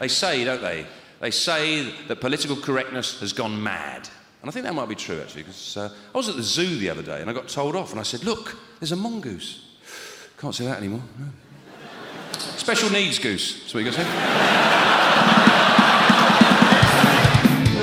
They 0.00 0.08
say, 0.08 0.44
don't 0.44 0.62
they? 0.62 0.86
They 1.20 1.30
say 1.30 1.92
that 2.08 2.20
political 2.20 2.56
correctness 2.56 3.20
has 3.20 3.34
gone 3.34 3.62
mad. 3.62 4.08
And 4.40 4.48
I 4.48 4.52
think 4.52 4.64
that 4.64 4.74
might 4.74 4.88
be 4.88 4.94
true, 4.94 5.20
actually, 5.20 5.42
because 5.42 5.76
uh, 5.76 5.90
I 6.14 6.16
was 6.16 6.30
at 6.30 6.36
the 6.36 6.42
zoo 6.42 6.78
the 6.78 6.88
other 6.88 7.02
day 7.02 7.20
and 7.20 7.28
I 7.28 7.34
got 7.34 7.48
told 7.48 7.76
off 7.76 7.90
and 7.90 8.00
I 8.00 8.02
said, 8.02 8.24
look, 8.24 8.56
there's 8.80 8.92
a 8.92 8.96
mongoose. 8.96 9.66
Can't 10.38 10.54
say 10.54 10.64
that 10.64 10.78
anymore. 10.78 11.02
No. 11.18 11.26
Special 12.56 12.88
needs 12.90 13.18
goose, 13.18 13.60
that's 13.60 13.74
what 13.74 13.84
you 13.84 13.90
got 13.90 13.96
to 13.96 14.02
say. 14.02 14.10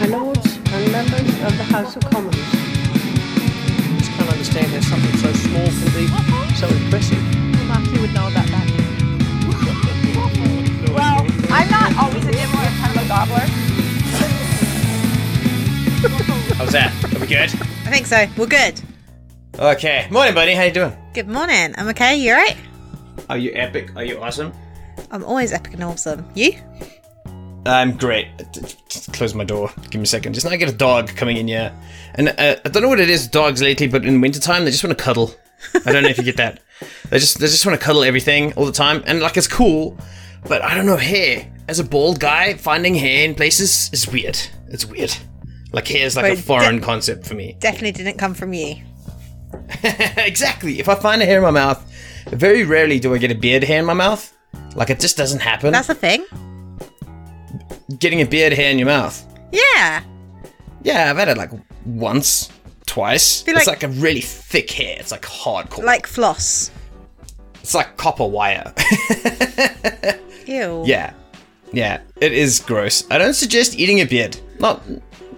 My 0.02 0.18
lords 0.18 0.55
and 0.55 0.91
members 0.91 1.43
of 1.43 1.55
the 1.55 1.63
House 1.65 1.95
of 1.95 2.04
Commons. 2.09 2.36
I 2.36 3.95
just 3.99 4.11
can't 4.11 4.29
understand 4.31 4.68
how 4.71 4.81
something 4.81 5.18
so 5.18 5.31
small 5.34 5.68
can 5.68 5.93
be 5.93 6.55
so 6.55 6.68
impressive. 6.68 7.46
I'm 13.30 13.39
kind 16.02 16.05
of 16.05 16.22
a 16.22 16.23
gobbler. 16.27 16.55
How's 16.55 16.72
that? 16.72 17.16
Are 17.16 17.20
we 17.20 17.27
good? 17.27 17.49
I 17.85 17.91
think 17.91 18.05
so. 18.05 18.26
We're 18.38 18.48
good. 18.48 18.80
Okay. 19.59 20.08
Morning, 20.12 20.34
buddy. 20.34 20.54
How 20.54 20.63
you 20.63 20.72
doing? 20.72 20.95
Good 21.13 21.27
morning. 21.27 21.73
I'm 21.77 21.88
okay. 21.90 22.16
You 22.18 22.32
alright? 22.32 22.58
Are 23.30 23.38
you 23.38 23.52
epic? 23.54 23.91
Are 23.95 24.04
you 24.04 24.21
awesome? 24.21 24.54
I'm 25.12 25.23
always 25.26 25.52
epic 25.52 25.73
and 25.73 25.84
awesome. 25.84 26.26
You? 26.35 26.54
I'm 27.66 27.98
great. 27.98 28.27
Just 28.88 29.12
close 29.12 29.34
my 29.34 29.44
door. 29.44 29.71
Give 29.90 29.96
me 29.96 30.04
a 30.04 30.05
second. 30.05 30.34
Just 30.34 30.46
now 30.46 30.54
I 30.54 30.57
get 30.57 30.70
a 30.70 30.76
dog 30.76 31.09
coming 31.09 31.35
in 31.35 31.49
here. 31.49 31.73
And 32.16 32.30
uh, 32.30 32.55
I 32.63 32.70
don't 32.70 32.82
know 32.82 32.88
what 32.90 33.02
it 33.02 33.09
is, 33.09 33.27
dogs 33.27 33.62
lately, 33.62 33.88
but 33.88 34.05
in 34.05 34.21
wintertime, 34.21 34.63
they 34.63 34.71
just 34.71 34.85
want 34.85 34.98
to 34.98 35.04
cuddle. 35.04 35.35
I 35.85 35.91
don't 35.91 36.04
know 36.04 36.09
if 36.09 36.18
you 36.18 36.23
get 36.23 36.38
that. 36.38 36.62
They 37.09 37.18
just 37.18 37.40
they 37.40 37.48
just 37.48 37.66
want 37.66 37.80
to 37.80 37.84
cuddle 37.84 38.04
everything 38.04 38.54
all 38.54 38.66
the 38.66 38.71
time. 38.71 39.02
And 39.07 39.20
like 39.20 39.35
it's 39.35 39.48
cool, 39.48 39.98
but 40.48 40.62
I 40.62 40.76
don't 40.76 40.85
know, 40.85 40.98
hair. 40.98 41.52
As 41.67 41.80
a 41.80 41.84
bald 41.84 42.20
guy, 42.20 42.53
finding 42.53 42.95
hair 42.95 43.26
in 43.26 43.35
places 43.35 43.89
is 43.91 44.07
weird. 44.07 44.39
It's 44.70 44.85
weird. 44.85 45.16
Like 45.73 45.87
hair 45.87 46.05
is 46.05 46.15
like 46.15 46.32
a 46.34 46.35
foreign 46.41 46.77
de- 46.79 46.82
concept 46.85 47.26
for 47.27 47.34
me. 47.35 47.57
Definitely 47.60 47.91
didn't 47.91 48.18
come 48.18 48.34
from 48.34 48.54
you. 48.54 48.77
exactly. 50.18 50.79
If 50.79 50.88
I 50.88 50.95
find 50.95 51.21
a 51.21 51.26
hair 51.26 51.38
in 51.38 51.43
my 51.43 51.51
mouth, 51.51 51.84
very 52.27 52.63
rarely 52.63 52.99
do 52.99 53.13
I 53.13 53.18
get 53.18 53.32
a 53.32 53.35
beard 53.35 53.63
hair 53.63 53.79
in 53.79 53.85
my 53.85 53.93
mouth. 53.93 54.34
Like 54.76 54.90
it 54.90 54.99
just 54.99 55.18
doesn't 55.18 55.41
happen. 55.41 55.71
That's 55.73 55.90
a 55.90 55.95
thing. 55.95 56.26
Getting 57.99 58.21
a 58.21 58.26
beard 58.26 58.54
hair 58.54 58.71
in 58.71 58.79
your 58.79 58.88
mouth. 58.88 59.26
Yeah. 59.51 60.04
Yeah, 60.84 61.10
I've 61.10 61.18
had 61.18 61.27
it 61.27 61.38
like 61.38 61.51
once, 61.85 62.49
twice. 62.85 63.41
Feel 63.41 63.57
it's 63.57 63.68
like- 63.68 63.82
like 63.84 63.91
a 63.91 63.93
really 63.99 64.22
thick 64.22 64.72
hair. 64.72 64.95
It's 65.00 65.12
like 65.12 65.23
hardcore. 65.23 65.84
Like 65.84 66.07
floss. 66.07 66.72
it's 67.62 67.73
like 67.73 67.97
copper 67.97 68.25
wire. 68.25 68.73
Ew. 70.45 70.84
yeah, 70.85 71.12
yeah. 71.73 72.01
It 72.22 72.34
is 72.34 72.59
gross. 72.59 73.09
I 73.12 73.18
don't 73.18 73.34
suggest 73.34 73.78
eating 73.78 74.01
a 74.01 74.06
beard. 74.06 74.38
Not. 74.59 74.81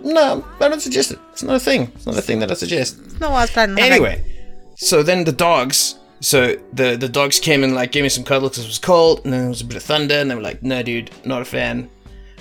No, 0.02 0.45
I 0.59 0.69
don't 0.69 0.81
suggest 0.81 1.11
it. 1.11 1.19
It's 1.33 1.44
not 1.44 1.55
a 1.55 1.59
thing. 1.59 1.91
It's 1.95 2.05
not 2.05 2.17
a 2.17 2.22
thing 2.22 2.39
that 2.39 2.52
I 2.52 2.53
suggest. 2.53 2.99
It's 2.99 3.19
not 3.19 3.31
what 3.31 3.38
I 3.38 3.41
was 3.41 3.52
planning. 3.52 3.80
Anyway, 3.80 4.23
so 4.75 5.03
then 5.03 5.23
the 5.25 5.31
dogs. 5.31 5.95
So 6.22 6.55
the 6.73 6.95
the 6.97 7.09
dogs 7.09 7.39
came 7.39 7.63
and 7.63 7.75
like 7.75 7.91
gave 7.91 8.03
me 8.03 8.09
some 8.09 8.23
cuddles 8.23 8.52
because 8.52 8.66
it 8.66 8.67
was 8.67 8.80
cold, 8.80 9.22
and 9.23 9.33
then 9.33 9.41
there 9.41 9.50
was 9.50 9.61
a 9.61 9.66
bit 9.66 9.77
of 9.77 9.83
thunder, 9.83 10.16
and 10.16 10.30
they 10.30 10.35
were 10.35 10.41
like, 10.41 10.61
"No, 10.63 10.83
dude, 10.83 11.11
not 11.25 11.41
a 11.41 11.45
fan. 11.45 11.89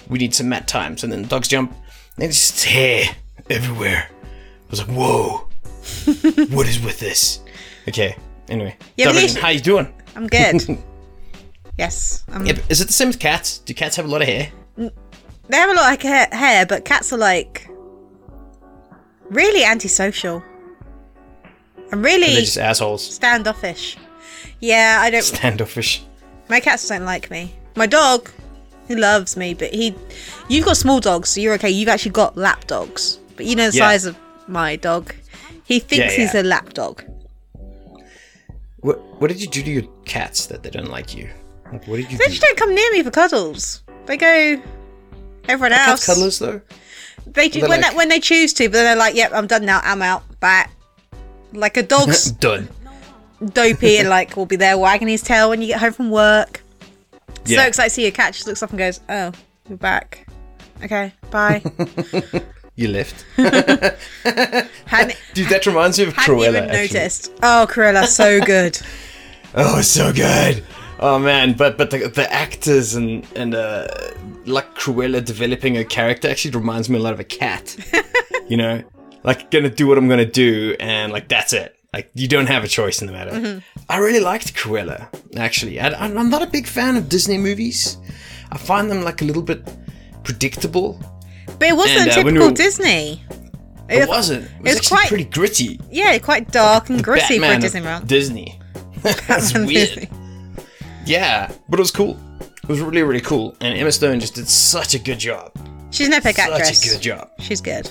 We 0.08 0.18
need 0.18 0.34
some 0.34 0.48
mat 0.48 0.66
time." 0.68 0.96
So 0.98 1.06
then 1.06 1.22
the 1.22 1.28
dogs 1.28 1.48
jump, 1.48 1.70
and 1.72 1.78
there's 2.16 2.34
just 2.36 2.64
hair 2.64 3.04
everywhere. 3.50 4.08
I 4.10 4.70
was 4.70 4.80
like, 4.80 4.90
"Whoa, 4.96 5.48
what 6.54 6.68
is 6.68 6.80
with 6.80 6.98
this?" 7.00 7.40
Okay. 7.88 8.16
Anyway, 8.48 8.76
Yeah, 8.96 9.06
Dublin, 9.12 9.28
how 9.36 9.48
you 9.48 9.60
doing? 9.60 9.92
I'm 10.16 10.26
good. 10.26 10.78
yes. 11.78 12.24
I'm, 12.28 12.44
Yeah, 12.46 12.58
is 12.68 12.80
it 12.80 12.86
the 12.88 12.92
same 12.92 13.08
with 13.08 13.18
cats? 13.18 13.58
Do 13.58 13.72
cats 13.74 13.96
have 13.96 14.04
a 14.04 14.08
lot 14.08 14.22
of 14.22 14.28
hair? 14.28 14.50
They 14.76 15.56
have 15.56 15.70
a 15.70 15.74
lot 15.74 15.94
of 15.94 16.02
ha- 16.02 16.28
hair, 16.36 16.66
but 16.66 16.84
cats 16.84 17.12
are 17.12 17.18
like 17.18 17.68
really 19.30 19.64
antisocial. 19.64 20.42
And 21.90 22.04
They're 22.04 22.12
really 22.18 22.34
just 22.40 22.58
assholes, 22.58 23.02
standoffish. 23.14 23.96
Yeah, 24.60 24.98
I 25.00 25.10
don't. 25.10 25.22
standoffish. 25.22 26.02
My 26.48 26.60
cats 26.60 26.86
don't 26.88 27.04
like 27.04 27.30
me. 27.30 27.54
My 27.76 27.86
dog, 27.86 28.30
he 28.88 28.94
loves 28.94 29.36
me, 29.36 29.54
but 29.54 29.72
he. 29.72 29.94
You've 30.48 30.64
got 30.66 30.76
small 30.76 31.00
dogs, 31.00 31.30
so 31.30 31.40
you're 31.40 31.54
okay. 31.54 31.70
You've 31.70 31.88
actually 31.88 32.10
got 32.12 32.36
lap 32.36 32.66
dogs, 32.66 33.18
but 33.36 33.46
you 33.46 33.54
know 33.56 33.70
the 33.70 33.76
Yeah. 33.78 33.88
size 33.88 34.04
of 34.04 34.16
my 34.48 34.76
dog. 34.76 35.14
He 35.64 35.78
thinks 35.78 36.12
Yeah, 36.16 36.24
he's 36.24 36.34
a 36.34 36.42
lap 36.42 36.74
dog. 36.74 37.04
What 38.80 38.98
What 39.20 39.28
did 39.28 39.40
you 39.40 39.48
do 39.48 39.62
to 39.62 39.70
your 39.70 39.84
cats 40.04 40.46
that 40.46 40.62
they 40.62 40.70
don't 40.70 40.90
like 40.90 41.14
you? 41.16 41.28
Like, 41.72 41.86
what 41.86 41.96
did 41.96 42.10
you 42.12 42.18
They 42.18 42.24
do? 42.24 42.30
just 42.30 42.42
don't 42.42 42.56
come 42.56 42.74
near 42.74 42.92
me 42.92 43.02
for 43.02 43.10
cuddles. 43.10 43.82
They 44.06 44.16
go. 44.16 44.62
Everyone 45.48 45.72
else. 45.72 46.06
cuddlers 46.06 46.38
though. 46.38 46.60
They 47.26 47.48
do 47.48 47.60
when 47.62 47.80
like- 47.80 47.90
they, 47.90 47.96
when 47.96 48.08
they 48.08 48.20
choose 48.20 48.52
to, 48.54 48.64
but 48.68 48.72
then 48.72 48.84
they're 48.84 48.96
like, 48.96 49.14
"Yep, 49.14 49.32
I'm 49.34 49.46
done 49.46 49.64
now. 49.64 49.80
I'm 49.84 50.00
out. 50.02 50.22
Bye." 50.40 50.66
Like 51.52 51.76
a 51.76 51.82
dog's 51.82 52.30
Done. 52.46 52.68
dopey 53.52 53.98
and 53.98 54.08
like 54.08 54.36
will 54.36 54.46
be 54.46 54.56
there 54.56 54.76
wagging 54.78 55.08
his 55.08 55.22
tail 55.22 55.50
when 55.50 55.60
you 55.62 55.68
get 55.68 55.80
home 55.80 55.92
from 55.92 56.10
work. 56.10 56.62
Yeah. 57.46 57.62
So 57.62 57.68
excited 57.68 57.88
to 57.90 57.94
see 57.94 58.02
your 58.02 58.10
cat. 58.12 58.34
Just 58.34 58.46
looks 58.46 58.62
up 58.62 58.70
and 58.70 58.78
goes, 58.78 59.00
"Oh, 59.08 59.32
you're 59.68 59.78
back. 59.78 60.26
Okay, 60.84 61.12
bye." 61.30 61.62
You 62.76 62.86
left. 62.86 63.24
Dude, 63.36 63.48
that 65.48 65.64
reminds 65.66 65.98
me 65.98 66.04
of 66.04 66.14
Cruella. 66.14 66.48
even 66.50 66.64
actually. 66.70 66.98
noticed. 67.00 67.32
Oh, 67.42 67.66
Cruella, 67.68 68.06
so 68.06 68.40
good. 68.40 68.78
Oh, 69.56 69.80
it's 69.80 69.88
so 69.88 70.12
good. 70.12 70.62
Oh 71.00 71.18
man, 71.18 71.52
but 71.54 71.78
but 71.78 71.90
the, 71.90 72.08
the 72.08 72.30
actors 72.32 72.94
and 72.94 73.26
and 73.36 73.54
uh, 73.54 73.86
like 74.46 74.74
Cruella 74.74 75.24
developing 75.24 75.74
her 75.76 75.84
character 75.84 76.28
actually 76.28 76.52
reminds 76.58 76.88
me 76.90 76.98
a 76.98 77.02
lot 77.02 77.12
of 77.12 77.20
a 77.20 77.24
cat. 77.24 77.76
you 78.48 78.56
know, 78.56 78.82
like 79.22 79.50
gonna 79.50 79.70
do 79.70 79.86
what 79.86 79.96
I'm 79.98 80.08
gonna 80.08 80.24
do, 80.26 80.74
and 80.80 81.12
like 81.12 81.28
that's 81.28 81.52
it. 81.52 81.76
Like 81.92 82.10
you 82.14 82.26
don't 82.28 82.46
have 82.48 82.64
a 82.64 82.68
choice 82.68 83.00
in 83.00 83.06
the 83.06 83.12
matter. 83.12 83.30
Mm-hmm. 83.30 83.58
I 83.88 83.98
really 83.98 84.20
liked 84.20 84.54
Cruella. 84.54 85.08
Actually, 85.36 85.80
I, 85.80 85.88
I'm 85.90 86.28
not 86.30 86.42
a 86.42 86.46
big 86.46 86.66
fan 86.66 86.96
of 86.96 87.08
Disney 87.08 87.38
movies. 87.38 87.96
I 88.50 88.58
find 88.58 88.90
them 88.90 89.02
like 89.02 89.22
a 89.22 89.24
little 89.24 89.42
bit 89.42 89.66
predictable. 90.24 91.00
But 91.58 91.68
it 91.68 91.76
wasn't 91.76 92.00
And, 92.00 92.10
uh, 92.10 92.14
typical 92.14 92.40
we 92.40 92.48
were- 92.48 92.54
Disney. 92.54 93.24
It, 93.88 94.02
It- 94.02 94.08
wasn't. 94.08 94.44
It 94.44 94.62
was, 94.62 94.72
it 94.74 94.78
was 94.80 94.88
quite- 94.88 95.08
pretty 95.08 95.24
gritty. 95.24 95.80
Yeah, 95.90 96.18
quite 96.18 96.50
dark 96.50 96.90
and 96.90 97.02
gritty 97.02 97.36
for 97.36 97.42
Batman 97.42 97.92
a 97.94 98.04
Disney. 98.06 98.54
Disney. 98.54 98.60
That's 99.28 99.54
weird. 99.54 99.68
Disney. 99.68 100.08
Yeah, 101.08 101.50
but 101.68 101.78
it 101.78 101.82
was 101.82 101.90
cool. 101.90 102.18
It 102.40 102.68
was 102.68 102.80
really, 102.80 103.02
really 103.02 103.20
cool. 103.20 103.56
And 103.60 103.76
Emma 103.78 103.90
Stone 103.90 104.20
just 104.20 104.34
did 104.34 104.48
such 104.48 104.94
a 104.94 104.98
good 104.98 105.18
job. 105.18 105.52
She's 105.90 106.06
an 106.06 106.12
epic 106.12 106.36
Such 106.36 106.50
actress. 106.50 106.86
a 106.86 106.94
good 106.94 107.02
job. 107.02 107.30
She's 107.38 107.62
good. 107.62 107.90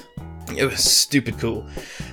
It 0.55 0.65
was 0.65 0.83
stupid 0.83 1.39
cool. 1.39 1.67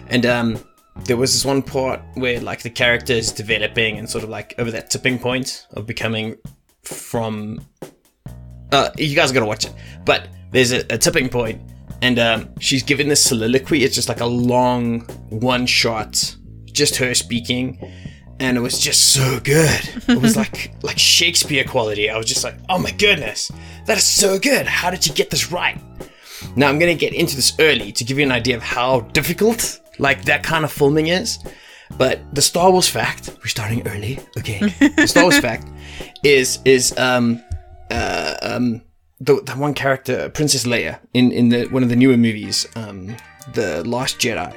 And 0.09 0.25
um, 0.25 0.59
there 1.05 1.17
was 1.19 1.33
this 1.33 1.45
one 1.45 1.63
part 1.63 2.01
where 2.15 2.41
like 2.41 2.63
the 2.63 2.71
character 2.71 3.13
is 3.13 3.33
developing 3.33 3.99
and 3.99 4.09
sort 4.09 4.25
of 4.25 4.31
like 4.31 4.55
over 4.59 4.71
that 4.71 4.89
tipping 4.91 5.19
point 5.19 5.67
of 5.75 5.87
becoming 5.87 6.37
from. 6.83 7.61
Uh, 8.73 8.91
you 8.97 9.15
guys 9.15 9.31
gotta 9.31 9.47
watch 9.47 9.67
it. 9.67 9.75
But 10.07 10.29
there's 10.53 10.73
a, 10.73 10.79
a 10.91 10.97
tipping 10.97 11.29
point, 11.29 11.61
and 12.01 12.19
um, 12.19 12.49
she's 12.61 12.83
given 12.83 13.09
this 13.09 13.23
soliloquy. 13.23 13.85
It's 13.85 13.95
just 13.95 14.09
like 14.09 14.21
a 14.21 14.27
long 14.27 15.01
one 15.29 15.67
shot, 15.67 16.35
just 16.65 16.97
her 16.97 17.15
speaking, 17.15 17.79
and 18.41 18.57
it 18.57 18.61
was 18.61 18.79
just 18.79 19.13
so 19.13 19.41
good. 19.41 19.81
It 20.09 20.21
was 20.21 20.37
like 20.37 20.75
like 20.83 20.99
Shakespeare 20.99 21.65
quality. 21.65 22.11
I 22.11 22.17
was 22.17 22.27
just 22.27 22.45
like, 22.45 22.57
oh 22.69 22.79
my 22.79 22.91
goodness, 22.91 23.51
that 23.87 23.97
is 23.97 24.05
so 24.05 24.39
good. 24.39 24.67
How 24.67 24.91
did 24.91 25.07
you 25.07 25.15
get 25.15 25.31
this 25.31 25.53
right? 25.53 25.81
Now 26.57 26.69
I'm 26.69 26.79
gonna 26.79 26.95
get 26.95 27.15
into 27.15 27.37
this 27.37 27.53
early 27.59 27.93
to 27.93 28.05
give 28.05 28.19
you 28.19 28.25
an 28.25 28.33
idea 28.33 28.57
of 28.57 28.63
how 28.63 29.01
difficult 29.01 29.81
like 29.99 30.25
that 30.25 30.43
kind 30.43 30.65
of 30.65 30.73
filming 30.73 31.09
is. 31.09 31.39
But 31.97 32.35
the 32.35 32.43
Star 32.43 32.71
Wars 32.73 32.89
fact, 32.89 33.31
we're 33.39 33.47
starting 33.47 33.87
early, 33.87 34.19
okay? 34.39 34.59
the 34.97 35.07
Star 35.07 35.25
Wars 35.25 35.39
fact 35.39 35.69
is 36.23 36.59
is 36.65 36.97
um 36.99 37.43
uh 37.91 38.35
um 38.43 38.83
the, 39.21 39.41
the 39.43 39.53
one 39.53 39.75
character 39.75 40.29
Princess 40.29 40.65
Leia 40.65 40.99
in 41.15 41.31
in 41.31 41.49
the 41.49 41.67
one 41.67 41.83
of 41.83 41.89
the 41.89 41.97
newer 41.97 42.17
movies, 42.17 42.67
um 42.77 43.17
the 43.53 43.85
Last 43.85 44.19
Jedi. 44.19 44.55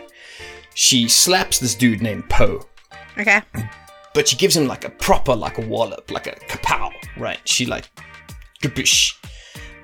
She 0.74 1.08
slaps 1.08 1.60
this 1.60 1.74
dude 1.74 2.02
named 2.02 2.30
Poe 2.30 2.64
Okay. 3.20 3.42
but 4.14 4.28
she 4.28 4.36
gives 4.36 4.56
him 4.56 4.68
like 4.68 4.86
a 4.86 4.90
proper 4.90 5.36
like 5.36 5.58
a 5.58 5.62
wallop, 5.62 6.12
like 6.12 6.28
a 6.28 6.32
kapow, 6.48 6.92
right? 7.18 7.40
She 7.46 7.66
like 7.66 7.90
kaboosh. 8.62 9.14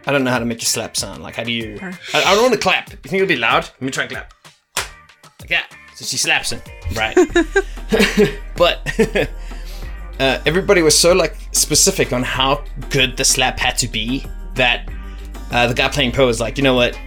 I 0.06 0.12
don't 0.12 0.24
know 0.24 0.32
how 0.32 0.40
to 0.40 0.46
make 0.46 0.62
a 0.62 0.66
slap 0.66 0.98
sound. 0.98 1.24
Like 1.24 1.36
how 1.36 1.44
do 1.44 1.52
you? 1.52 1.80
I, 1.82 1.98
I 2.14 2.34
don't 2.36 2.44
want 2.44 2.54
to 2.54 2.60
clap. 2.60 2.92
You 2.92 2.98
think 2.98 3.14
it'll 3.16 3.28
be 3.28 3.36
loud? 3.36 3.64
Let 3.64 3.82
me 3.82 3.92
try 3.92 4.04
and 4.04 4.12
clap. 4.12 4.34
Like 5.40 5.50
that. 5.50 5.76
So 5.96 6.06
she 6.06 6.18
slaps 6.18 6.52
him, 6.52 6.62
right? 6.96 7.16
but 8.56 8.82
uh, 10.20 10.40
everybody 10.46 10.82
was 10.82 10.98
so 10.98 11.14
like 11.14 11.36
specific 11.52 12.14
on 12.14 12.24
how 12.24 12.64
good 12.90 13.18
the 13.18 13.26
slap 13.26 13.60
had 13.60 13.78
to 13.78 13.88
be 13.88 14.26
that 14.56 14.90
uh, 15.52 15.68
the 15.68 15.74
guy 15.74 15.88
playing 15.90 16.12
Poe 16.12 16.26
was 16.26 16.40
like, 16.42 16.58
you 16.58 16.64
know 16.64 16.74
what? 16.74 16.98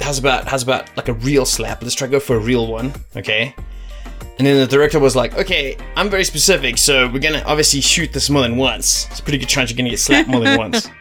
How's 0.00 0.18
about 0.18 0.46
how's 0.46 0.62
about 0.62 0.94
like 0.96 1.08
a 1.08 1.12
real 1.12 1.44
slap? 1.44 1.82
Let's 1.82 1.94
try 1.94 2.08
to 2.08 2.10
go 2.10 2.20
for 2.20 2.36
a 2.36 2.40
real 2.40 2.66
one, 2.66 2.92
okay? 3.16 3.54
And 4.38 4.46
then 4.46 4.58
the 4.58 4.66
director 4.66 4.98
was 4.98 5.14
like, 5.14 5.34
okay, 5.34 5.76
I'm 5.96 6.08
very 6.10 6.24
specific, 6.24 6.78
so 6.78 7.08
we're 7.08 7.20
gonna 7.20 7.42
obviously 7.46 7.80
shoot 7.80 8.12
this 8.12 8.30
more 8.30 8.42
than 8.42 8.56
once. 8.56 9.06
It's 9.10 9.20
a 9.20 9.22
pretty 9.22 9.38
good 9.38 9.48
chance 9.48 9.70
you're 9.70 9.76
gonna 9.76 9.90
get 9.90 9.98
slapped 10.00 10.28
more 10.28 10.40
than 10.40 10.58
once. 10.58 10.88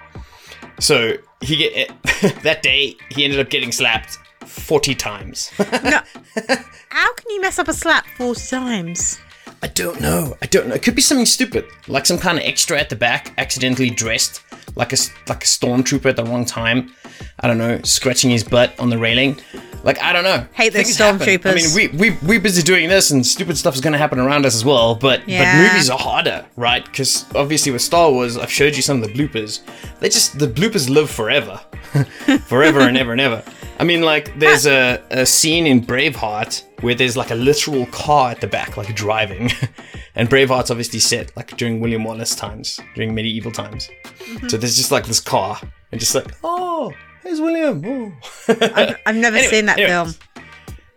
So 0.80 1.14
he 1.42 1.58
get 1.58 1.92
that 2.44 2.64
day 2.64 2.96
he 3.10 3.24
ended 3.24 3.40
up 3.40 3.52
getting 3.52 3.72
slapped 3.72 4.18
forty 4.48 4.96
times. 4.96 5.52
No. 5.60 6.00
How 6.90 7.14
can 7.14 7.30
you 7.30 7.40
mess 7.40 7.60
up 7.60 7.68
a 7.68 7.74
slap 7.74 8.06
40 8.18 8.48
times? 8.50 9.20
I 9.64 9.68
don't 9.68 10.02
know. 10.02 10.38
I 10.42 10.48
don't 10.48 10.68
know. 10.68 10.76
It 10.76 10.82
could 10.82 10.96
be 10.96 11.02
something 11.04 11.26
stupid, 11.26 11.66
like 11.88 12.06
some 12.06 12.18
kind 12.18 12.38
of 12.38 12.44
extra 12.46 12.80
at 12.80 12.90
the 12.90 12.96
back, 12.96 13.34
accidentally 13.38 13.90
dressed 13.92 14.42
like 14.76 14.94
a 14.94 14.98
like 15.28 15.44
a 15.44 15.48
stormtrooper 15.48 16.06
at 16.08 16.16
the 16.16 16.24
wrong 16.24 16.46
time. 16.46 16.92
I 17.40 17.48
don't 17.48 17.58
know, 17.60 17.80
scratching 17.84 18.32
his 18.32 18.44
butt 18.44 18.74
on 18.80 18.90
the 18.90 18.98
railing. 18.98 19.40
Like 19.84 20.02
I 20.02 20.14
don't 20.14 20.24
know. 20.24 20.46
Hate 20.54 20.74
those 20.74 20.98
happen. 20.98 21.28
I 21.52 21.56
mean, 21.56 21.66
we 21.76 22.12
we 22.12 22.18
we're 22.28 22.40
busy 22.40 22.62
doing 22.64 22.90
this, 22.90 23.12
and 23.12 23.26
stupid 23.26 23.58
stuff 23.58 23.76
is 23.76 23.82
going 23.82 23.94
to 23.94 24.00
happen 24.00 24.20
around 24.20 24.46
us 24.46 24.56
as 24.56 24.66
well. 24.66 24.96
But 24.96 25.28
Yeah. 25.28 25.44
but 25.60 25.68
movies 25.72 25.90
are 25.90 25.98
harder, 26.00 26.46
right? 26.56 26.84
Because 26.84 27.26
obviously 27.36 27.72
with 27.72 27.82
Star 27.84 28.12
Wars, 28.12 28.38
I've 28.38 28.52
showed 28.52 28.76
you 28.76 28.82
some 28.82 29.02
of 29.04 29.08
the 29.08 29.14
bloopers. 29.14 29.62
They 30.00 30.10
just 30.10 30.40
the 30.40 30.48
bloopers 30.48 30.90
live 30.90 31.10
forever, 31.10 31.60
forever 32.48 32.80
and 32.82 32.98
ever 32.98 33.12
and 33.12 33.22
ever. 33.22 33.44
I 33.80 33.84
mean, 33.84 34.02
like 34.02 34.38
there's 34.40 34.66
a, 34.68 35.02
a 35.10 35.26
scene 35.26 35.66
in 35.68 35.84
Braveheart 35.86 36.64
where 36.82 36.96
there's 36.96 37.16
like 37.18 37.32
a 37.32 37.36
literal 37.36 37.86
car 37.88 38.32
at 38.32 38.42
the 38.42 38.48
back, 38.48 38.78
like 38.78 38.94
driving, 38.96 39.50
and 40.16 40.30
Braveheart's 40.30 40.70
obviously 40.72 41.00
set 41.00 41.36
like 41.38 41.56
during 41.58 41.80
William 41.80 42.04
Wallace 42.04 42.36
times, 42.36 42.80
during 42.96 43.14
medieval 43.16 43.52
times. 43.52 43.90
Mm-hmm. 44.20 44.48
So 44.50 44.58
there's 44.58 44.76
just 44.76 44.92
like 44.92 45.06
this 45.06 45.20
car, 45.20 45.60
and 45.92 46.00
just 46.00 46.16
like, 46.16 46.28
oh, 46.44 46.92
there's 47.24 47.40
William. 47.42 48.14
Oh. 48.50 48.96
I've 49.06 49.16
never 49.16 49.38
Anyway, 49.38 49.52
seen 49.52 49.66
that 49.68 49.78
anyway. 49.80 49.90
film. 49.90 50.14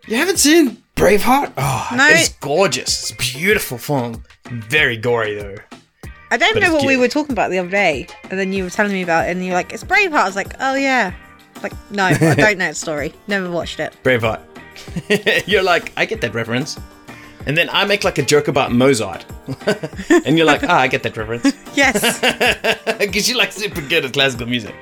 You 0.07 0.17
haven't 0.17 0.37
seen 0.37 0.77
Braveheart? 0.95 1.53
Oh, 1.57 1.89
No. 1.95 2.07
it's 2.09 2.29
gorgeous. 2.29 3.09
It's 3.09 3.11
a 3.11 3.37
beautiful 3.39 3.77
film. 3.77 4.23
Very 4.45 4.97
gory 4.97 5.35
though. 5.35 5.55
I 6.31 6.37
don't 6.37 6.53
But 6.53 6.61
know 6.61 6.73
it's 6.73 6.83
what 6.83 6.85
we 6.87 6.97
were 6.97 7.07
talking 7.07 7.31
about 7.33 7.49
the 7.51 7.59
other 7.59 7.69
day, 7.69 8.07
and 8.29 8.39
then 8.39 8.51
you 8.53 8.63
were 8.63 8.69
telling 8.69 8.91
me 8.91 9.01
about 9.03 9.27
it, 9.27 9.31
and 9.31 9.45
you're 9.45 9.53
like, 9.53 9.71
"It's 9.73 9.83
Braveheart." 9.83 10.13
I 10.13 10.25
was 10.25 10.35
like, 10.35 10.53
"Oh 10.59 10.75
yeah." 10.75 11.13
Like, 11.63 11.73
no, 11.91 12.03
I 12.05 12.13
don't 12.35 12.57
know 12.57 12.67
the 12.69 12.75
story. 12.75 13.13
Never 13.27 13.49
watched 13.49 13.79
it. 13.79 13.95
Braveheart. 14.03 14.41
you're 15.45 15.63
like, 15.63 15.91
I 15.97 16.05
get 16.05 16.21
that 16.21 16.33
reference. 16.33 16.79
And 17.45 17.55
then 17.55 17.69
I 17.71 17.85
make 17.85 18.03
like 18.03 18.17
a 18.17 18.23
joke 18.23 18.47
about 18.47 18.71
Mozart. 18.71 19.25
and 20.25 20.37
you're 20.37 20.47
like, 20.47 20.63
ah, 20.63 20.79
I 20.79 20.87
get 20.87 21.03
that 21.03 21.15
reference. 21.17 21.53
Yes. 21.75 22.21
Because 22.97 23.27
you're 23.27 23.37
like 23.37 23.51
super 23.51 23.81
good 23.81 24.05
at 24.05 24.13
classical 24.13 24.47
music. 24.47 24.73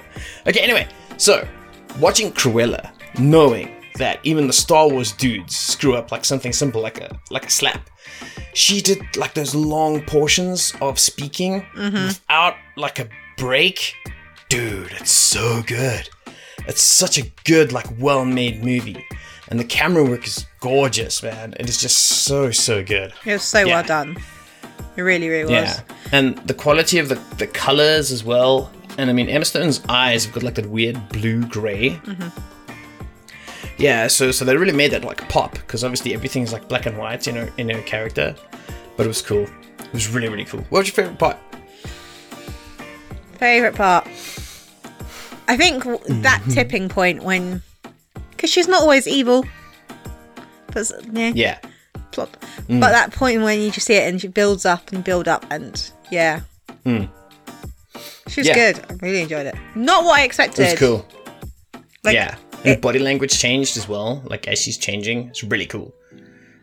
Okay, 0.45 0.59
anyway, 0.59 0.87
so 1.17 1.47
watching 1.99 2.31
Cruella, 2.31 2.91
knowing 3.17 3.75
that 3.97 4.19
even 4.23 4.45
the 4.45 4.53
Star 4.53 4.87
Wars 4.87 5.11
dudes 5.11 5.57
screw 5.57 5.95
up 5.95 6.11
like 6.11 6.23
something 6.23 6.53
simple 6.53 6.81
like 6.81 7.01
a 7.01 7.19
like 7.31 7.47
a 7.47 7.49
slap. 7.49 7.89
She 8.53 8.79
did 8.79 9.01
like 9.17 9.33
those 9.33 9.55
long 9.55 10.01
portions 10.03 10.73
of 10.81 10.99
speaking 10.99 11.65
without 11.75 12.55
like 12.77 12.99
a 12.99 13.09
break. 13.37 13.95
Dude, 14.49 14.91
it's 14.91 15.11
so 15.11 15.63
good. 15.63 16.09
It's 16.67 16.81
such 16.81 17.17
a 17.17 17.23
good, 17.43 17.71
like 17.73 17.87
well-made 17.99 18.63
movie. 18.63 19.03
And 19.53 19.59
the 19.59 19.65
camera 19.65 20.03
work 20.03 20.25
is 20.25 20.47
gorgeous, 20.61 21.21
man. 21.21 21.53
It 21.59 21.69
is 21.69 21.79
just 21.79 21.99
so, 21.99 22.49
so 22.49 22.83
good. 22.83 23.13
It 23.23 23.33
was 23.33 23.43
so 23.43 23.59
Yeah. 23.59 23.65
well 23.75 23.83
done. 23.83 24.17
It 24.97 25.01
really, 25.03 25.29
really 25.29 25.53
was. 25.53 25.77
Yeah, 25.77 25.81
and 26.11 26.35
the 26.47 26.55
quality 26.55 26.97
of 26.97 27.07
the, 27.07 27.21
the 27.37 27.45
colors 27.45 28.11
as 28.11 28.23
well. 28.23 28.71
And 28.97 29.11
I 29.11 29.13
mean, 29.13 29.29
Emma 29.29 29.45
Stone's 29.45 29.79
eyes 29.89 30.25
have 30.25 30.33
got 30.33 30.41
like 30.41 30.55
that 30.55 30.65
weird 30.65 30.97
blue 31.09 31.45
gray. 31.45 31.99
Yeah, 33.77 34.07
so 34.07 34.31
so 34.31 34.43
they 34.43 34.57
really 34.57 34.73
made 34.73 34.89
that 34.91 35.03
like 35.03 35.27
pop 35.29 35.51
because 35.53 35.83
obviously 35.83 36.15
everything's 36.15 36.51
like 36.51 36.67
black 36.67 36.87
and 36.87 36.97
white 36.97 37.27
in 37.27 37.35
her 37.35 37.51
in 37.59 37.69
her 37.69 37.81
character, 37.83 38.35
but 38.97 39.05
it 39.05 39.07
was 39.09 39.21
cool. 39.21 39.43
It 39.79 39.93
was 39.93 40.07
really 40.09 40.29
really 40.29 40.45
cool. 40.45 40.61
What 40.69 40.79
was 40.79 40.87
your 40.87 40.95
favorite 40.95 41.19
part? 41.19 41.37
Favorite 43.37 43.75
part. 43.75 44.07
I 45.47 45.57
think 45.57 45.83
that 45.83 46.41
Mm-hmm. 46.41 46.51
tipping 46.51 46.89
point 46.89 47.23
when, 47.23 47.61
because 48.43 48.51
she's 48.51 48.67
not 48.67 48.81
always 48.81 49.07
evil. 49.07 49.45
But 50.73 50.91
yeah, 51.13 51.31
Yeah, 51.33 51.59
plot. 52.11 52.29
Mm. 52.67 52.81
But 52.81 52.91
that 52.91 53.13
point 53.13 53.41
when 53.41 53.61
you 53.61 53.71
just 53.71 53.87
see 53.87 53.93
it 53.93 54.09
and 54.09 54.19
she 54.19 54.27
builds 54.27 54.65
up 54.65 54.91
and 54.91 55.01
build 55.01 55.29
up 55.29 55.45
and 55.49 55.91
yeah. 56.11 56.41
She 58.27 58.41
was. 58.41 58.47
Yeah. 58.47 58.53
good. 58.53 58.85
I 58.89 58.93
really 59.05 59.21
enjoyed 59.21 59.45
it. 59.45 59.55
Not 59.75 60.03
what 60.03 60.19
I 60.19 60.23
expected. 60.23 60.63
it 60.63 60.71
was 60.71 60.79
cool. 60.79 61.07
Like, 62.03 62.15
yeah, 62.15 62.35
it- 62.65 62.81
body 62.81 62.99
language 62.99 63.39
changed 63.39 63.77
as 63.77 63.87
well. 63.87 64.21
Like 64.25 64.45
as 64.49 64.59
she's 64.59 64.77
changing, 64.77 65.29
it's 65.29 65.41
really 65.45 65.65
cool. 65.65 65.93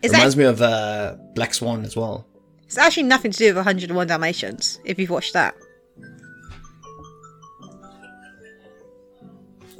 Is 0.03 0.13
Reminds 0.13 0.35
that, 0.35 0.41
me 0.43 0.47
of 0.49 0.61
uh, 0.61 1.17
Black 1.35 1.55
Swan 1.55 1.83
as 1.87 1.97
well. 1.97 2.27
it's 2.67 2.77
actually 2.77 3.05
nothing 3.05 3.31
to 3.31 3.39
do 3.39 3.47
with 3.47 3.57
101 3.57 4.07
Dalmatians. 4.07 4.81
If 4.85 4.99
you've 4.99 5.09
watched 5.09 5.33
that, 5.33 5.55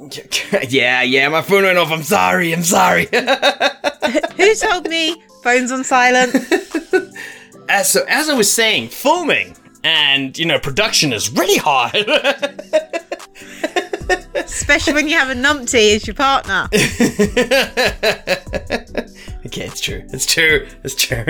yeah, 0.69 1.03
yeah, 1.03 1.29
my 1.29 1.41
phone 1.41 1.63
went 1.63 1.77
off. 1.77 1.91
I'm 1.91 2.03
sorry. 2.03 2.53
I'm 2.53 2.63
sorry. 2.63 3.05
who 4.35 4.55
told 4.55 4.89
me? 4.89 5.21
Phones 5.43 5.71
on 5.71 5.83
silent. 5.83 6.33
as 7.69 7.91
so 7.91 8.03
as 8.07 8.29
I 8.29 8.33
was 8.33 8.51
saying, 8.51 8.89
filming 8.89 9.55
and 9.83 10.37
you 10.37 10.45
know 10.45 10.59
production 10.59 11.13
is 11.13 11.31
really 11.31 11.57
hard. 11.57 11.95
Especially 14.33 14.93
when 14.93 15.07
you 15.07 15.17
have 15.17 15.29
a 15.29 15.35
numpty 15.35 15.95
as 15.95 16.07
your 16.07 16.15
partner. 16.15 16.67
okay, 19.45 19.65
it's 19.65 19.81
true. 19.81 20.03
It's 20.11 20.25
true. 20.25 20.67
It's 20.83 20.95
true. 20.95 21.25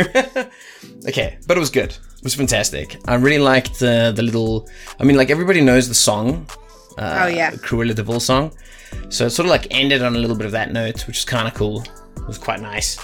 okay, 1.07 1.37
but 1.45 1.57
it 1.57 1.59
was 1.59 1.69
good. 1.69 1.91
It 1.91 2.23
was 2.23 2.35
fantastic. 2.35 2.97
I 3.05 3.15
really 3.15 3.39
liked 3.39 3.79
the 3.79 4.13
the 4.15 4.23
little. 4.23 4.69
I 4.99 5.03
mean, 5.03 5.17
like 5.17 5.29
everybody 5.29 5.59
knows 5.61 5.89
the 5.89 5.95
song. 5.95 6.47
Uh, 6.97 7.21
Oh, 7.23 7.27
yeah. 7.27 7.51
Cruella 7.51 7.93
de 7.95 8.03
Vil 8.03 8.19
song. 8.19 8.51
So 9.09 9.25
it 9.25 9.29
sort 9.31 9.45
of 9.45 9.51
like 9.51 9.67
ended 9.71 10.01
on 10.03 10.15
a 10.15 10.19
little 10.19 10.35
bit 10.35 10.45
of 10.45 10.51
that 10.51 10.71
note, 10.73 11.07
which 11.07 11.17
is 11.19 11.25
kind 11.25 11.47
of 11.47 11.53
cool. 11.53 11.81
It 12.17 12.27
was 12.27 12.37
quite 12.37 12.61
nice. 12.61 12.97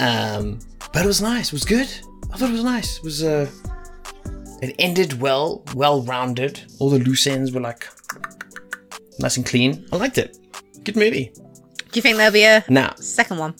Um, 0.00 0.58
but 0.92 1.04
it 1.04 1.06
was 1.06 1.20
nice. 1.22 1.48
It 1.48 1.52
was 1.52 1.64
good. 1.64 1.88
I 2.32 2.36
thought 2.38 2.50
it 2.50 2.54
was 2.54 2.64
nice. 2.64 2.96
It 2.98 3.04
was 3.04 3.22
uh, 3.22 3.48
it 4.62 4.74
ended 4.78 5.20
well, 5.20 5.62
well 5.74 6.02
rounded. 6.02 6.60
All 6.78 6.88
the 6.90 6.98
loose 6.98 7.26
ends 7.26 7.52
were 7.52 7.60
like 7.60 7.86
nice 9.18 9.36
and 9.36 9.44
clean. 9.46 9.86
I 9.92 9.96
liked 9.96 10.18
it. 10.18 10.38
Good 10.84 10.96
movie. 10.96 11.32
Do 11.34 11.98
you 11.98 12.02
think 12.02 12.16
there'll 12.16 12.32
be 12.32 12.44
a 12.44 12.64
Now, 12.68 12.94
second 12.96 13.38
one? 13.38 13.54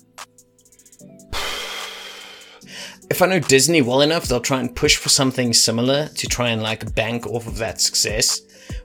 if 3.10 3.20
I 3.20 3.26
know 3.26 3.38
Disney 3.40 3.82
well 3.82 4.00
enough, 4.00 4.24
they'll 4.26 4.40
try 4.40 4.60
and 4.60 4.74
push 4.74 4.96
for 4.96 5.10
something 5.10 5.52
similar 5.52 6.08
to 6.08 6.26
try 6.26 6.48
and 6.48 6.62
like 6.62 6.94
bank 6.94 7.26
off 7.26 7.46
of 7.46 7.58
that 7.58 7.78
success, 7.80 8.40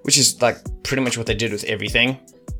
which 0.07 0.18
is 0.18 0.42
like 0.42 0.57
pretty 0.83 1.04
much 1.04 1.18
what 1.18 1.27
they 1.27 1.36
did 1.36 1.51
with 1.51 1.65
everything, 1.65 2.18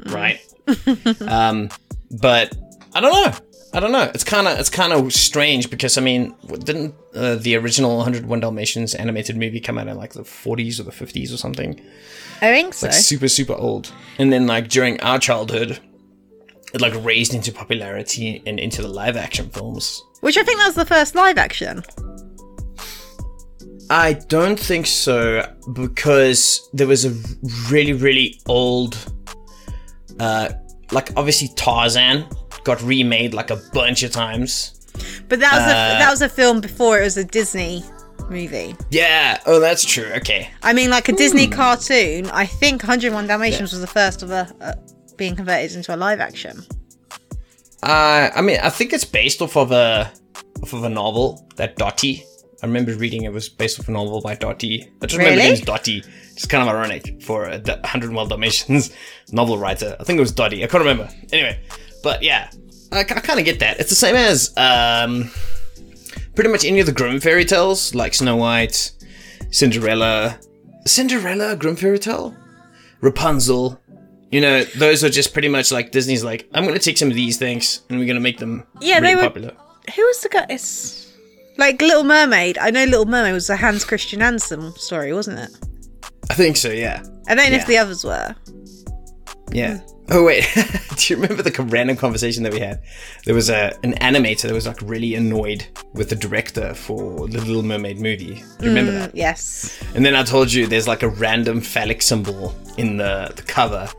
right? 0.08 0.40
um, 1.28 1.70
but 2.12 2.54
I 2.94 3.00
don't 3.00 3.14
know. 3.14 3.34
I 3.74 3.80
don't 3.80 3.94
know. 3.94 4.12
It's 4.14 4.26
kind 4.26 4.48
of 4.48 4.60
it's 4.60 4.70
kind 4.70 4.92
of 4.92 5.14
strange 5.14 5.70
because 5.70 5.98
I 5.98 6.02
mean, 6.02 6.36
didn't 6.60 6.94
uh, 7.16 7.36
the 7.36 7.56
original 7.56 7.96
101 7.96 8.42
Dalmatians 8.42 8.94
animated 8.96 9.38
movie 9.38 9.62
come 9.62 9.78
out 9.78 9.88
in 9.88 9.96
like 9.96 10.12
the 10.12 10.24
40s 10.24 10.80
or 10.80 10.84
the 10.84 10.92
50s 10.92 11.34
or 11.34 11.38
something? 11.38 11.80
I 12.42 12.52
think 12.52 12.74
so. 12.74 12.88
Like 12.88 12.96
super 12.96 13.30
super 13.30 13.54
old. 13.54 13.94
And 14.20 14.32
then 14.32 14.46
like 14.46 14.68
during 14.68 15.00
our 15.00 15.18
childhood, 15.18 15.80
it 16.74 16.82
like 16.82 16.94
raised 17.02 17.34
into 17.34 17.54
popularity 17.54 18.44
and 18.46 18.60
into 18.60 18.82
the 18.82 18.90
live 18.90 19.16
action 19.16 19.50
films. 19.50 20.04
Which 20.20 20.38
I 20.38 20.44
think 20.44 20.60
that 20.60 20.68
was 20.68 20.76
the 20.76 20.86
first 20.86 21.16
live 21.16 21.38
action. 21.38 21.82
I 23.90 24.14
don't 24.14 24.60
think 24.60 24.86
so 24.86 25.44
because 25.74 26.70
there 26.74 26.88
was 26.88 27.06
a 27.06 27.12
really 27.72 27.94
really 27.94 28.40
old 28.48 28.98
uh 30.20 30.50
like 30.92 31.12
obviously 31.16 31.50
Tarzan 31.56 32.26
got 32.64 32.82
remade 32.82 33.34
like 33.34 33.50
a 33.50 33.58
bunch 33.74 34.04
of 34.04 34.12
times. 34.12 34.74
But 35.30 35.40
that 35.40 35.54
was 35.54 35.62
a, 35.62 35.76
Uh, 35.76 36.00
that 36.00 36.10
was 36.10 36.22
a 36.22 36.30
film 36.30 36.60
before 36.60 37.00
it 37.00 37.04
was 37.04 37.18
a 37.18 37.24
Disney 37.24 37.84
movie. 38.30 38.76
Yeah, 38.90 39.40
oh 39.46 39.60
that's 39.60 39.86
true. 39.86 40.12
Okay. 40.16 40.50
I 40.64 40.74
mean, 40.74 40.90
like 40.90 41.08
a 41.08 41.14
Disney 41.14 41.48
cartoon. 41.48 42.30
I 42.32 42.46
think 42.46 42.82
101 42.84 43.28
Dalmatians 43.28 43.72
was 43.72 43.80
the 43.82 43.88
first 43.88 44.24
of 44.24 44.32
a 44.32 44.54
uh, 44.60 44.74
being 45.18 45.36
converted 45.36 45.76
into 45.76 45.94
a 45.94 45.98
live 45.98 46.20
action. 46.20 46.64
Uh 47.84 48.30
I 48.36 48.42
mean 48.42 48.60
I 48.62 48.70
think 48.70 48.92
it's 48.94 49.06
based 49.06 49.42
off 49.42 49.56
of 49.56 49.72
a 49.72 50.12
off 50.64 50.74
of 50.74 50.84
a 50.84 50.90
novel 50.90 51.48
that 51.56 51.76
Dottie 51.78 52.24
I 52.62 52.66
remember 52.66 52.94
reading 52.96 53.24
it 53.24 53.32
was 53.34 53.50
based 53.50 53.80
off 53.80 53.88
a 53.88 53.92
novel 53.92 54.20
by 54.22 54.34
Dottie. 54.36 54.90
I 55.02 55.06
just 55.06 55.18
remember 55.18 55.38
Really? 55.38 55.50
the 55.50 55.56
name's 55.56 55.62
Dottie. 55.66 56.04
It's 56.32 56.46
kind 56.48 56.68
of 56.68 56.74
ironic 56.74 57.22
for 57.22 57.46
a 57.46 57.58
D- 57.60 57.72
101 57.72 58.28
Dalmatians 58.30 58.92
novel 59.32 59.58
writer. 59.58 59.96
I 60.00 60.04
think 60.04 60.18
it 60.18 60.22
was 60.22 60.32
Dottie. 60.32 60.64
I 60.64 60.68
can't 60.68 60.82
remember. 60.84 61.10
Anyway, 61.32 61.60
but 62.04 62.24
yeah, 62.24 62.50
I, 62.92 63.04
kind 63.04 63.40
of 63.40 63.46
get 63.46 63.60
that. 63.60 63.80
It's 63.80 63.90
the 63.90 63.96
same 63.96 64.16
as 64.16 64.54
um, 64.58 65.30
pretty 66.36 66.50
much 66.50 66.66
any 66.66 66.80
of 66.80 66.86
the 66.88 66.92
Grimm 66.94 67.20
fairy 67.20 67.46
tales, 67.46 67.94
like 67.94 68.14
Snow 68.16 68.36
White, 68.38 68.92
Cinderella, 69.52 70.40
Cinderella, 70.86 71.56
Grimm 71.56 71.76
fairy 71.76 72.00
tale, 72.00 72.36
Rapunzel. 73.02 73.80
You 74.32 74.42
know, 74.42 74.64
those 74.76 75.04
are 75.04 75.10
just 75.10 75.32
pretty 75.32 75.48
much 75.48 75.72
like 75.72 75.92
Disney's 75.92 76.24
like, 76.24 76.50
I'm 76.54 76.64
going 76.64 76.74
to 76.78 76.84
take 76.84 76.98
some 76.98 77.08
of 77.10 77.16
these 77.16 77.38
things 77.38 77.82
and 77.90 77.98
we're 77.98 78.06
going 78.06 78.16
to 78.18 78.22
make 78.22 78.40
them 78.40 78.66
Yeah, 78.82 78.96
really 79.00 79.08
they 79.10 79.16
were- 79.16 79.22
popular. 79.22 79.52
Who 79.96 80.02
was 80.06 80.22
the 80.22 80.28
guy? 80.30 80.46
It's 80.50 81.07
like 81.58 81.82
Little 81.82 82.04
Mermaid. 82.04 82.58
I 82.58 82.70
know 82.72 82.86
Little 82.86 83.06
Mermaid 83.06 83.34
was 83.34 83.50
a 83.50 83.56
Hans 83.56 83.84
Christian 83.86 84.22
Andersen 84.22 84.74
story, 84.76 85.14
wasn't 85.14 85.40
it? 85.40 85.50
I 86.30 86.34
think 86.34 86.58
so. 86.58 86.70
Yeah. 86.70 87.04
I 87.28 87.36
don't 87.36 87.50
know 87.50 87.56
Yeah. 87.58 87.62
if 87.62 87.68
the 87.68 87.78
others 87.78 88.04
were. 88.04 88.36
Yeah. 89.52 89.80
Oh 90.10 90.24
wait, 90.24 90.48
do 90.96 91.14
you 91.14 91.20
remember 91.20 91.44
the 91.44 91.52
random 91.64 91.98
conversation 91.98 92.44
that 92.44 92.54
we 92.54 92.62
had? 92.62 92.82
There 93.26 93.36
was 93.36 93.50
a 93.50 93.78
an 93.84 93.94
animator 93.96 94.44
that 94.44 94.54
was 94.54 94.66
like 94.66 94.82
really 94.82 95.16
annoyed 95.16 95.66
with 95.94 96.10
the 96.10 96.16
director 96.16 96.74
for 96.74 97.28
the 97.28 97.40
Little 97.42 97.62
Mermaid 97.64 98.00
movie. 98.00 98.36
Do 98.60 98.66
you 98.66 98.70
remember 98.70 98.94
that? 98.94 99.14
Yes. 99.16 99.78
And 99.96 100.06
then 100.06 100.16
I 100.16 100.24
told 100.24 100.54
you 100.54 100.66
there's 100.66 100.88
like 100.88 101.04
a 101.04 101.10
random 101.10 101.60
phallic 101.60 102.02
symbol 102.02 102.56
in 102.78 102.96
the, 102.98 103.34
the 103.36 103.42
cover 103.42 103.90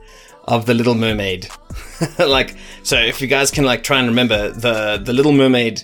of 0.44 0.64
the 0.64 0.72
Little 0.72 0.94
Mermaid. 0.94 1.46
like, 2.18 2.56
so 2.82 2.96
if 2.96 3.20
you 3.20 3.26
guys 3.26 3.50
can 3.50 3.64
like 3.64 3.82
try 3.82 3.98
and 3.98 4.08
remember 4.08 4.50
the 4.50 5.02
the 5.04 5.12
Little 5.12 5.32
Mermaid, 5.32 5.82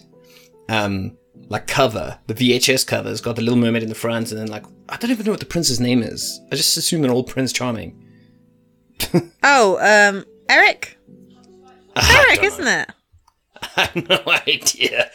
um, 0.71 1.19
like 1.54 1.68
cover, 1.68 2.18
the 2.26 2.34
VHS 2.34 2.84
cover 2.84 3.08
has 3.08 3.20
got 3.20 3.37
the 3.37 3.42
Little 3.42 3.56
Mermaid 3.58 3.84
in 3.84 3.88
the 3.88 3.94
front, 3.94 4.32
and 4.32 4.40
then 4.40 4.49
like 4.49 4.64
I 4.88 4.96
don't 4.96 5.12
even 5.12 5.25
know 5.25 5.30
what 5.30 5.38
the 5.40 5.46
prince's 5.46 5.78
name 5.78 6.02
is. 6.02 6.40
I 6.50 6.56
just 6.56 6.76
assume 6.76 7.04
an 7.04 7.11
old 7.11 7.28
Prince 7.28 7.52
Charming. 7.52 8.00
Oh, 9.44 9.78
um, 9.78 10.25
Eric. 10.49 10.99
Eric, 11.96 12.42
isn't 12.42 12.66
it? 12.66 12.90
I 13.76 13.82
have 13.84 14.08
no 14.08 14.20
idea. 14.49 15.11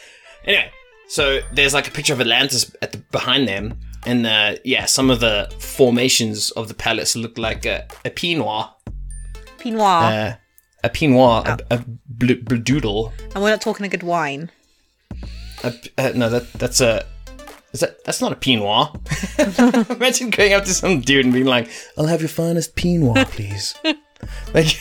Anyway, 0.46 0.70
so 1.08 1.40
there's 1.52 1.74
like 1.74 1.88
a 1.88 1.90
picture 1.90 2.14
of 2.14 2.20
Atlantis 2.22 2.74
at 2.80 2.92
the 2.92 2.98
behind 3.12 3.46
them, 3.46 3.78
and 4.06 4.26
uh, 4.26 4.56
yeah, 4.64 4.86
some 4.86 5.10
of 5.10 5.20
the 5.20 5.52
formations 5.58 6.50
of 6.52 6.68
the 6.68 6.74
palace 6.74 7.16
look 7.16 7.36
like 7.36 7.66
a, 7.66 7.86
a 8.06 8.10
Pinot, 8.10 8.70
Pinot. 9.58 9.80
uh, 9.82 10.32
a 10.84 10.88
Pinot, 10.88 11.46
a, 11.48 11.58
a 11.70 11.84
bl- 12.08 12.56
doodle. 12.62 13.12
and 13.34 13.42
we're 13.42 13.50
not 13.50 13.60
talking 13.60 13.84
a 13.84 13.90
good 13.90 14.02
wine. 14.04 14.50
A, 15.62 15.74
uh, 15.98 16.12
no, 16.14 16.28
that 16.30 16.52
that's 16.54 16.80
a. 16.80 17.04
Is 17.72 17.80
that 17.80 18.02
that's 18.04 18.20
not 18.20 18.32
a 18.32 18.36
Pinot? 18.36 18.88
Imagine 19.90 20.30
going 20.30 20.54
up 20.54 20.64
to 20.64 20.74
some 20.74 21.00
dude 21.00 21.24
and 21.24 21.34
being 21.34 21.46
like, 21.46 21.68
"I'll 21.96 22.06
have 22.06 22.20
your 22.20 22.28
finest 22.28 22.74
Pinot, 22.74 23.28
please." 23.28 23.74
like, 24.54 24.80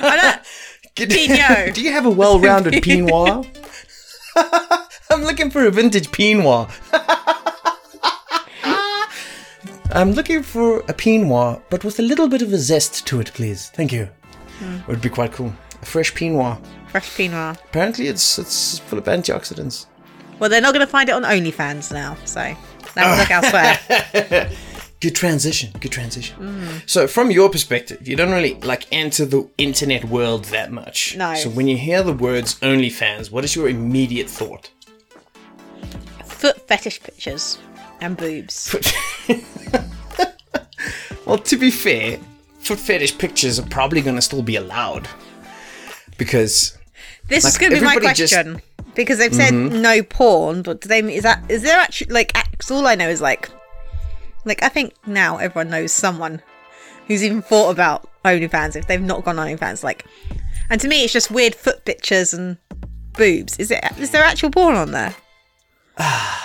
I 0.00 0.40
Pinot. 0.96 1.74
Do 1.74 1.82
you 1.82 1.92
have 1.92 2.06
a 2.06 2.10
well-rounded 2.10 2.82
Pinot? 2.82 3.46
I'm 5.10 5.22
looking 5.22 5.50
for 5.50 5.66
a 5.66 5.70
vintage 5.70 6.10
Pinot. 6.10 6.68
I'm 9.92 10.12
looking 10.12 10.42
for 10.42 10.80
a 10.88 10.92
Pinot, 10.92 11.62
but 11.70 11.84
with 11.84 12.00
a 12.00 12.02
little 12.02 12.26
bit 12.28 12.42
of 12.42 12.52
a 12.52 12.58
zest 12.58 13.06
to 13.06 13.20
it, 13.20 13.32
please. 13.32 13.70
Thank 13.70 13.92
you. 13.92 14.08
It 14.60 14.88
would 14.88 15.00
be 15.00 15.08
quite 15.08 15.32
cool. 15.32 15.52
A 15.82 15.84
fresh 15.84 16.12
Pinot. 16.14 16.58
Fresh 16.88 17.16
Pinot. 17.16 17.58
Apparently, 17.64 18.08
it's 18.08 18.38
it's 18.38 18.78
full 18.80 18.98
of 18.98 19.04
antioxidants. 19.04 19.86
Well, 20.38 20.50
they're 20.50 20.60
not 20.60 20.74
going 20.74 20.84
to 20.86 20.90
find 20.90 21.08
it 21.08 21.12
on 21.12 21.22
OnlyFans 21.22 21.92
now, 21.92 22.16
so 22.24 22.54
now 22.96 23.18
look 23.18 23.30
elsewhere. 23.30 24.50
Good 25.00 25.14
transition. 25.14 25.70
Good 25.80 25.92
transition. 25.92 26.82
So, 26.86 27.06
from 27.06 27.30
your 27.30 27.50
perspective, 27.50 28.08
you 28.08 28.16
don't 28.16 28.32
really 28.32 28.54
like 28.54 28.86
enter 28.90 29.26
the 29.26 29.48
internet 29.58 30.06
world 30.06 30.46
that 30.46 30.72
much. 30.72 31.14
No. 31.16 31.34
So, 31.34 31.50
when 31.50 31.68
you 31.68 31.76
hear 31.76 32.02
the 32.02 32.12
words 32.12 32.54
OnlyFans, 32.60 33.30
what 33.30 33.44
is 33.44 33.54
your 33.54 33.68
immediate 33.68 34.30
thought? 34.30 34.70
Foot 36.24 36.66
fetish 36.66 37.02
pictures 37.02 37.58
and 38.00 38.16
boobs. 38.16 38.74
well, 41.26 41.38
to 41.38 41.56
be 41.56 41.70
fair, 41.70 42.18
foot 42.60 42.78
fetish 42.78 43.18
pictures 43.18 43.58
are 43.58 43.66
probably 43.68 44.00
going 44.00 44.16
to 44.16 44.22
still 44.22 44.42
be 44.42 44.56
allowed 44.56 45.06
because 46.16 46.78
This 47.28 47.44
is 47.44 47.58
going 47.58 47.72
to 47.72 47.78
be 47.78 47.84
my 47.84 47.94
everybody 47.94 48.14
just- 48.14 48.32
question 48.32 48.62
because 48.94 49.18
they've 49.18 49.34
said 49.34 49.52
Mm-hmm. 49.52 49.80
no 49.82 50.02
porn, 50.02 50.62
but 50.62 50.80
do 50.80 50.88
they 50.88 51.00
is 51.00 51.22
that 51.24 51.42
is 51.50 51.62
there 51.62 51.78
actually 51.78 52.12
like? 52.12 52.32
All 52.70 52.86
I 52.86 52.94
know 52.94 53.08
is 53.08 53.20
like, 53.20 53.50
like 54.44 54.62
I 54.62 54.68
think 54.68 54.94
now 55.06 55.36
everyone 55.38 55.70
knows 55.70 55.92
someone 55.92 56.40
who's 57.06 57.22
even 57.22 57.42
thought 57.42 57.70
about 57.70 58.08
OnlyFans 58.24 58.74
if 58.76 58.86
they've 58.86 59.00
not 59.00 59.24
gone 59.24 59.36
OnlyFans. 59.36 59.82
Like, 59.84 60.06
and 60.70 60.80
to 60.80 60.88
me, 60.88 61.04
it's 61.04 61.12
just 61.12 61.30
weird 61.30 61.54
foot 61.54 61.84
pictures 61.84 62.32
and 62.32 62.56
boobs. 63.14 63.58
Is 63.58 63.70
it? 63.70 63.84
Is 63.98 64.10
there 64.10 64.24
actual 64.24 64.50
porn 64.50 64.76
on 64.76 64.92
there? 64.92 65.14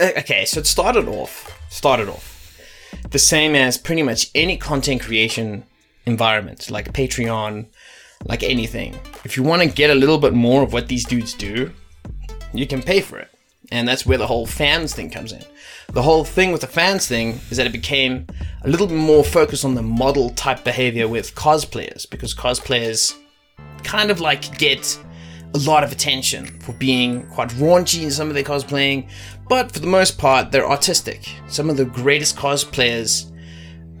Okay, 0.00 0.44
so 0.44 0.60
it 0.60 0.66
started 0.68 1.08
off 1.08 1.60
started 1.70 2.08
off 2.08 2.56
the 3.10 3.18
same 3.18 3.56
as 3.56 3.76
pretty 3.76 4.02
much 4.02 4.30
any 4.34 4.56
content 4.56 5.02
creation 5.02 5.64
environment, 6.06 6.70
like 6.70 6.92
Patreon, 6.92 7.66
like 8.24 8.42
anything. 8.42 8.98
If 9.24 9.36
you 9.36 9.42
want 9.42 9.62
to 9.62 9.68
get 9.68 9.90
a 9.90 9.94
little 9.94 10.18
bit 10.18 10.34
more 10.34 10.62
of 10.62 10.72
what 10.72 10.88
these 10.88 11.04
dudes 11.04 11.34
do, 11.34 11.72
you 12.52 12.66
can 12.66 12.82
pay 12.82 13.00
for 13.00 13.18
it. 13.18 13.30
And 13.70 13.86
that's 13.86 14.06
where 14.06 14.18
the 14.18 14.26
whole 14.26 14.46
fans 14.46 14.94
thing 14.94 15.10
comes 15.10 15.32
in. 15.32 15.44
The 15.92 16.02
whole 16.02 16.24
thing 16.24 16.52
with 16.52 16.62
the 16.62 16.66
fans 16.66 17.06
thing 17.06 17.40
is 17.50 17.56
that 17.56 17.66
it 17.66 17.72
became 17.72 18.26
a 18.62 18.68
little 18.68 18.86
bit 18.86 18.96
more 18.96 19.24
focused 19.24 19.64
on 19.64 19.74
the 19.74 19.82
model 19.82 20.30
type 20.30 20.64
behavior 20.64 21.08
with 21.08 21.34
cosplayers 21.34 22.08
because 22.08 22.34
cosplayers 22.34 23.14
kind 23.84 24.10
of 24.10 24.20
like 24.20 24.58
get 24.58 24.98
a 25.54 25.58
lot 25.58 25.82
of 25.82 25.92
attention 25.92 26.46
for 26.60 26.72
being 26.74 27.26
quite 27.28 27.48
raunchy 27.50 28.02
in 28.02 28.10
some 28.10 28.28
of 28.28 28.34
their 28.34 28.44
cosplaying, 28.44 29.08
but 29.48 29.72
for 29.72 29.80
the 29.80 29.86
most 29.86 30.18
part, 30.18 30.52
they're 30.52 30.68
artistic. 30.68 31.28
Some 31.48 31.70
of 31.70 31.76
the 31.76 31.86
greatest 31.86 32.36
cosplayers 32.36 33.32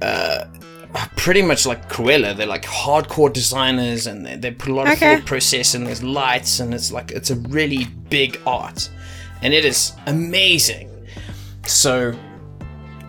uh, 0.02 0.44
pretty 1.16 1.42
much 1.42 1.66
like 1.66 1.88
Cruella. 1.90 2.36
They're 2.36 2.46
like 2.46 2.64
hardcore 2.64 3.32
designers, 3.32 4.06
and 4.06 4.24
they, 4.24 4.36
they 4.36 4.50
put 4.50 4.70
a 4.70 4.74
lot 4.74 4.86
of 4.86 4.94
Okay. 4.94 5.16
thought 5.16 5.26
process, 5.26 5.74
and 5.74 5.86
there's 5.86 6.02
lights, 6.02 6.60
and 6.60 6.72
it's 6.74 6.90
like 6.92 7.10
it's 7.10 7.30
a 7.30 7.36
really 7.36 7.84
big 8.08 8.40
art, 8.46 8.88
and 9.42 9.52
it 9.54 9.64
is 9.64 9.92
amazing. 10.06 10.88
So 11.66 12.14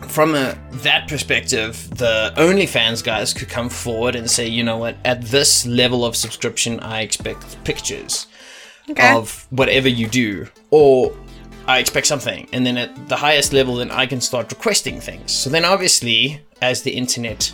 from 0.07 0.35
a 0.35 0.57
that 0.83 1.07
perspective, 1.07 1.89
the 1.97 2.33
OnlyFans 2.35 3.03
guys 3.03 3.33
could 3.33 3.47
come 3.49 3.69
forward 3.69 4.15
and 4.15 4.29
say, 4.29 4.47
you 4.47 4.63
know 4.63 4.77
what, 4.77 4.95
at 5.05 5.21
this 5.21 5.65
level 5.65 6.03
of 6.03 6.15
subscription, 6.15 6.79
I 6.79 7.01
expect 7.01 7.63
pictures 7.63 8.27
Okay. 8.89 9.13
of 9.13 9.45
whatever 9.51 9.87
you 9.87 10.07
do, 10.07 10.47
or 10.71 11.15
I 11.67 11.77
expect 11.79 12.07
something, 12.07 12.49
and 12.51 12.65
then 12.65 12.77
at 12.77 13.07
the 13.07 13.15
highest 13.17 13.53
level, 13.53 13.75
then 13.75 13.91
I 13.91 14.07
can 14.07 14.19
start 14.19 14.51
requesting 14.51 14.99
things. 14.99 15.31
So 15.31 15.49
then, 15.49 15.63
obviously, 15.63 16.41
as 16.61 16.81
the 16.81 16.91
internet 16.91 17.53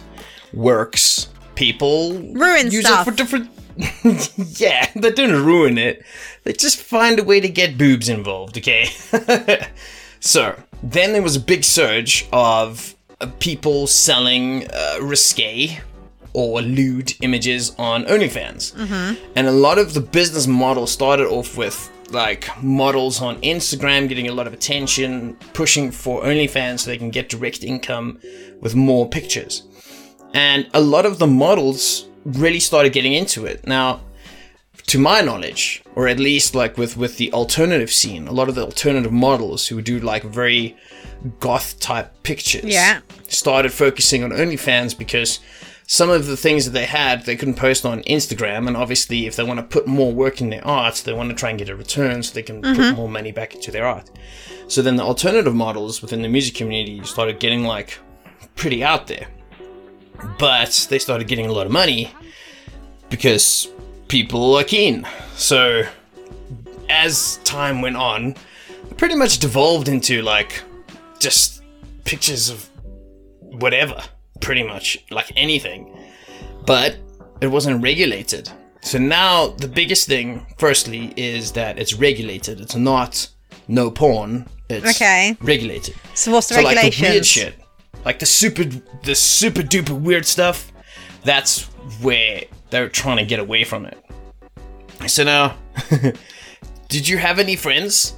works, 0.55 1.29
people 1.55 2.13
Ruin 2.13 2.71
use 2.71 2.85
stuff. 2.85 3.07
it 3.07 3.11
for 3.11 3.15
different. 3.15 3.49
yeah, 4.59 4.89
they 4.95 5.11
don't 5.11 5.45
ruin 5.45 5.77
it. 5.77 6.03
They 6.43 6.53
just 6.53 6.81
find 6.81 7.19
a 7.19 7.23
way 7.23 7.39
to 7.41 7.49
get 7.49 7.77
boobs 7.77 8.07
involved. 8.09 8.57
Okay. 8.57 8.87
So 10.25 10.59
then 10.81 11.13
there 11.13 11.21
was 11.21 11.35
a 11.35 11.39
big 11.39 11.63
surge 11.63 12.27
of 12.33 12.95
uh, 13.21 13.27
people 13.39 13.85
selling 13.85 14.65
uh, 14.73 14.97
risque 14.99 15.79
or 16.33 16.61
lewd 16.63 17.13
images 17.21 17.75
on 17.77 18.05
OnlyFans, 18.05 18.73
and 19.35 19.47
a 19.47 19.51
lot 19.51 19.77
of 19.77 19.93
the 19.93 20.01
business 20.01 20.47
model 20.47 20.87
started 20.87 21.27
off 21.27 21.55
with 21.57 21.91
like 22.11 22.49
models 22.63 23.21
on 23.21 23.39
Instagram 23.41 24.09
getting 24.09 24.27
a 24.27 24.31
lot 24.31 24.47
of 24.47 24.53
attention, 24.53 25.35
pushing 25.53 25.91
for 25.91 26.23
OnlyFans 26.23 26.79
so 26.79 26.89
they 26.89 26.97
can 26.97 27.11
get 27.11 27.29
direct 27.29 27.63
income 27.63 28.19
with 28.61 28.73
more 28.75 29.07
pictures, 29.07 29.61
and 30.35 30.69
a 30.73 30.81
lot 30.81 31.05
of 31.05 31.17
the 31.17 31.27
models 31.27 32.09
really 32.25 32.59
started 32.59 32.91
getting 32.91 33.13
into 33.13 33.45
it. 33.45 33.65
Now, 33.65 34.01
to 34.87 34.99
my 34.99 35.21
knowledge, 35.21 35.81
or 35.95 36.07
at 36.07 36.19
least 36.19 36.53
like 36.53 36.77
with 36.77 36.97
with 36.97 37.17
the 37.17 37.31
alternative 37.33 37.91
scene, 37.91 38.27
a 38.27 38.31
lot 38.31 38.49
of 38.49 38.55
the 38.55 38.65
alternative 38.65 39.11
models 39.11 39.67
who 39.67 39.81
do 39.81 39.99
like 39.99 40.23
very 40.23 40.75
goth 41.39 41.79
type 41.79 42.21
pictures, 42.21 42.65
Yeah. 42.65 42.99
started 43.27 43.71
focusing 43.71 44.23
on 44.23 44.31
OnlyFans 44.31 44.95
because 44.95 45.39
some 45.87 46.09
of 46.09 46.25
the 46.25 46.37
things 46.37 46.65
that 46.65 46.71
they 46.71 46.85
had 46.85 47.25
they 47.25 47.35
couldn't 47.35 47.55
post 47.55 47.85
on 47.85 48.03
Instagram, 48.03 48.67
and 48.67 48.75
obviously 48.75 49.25
if 49.27 49.35
they 49.37 49.43
want 49.43 49.59
to 49.59 49.65
put 49.65 49.87
more 49.87 50.11
work 50.11 50.41
in 50.41 50.49
their 50.49 50.65
art, 50.67 51.01
they 51.05 51.13
want 51.13 51.29
to 51.29 51.35
try 51.35 51.49
and 51.49 51.57
get 51.57 51.69
a 51.69 51.75
return 51.75 52.21
so 52.21 52.33
they 52.33 52.43
can 52.43 52.61
put 52.61 52.77
mm-hmm. 52.77 52.95
more 52.95 53.09
money 53.09 53.31
back 53.31 53.55
into 53.55 53.71
their 53.71 53.85
art. 53.85 54.11
So 54.67 54.81
then 54.81 54.97
the 54.97 55.03
alternative 55.03 55.55
models 55.55 56.01
within 56.01 56.21
the 56.21 56.29
music 56.29 56.55
community 56.55 57.01
started 57.05 57.39
getting 57.39 57.63
like 57.63 57.97
pretty 58.55 58.83
out 58.83 59.07
there, 59.07 59.27
but 60.39 60.87
they 60.89 60.99
started 60.99 61.27
getting 61.27 61.45
a 61.45 61.51
lot 61.51 61.65
of 61.65 61.71
money 61.71 62.11
because 63.09 63.67
people 64.07 64.55
are 64.55 64.63
keen. 64.63 65.07
So 65.35 65.83
as 66.89 67.37
time 67.43 67.81
went 67.81 67.97
on, 67.97 68.35
it 68.89 68.97
pretty 68.97 69.15
much 69.15 69.39
devolved 69.39 69.87
into 69.87 70.21
like 70.21 70.61
just 71.19 71.63
pictures 72.03 72.49
of 72.49 72.69
whatever, 73.41 74.01
pretty 74.41 74.63
much 74.63 74.97
like 75.11 75.31
anything. 75.35 75.95
But 76.65 76.97
it 77.41 77.47
wasn't 77.47 77.81
regulated. 77.83 78.49
So 78.81 78.97
now 78.99 79.47
the 79.47 79.67
biggest 79.67 80.07
thing, 80.07 80.45
firstly, 80.57 81.13
is 81.17 81.51
that 81.53 81.79
it's 81.79 81.93
regulated. 81.95 82.61
It's 82.61 82.75
not 82.75 83.27
no 83.67 83.89
porn. 83.89 84.47
It's 84.69 84.95
Okay. 84.95 85.35
regulated. 85.41 85.95
So 86.13 86.31
what's 86.31 86.49
the 86.49 86.55
So 86.55 86.61
like 86.61 86.97
weird 86.99 87.25
shit, 87.25 87.55
like 88.05 88.19
the 88.19 88.25
super, 88.25 88.63
the 89.03 89.15
super 89.15 89.61
duper 89.61 89.99
weird 89.99 90.25
stuff, 90.25 90.71
that's 91.23 91.63
where 92.01 92.43
they're 92.69 92.87
trying 92.87 93.17
to 93.17 93.25
get 93.25 93.39
away 93.39 93.63
from 93.63 93.85
it. 93.85 93.97
So 95.07 95.23
now, 95.23 95.57
did 96.87 97.07
you 97.07 97.17
have 97.17 97.39
any 97.39 97.55
friends 97.55 98.15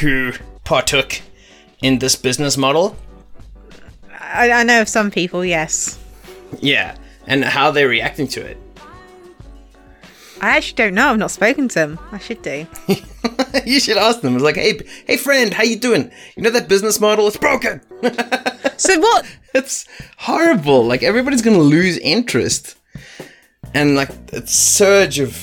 who 0.00 0.32
partook 0.64 1.20
in 1.82 1.98
this 1.98 2.16
business 2.16 2.56
model? 2.56 2.96
I, 4.18 4.50
I 4.50 4.62
know 4.64 4.82
of 4.82 4.88
some 4.88 5.10
people, 5.10 5.44
yes. 5.44 5.98
Yeah, 6.60 6.96
and 7.26 7.44
how 7.44 7.70
they're 7.70 7.88
reacting 7.88 8.28
to 8.28 8.44
it. 8.44 8.58
I 10.40 10.56
actually 10.56 10.76
don't 10.76 10.94
know. 10.94 11.10
I've 11.10 11.18
not 11.18 11.30
spoken 11.30 11.68
to 11.68 11.74
them. 11.74 11.98
I 12.12 12.18
should 12.18 12.40
do. 12.42 12.66
you 13.66 13.78
should 13.80 13.96
ask 13.96 14.20
them. 14.20 14.34
It's 14.34 14.44
like, 14.44 14.56
hey, 14.56 14.80
hey, 15.06 15.16
friend, 15.16 15.52
how 15.52 15.62
you 15.64 15.76
doing? 15.78 16.10
You 16.36 16.42
know 16.42 16.50
that 16.50 16.68
business 16.68 17.00
model? 17.00 17.26
It's 17.26 17.36
broken. 17.36 17.80
So 18.76 18.98
what? 18.98 19.26
it's 19.54 19.84
horrible. 20.16 20.82
Like 20.86 21.02
everybody's 21.02 21.42
gonna 21.42 21.58
lose 21.58 21.98
interest, 21.98 22.76
and 23.74 23.94
like 23.94 24.28
the 24.28 24.46
surge 24.46 25.18
of 25.18 25.36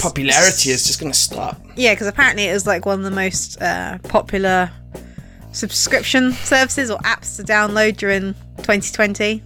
popularity 0.00 0.70
is 0.70 0.86
just 0.86 1.00
gonna 1.00 1.12
stop. 1.14 1.60
Yeah, 1.74 1.94
because 1.94 2.06
apparently 2.06 2.44
it 2.44 2.52
was 2.52 2.64
like 2.64 2.86
one 2.86 3.00
of 3.00 3.04
the 3.04 3.10
most 3.10 3.60
uh, 3.60 3.98
popular 4.04 4.70
subscription 5.50 6.30
services 6.30 6.92
or 6.92 6.98
apps 6.98 7.34
to 7.38 7.42
download 7.42 7.96
during 7.96 8.34
2020. 8.58 9.42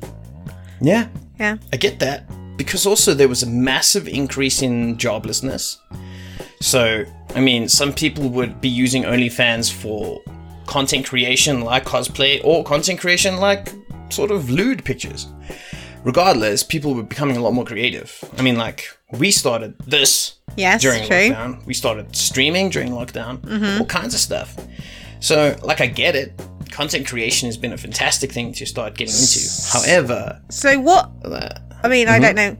Yeah, 0.82 1.08
Yeah. 1.38 1.56
I 1.72 1.78
get 1.78 1.98
that 2.00 2.28
because 2.56 2.86
also 2.86 3.14
there 3.14 3.28
was 3.28 3.42
a 3.42 3.46
massive 3.48 4.06
increase 4.08 4.62
in 4.62 4.96
joblessness. 4.96 5.78
So, 6.60 7.04
I 7.34 7.40
mean, 7.40 7.68
some 7.68 7.92
people 7.92 8.28
would 8.30 8.60
be 8.60 8.68
using 8.68 9.02
OnlyFans 9.04 9.72
for 9.72 10.20
content 10.66 11.06
creation 11.06 11.62
like 11.62 11.84
cosplay 11.84 12.40
or 12.44 12.62
content 12.64 13.00
creation 13.00 13.36
like 13.38 13.68
sort 14.10 14.30
of 14.30 14.48
lewd 14.50 14.84
pictures. 14.84 15.26
Regardless, 16.04 16.62
people 16.62 16.94
were 16.94 17.02
becoming 17.02 17.36
a 17.36 17.40
lot 17.40 17.52
more 17.52 17.64
creative. 17.64 18.22
I 18.36 18.42
mean, 18.42 18.56
like, 18.56 18.86
we 19.12 19.30
started 19.30 19.74
this 19.86 20.34
Yes, 20.56 20.82
during 20.82 21.04
true. 21.06 21.16
lockdown. 21.30 21.64
We 21.64 21.74
started 21.74 22.14
streaming 22.16 22.70
during 22.70 22.90
lockdown, 22.90 23.78
all 23.78 23.86
kinds 23.86 24.12
of 24.12 24.20
stuff. 24.20 24.56
So, 25.20 25.56
like, 25.62 25.80
I 25.80 25.86
get 25.86 26.16
it. 26.16 26.40
Content 26.72 27.06
creation 27.06 27.46
has 27.46 27.56
been 27.56 27.72
a 27.72 27.76
fantastic 27.76 28.32
thing 28.32 28.52
to 28.54 28.66
start 28.66 28.94
getting 28.96 29.14
into. 29.14 29.40
However, 29.72 30.40
So 30.50 30.80
what? 30.80 31.10
uh, 31.24 31.50
I 31.82 31.88
mean, 31.88 32.08
I 32.08 32.18
don't 32.18 32.34
know. 32.36 32.56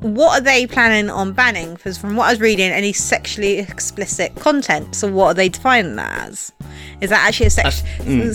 What 0.00 0.40
are 0.40 0.44
they 0.44 0.66
planning 0.66 1.10
on 1.10 1.32
banning? 1.32 1.74
Because 1.74 1.98
from 1.98 2.16
what 2.16 2.26
I 2.26 2.32
was 2.32 2.40
reading, 2.40 2.70
any 2.70 2.92
sexually 2.92 3.58
explicit 3.58 4.34
content. 4.36 4.94
So 4.94 5.10
what 5.10 5.28
are 5.28 5.34
they 5.34 5.48
defining 5.48 5.96
that 5.96 6.28
as? 6.28 6.52
Is 7.00 7.10
that 7.10 7.26
actually 7.26 7.46
a 7.46 7.50
sex- 7.50 7.82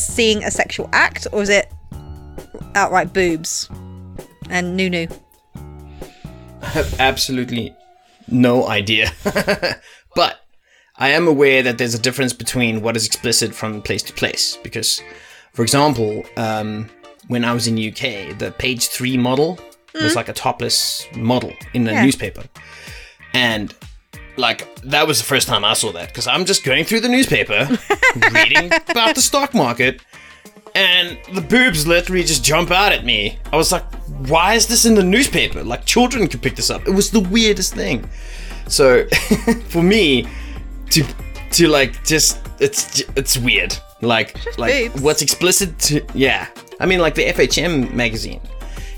seeing 0.04 0.44
a 0.44 0.52
sexual 0.52 0.90
act, 0.92 1.28
or 1.32 1.42
is 1.42 1.50
it 1.50 1.72
outright 2.76 3.14
boobs 3.14 3.70
and 4.50 4.76
new 4.76 4.90
new? 4.90 5.08
have 6.62 7.00
absolutely 7.00 7.76
no 8.28 8.68
idea. 8.68 9.12
but 10.16 10.42
I 10.98 11.10
am 11.10 11.28
aware 11.28 11.64
that 11.64 11.78
there's 11.78 11.94
a 11.94 12.00
difference 12.00 12.34
between 12.34 12.82
what 12.82 12.96
is 12.96 13.06
explicit 13.06 13.54
from 13.54 13.82
place 13.82 14.04
to 14.04 14.14
place. 14.14 14.58
Because, 14.64 15.02
for 15.54 15.64
example, 15.64 16.24
um, 16.38 16.90
when 17.32 17.46
I 17.46 17.54
was 17.54 17.66
in 17.66 17.76
UK, 17.76 18.38
the 18.38 18.54
page 18.58 18.90
three 18.90 19.18
model 19.18 19.58
was 19.94 20.12
hmm. 20.12 20.18
like 20.18 20.28
a 20.28 20.34
topless 20.34 21.08
model 21.16 21.54
in 21.74 21.88
a 21.88 21.94
Yeah. 21.94 22.04
newspaper, 22.04 22.44
and 23.34 23.74
like 24.36 24.68
that 24.82 25.08
was 25.08 25.18
the 25.20 25.24
first 25.24 25.48
time 25.48 25.64
I 25.64 25.74
saw 25.74 25.94
that 25.94 26.10
because 26.10 26.28
I'm 26.28 26.44
just 26.44 26.64
going 26.66 26.84
through 26.84 27.00
the 27.00 27.08
newspaper, 27.08 27.70
reading 28.34 28.70
about 28.90 29.16
the 29.16 29.22
stock 29.22 29.54
market, 29.54 30.02
and 30.76 31.18
the 31.34 31.42
boobs 31.42 31.88
literally 31.88 32.24
just 32.24 32.44
jump 32.44 32.70
out 32.70 32.92
at 32.92 33.06
me. 33.06 33.38
I 33.54 33.56
was 33.56 33.72
like, 33.72 33.86
why 34.28 34.56
is 34.56 34.68
this 34.68 34.86
in 34.86 34.96
the 34.96 35.04
newspaper? 35.04 35.64
Like, 35.64 35.86
children 35.86 36.28
could 36.28 36.42
pick 36.42 36.58
this 36.58 36.70
up. 36.70 36.86
It 36.86 36.92
was 36.92 37.12
the 37.12 37.22
weirdest 37.22 37.74
thing. 37.74 38.10
So, 38.68 39.08
for 39.70 39.82
me, 39.82 40.28
to 40.90 41.04
to 41.52 41.68
like 41.70 42.04
just 42.04 42.40
it's 42.60 43.04
it's 43.16 43.38
weird. 43.38 43.78
Like 44.02 44.36
like 44.58 44.92
boobs. 44.92 45.02
what's 45.02 45.22
explicit 45.22 45.80
to 45.88 46.06
yeah. 46.14 46.48
I 46.82 46.86
mean, 46.86 47.00
like 47.00 47.16
the 47.16 47.26
FHM 47.26 47.94
magazine 47.94 48.42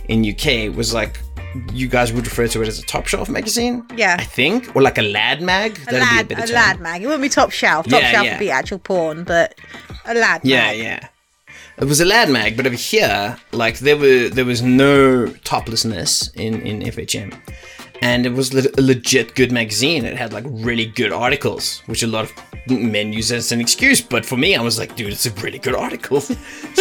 in 0.07 0.25
UK 0.27 0.75
was 0.75 0.93
like 0.93 1.19
you 1.71 1.87
guys 1.87 2.11
would 2.11 2.25
refer 2.25 2.47
to 2.47 2.61
it 2.63 2.67
as 2.67 2.79
a 2.79 2.83
top 2.83 3.05
shelf 3.07 3.29
magazine. 3.29 3.85
Yeah. 3.95 4.15
I 4.19 4.23
think, 4.23 4.75
or 4.75 4.81
like 4.81 4.97
a 4.97 5.03
lad 5.03 5.41
mag. 5.41 5.77
A 5.87 5.93
lad, 5.93 6.31
a 6.31 6.51
lad 6.51 6.79
mag. 6.79 7.03
It 7.03 7.05
wouldn't 7.05 7.21
be 7.21 7.29
top 7.29 7.51
shelf. 7.51 7.87
Top 7.87 8.01
Yeah, 8.01 8.11
shelf 8.11 8.25
yeah. 8.25 8.33
would 8.33 8.39
be 8.39 8.49
actual 8.49 8.79
porn, 8.79 9.23
but 9.23 9.53
a 10.05 10.13
lad 10.15 10.41
Yeah, 10.43 10.67
mag. 10.67 10.77
Yeah, 10.77 10.83
yeah. 10.83 11.07
It 11.77 11.85
was 11.85 11.99
a 12.01 12.05
lad 12.05 12.29
mag, 12.29 12.55
but 12.57 12.65
over 12.67 12.75
here, 12.75 13.37
like 13.51 13.79
there 13.79 13.97
were 13.97 14.29
there 14.29 14.45
was 14.45 14.61
no 14.61 15.27
toplessness 15.43 16.29
in 16.35 16.61
in 16.61 16.81
FHM, 16.81 17.33
and 18.03 18.25
it 18.25 18.33
was 18.33 18.53
le- 18.53 18.69
a 18.77 18.81
legit 18.81 19.33
good 19.33 19.51
magazine. 19.51 20.03
It 20.03 20.17
had 20.17 20.33
like 20.33 20.43
really 20.47 20.85
good 20.85 21.13
articles, 21.13 21.81
which 21.85 22.03
a 22.03 22.07
lot 22.07 22.25
of 22.25 22.33
men 22.69 23.13
use 23.13 23.31
as 23.31 23.51
an 23.53 23.61
excuse. 23.61 24.01
But 24.01 24.25
for 24.25 24.35
me, 24.35 24.55
I 24.55 24.61
was 24.61 24.77
like, 24.77 24.95
dude, 24.97 25.13
it's 25.13 25.25
a 25.25 25.31
really 25.45 25.57
good 25.59 25.73
article. 25.73 26.19
so 26.21 26.33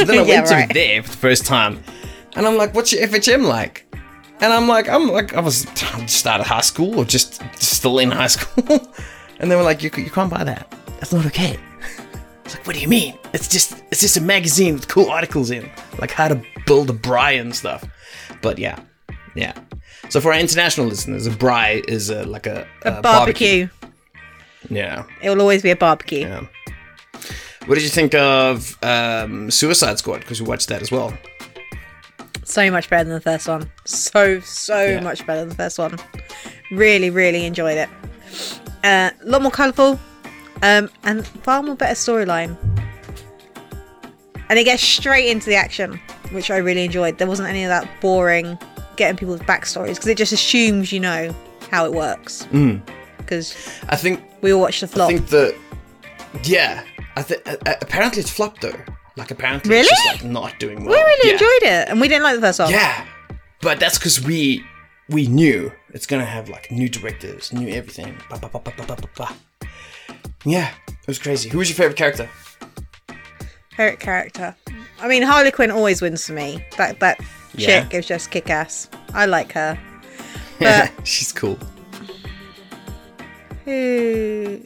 then 0.04 0.18
I 0.18 0.22
Yeah, 0.26 0.34
went 0.34 0.46
to 0.48 0.54
right. 0.54 0.70
it 0.70 0.74
there 0.74 1.02
for 1.02 1.10
the 1.10 1.16
first 1.16 1.46
time, 1.46 1.82
and 2.34 2.44
I'm 2.46 2.56
like, 2.56 2.74
what's 2.74 2.92
your 2.92 3.06
FHM 3.06 3.46
like? 3.46 3.86
And 4.40 4.52
I'm 4.52 4.66
like, 4.66 4.88
I'm 4.88 5.08
like, 5.12 5.34
I 5.34 5.40
was 5.40 5.64
just 6.10 6.26
out 6.26 6.40
of 6.40 6.46
high 6.46 6.62
school 6.62 6.98
or 6.98 7.04
just 7.04 7.40
still 7.62 8.00
in 8.00 8.10
high 8.10 8.26
school, 8.38 8.80
and 9.38 9.48
they 9.48 9.54
were 9.54 9.62
like, 9.70 9.82
you 9.84 9.90
you 9.96 10.10
can't 10.10 10.30
buy 10.30 10.42
that. 10.42 10.74
That's 10.98 11.12
not 11.12 11.24
okay. 11.26 11.56
It's 12.44 12.56
like, 12.56 12.66
what 12.66 12.74
do 12.74 12.82
you 12.82 12.88
mean? 12.88 13.16
It's 13.32 13.46
just 13.46 13.80
it's 13.92 14.00
just 14.00 14.16
a 14.16 14.20
magazine 14.20 14.74
with 14.74 14.88
cool 14.88 15.08
articles 15.08 15.52
in, 15.52 15.70
like 16.00 16.10
how 16.10 16.26
to 16.26 16.42
build 16.66 16.90
a 16.90 16.94
braai 16.94 17.40
and 17.40 17.54
stuff. 17.54 17.84
But 18.42 18.58
yeah, 18.58 18.76
yeah. 19.36 19.54
So 20.12 20.20
for 20.20 20.30
our 20.34 20.38
international 20.38 20.88
listeners, 20.88 21.26
a 21.26 21.30
braai 21.30 21.88
is 21.88 22.10
a, 22.10 22.24
like 22.24 22.46
a, 22.46 22.66
A 22.82 23.00
barbecue. 23.00 23.66
Yeah, 24.68 25.04
It 25.22 25.30
will 25.30 25.40
always 25.40 25.62
be 25.62 25.70
a 25.70 25.76
barbecue. 25.76 26.20
yeah. 26.20 26.44
What 27.64 27.76
did 27.76 27.82
you 27.84 27.88
think 27.88 28.14
of 28.14 28.76
um, 28.82 29.50
Suicide 29.50 29.96
Squad? 29.98 30.20
Because 30.20 30.42
we 30.42 30.46
watched 30.46 30.68
that 30.68 30.82
as 30.82 30.92
well. 30.92 31.16
So 32.44 32.70
much 32.70 32.90
better 32.90 33.04
than 33.04 33.14
the 33.14 33.22
first 33.22 33.48
one. 33.48 33.70
So 33.86 34.40
so 34.40 34.84
Yeah. 34.84 35.00
much 35.00 35.26
better 35.26 35.40
than 35.40 35.48
the 35.48 35.54
first 35.54 35.78
one. 35.78 35.98
Really, 36.72 37.08
really 37.08 37.46
enjoyed 37.46 37.78
it. 37.78 37.88
Uh, 38.84 39.12
a 39.18 39.26
lot 39.26 39.40
more 39.40 39.50
colourful, 39.50 39.98
um, 40.62 40.90
and 41.04 41.26
far 41.26 41.62
more 41.62 41.74
better 41.74 41.94
storyline. 41.94 42.54
And 44.50 44.58
it 44.58 44.64
gets 44.64 44.82
straight 44.82 45.30
into 45.30 45.46
the 45.46 45.56
action, 45.56 45.98
which 46.32 46.50
I 46.50 46.58
really 46.58 46.84
enjoyed. 46.84 47.16
There 47.16 47.26
wasn't 47.28 47.48
any 47.48 47.64
of 47.64 47.70
that 47.70 47.88
boring 48.02 48.58
getting 49.02 49.16
people's 49.16 49.40
backstories 49.40 49.94
because 49.96 50.06
it 50.06 50.16
just 50.18 50.32
assumes 50.32 50.92
you 50.92 51.00
know 51.00 51.34
how 51.70 51.84
it 51.84 51.92
works. 51.92 52.46
Because 53.18 53.54
I 53.88 53.96
think 53.96 54.20
we 54.42 54.52
all 54.52 54.60
watched 54.60 54.80
the 54.80 54.88
flop. 54.88 55.10
I 55.10 55.16
think 55.16 55.28
the 55.28 55.56
yeah. 56.44 56.84
I 57.16 57.22
think 57.22 57.42
uh, 57.46 57.56
apparently 57.82 58.20
it's 58.20 58.30
flopped 58.30 58.62
though. 58.62 58.78
Like 59.16 59.30
apparently 59.30 59.58
it's 59.76 59.90
Really? 59.90 60.02
just 60.04 60.22
like 60.24 60.24
not 60.24 60.58
doing 60.58 60.84
well. 60.84 60.94
we 60.94 61.00
really 61.02 61.28
Yeah. 61.28 61.32
enjoyed 61.34 61.62
it, 61.62 61.88
and 61.90 62.00
we 62.00 62.08
didn't 62.08 62.22
like 62.24 62.36
the 62.36 62.40
first 62.40 62.58
one. 62.60 62.70
Yeah, 62.70 63.06
but 63.60 63.78
that's 63.80 63.98
because 63.98 64.20
we 64.22 64.64
we 65.08 65.26
knew 65.26 65.70
it's 65.92 66.06
gonna 66.06 66.24
have 66.24 66.48
like 66.48 66.70
new 66.70 66.88
directors, 66.88 67.52
new 67.52 67.68
everything. 67.68 68.16
Ba, 68.30 68.38
ba, 68.38 68.48
ba, 68.48 68.60
ba, 68.60 68.72
ba, 68.76 68.84
ba, 68.86 68.96
ba, 68.96 69.08
ba. 69.16 69.68
Yeah, 70.44 70.70
it 70.88 71.06
was 71.06 71.18
crazy. 71.18 71.50
Who 71.50 71.58
was 71.58 71.68
your 71.68 71.76
favorite 71.76 71.96
character? 71.98 72.28
Favorite 73.76 74.00
character. 74.00 74.54
I 75.00 75.08
mean, 75.08 75.22
Harley 75.22 75.50
Quinn 75.50 75.70
always 75.70 76.00
wins 76.02 76.26
for 76.26 76.32
me. 76.32 76.64
That 76.78 76.98
that 77.00 77.18
Yeah. 77.54 77.82
chick 77.84 77.94
is 77.94 78.06
just 78.06 78.30
kick 78.30 78.48
ass. 78.50 78.88
I 79.14 79.26
like 79.26 79.52
her. 79.52 79.78
But 80.58 80.90
She's 81.04 81.32
cool. 81.32 81.58
who? 83.64 84.60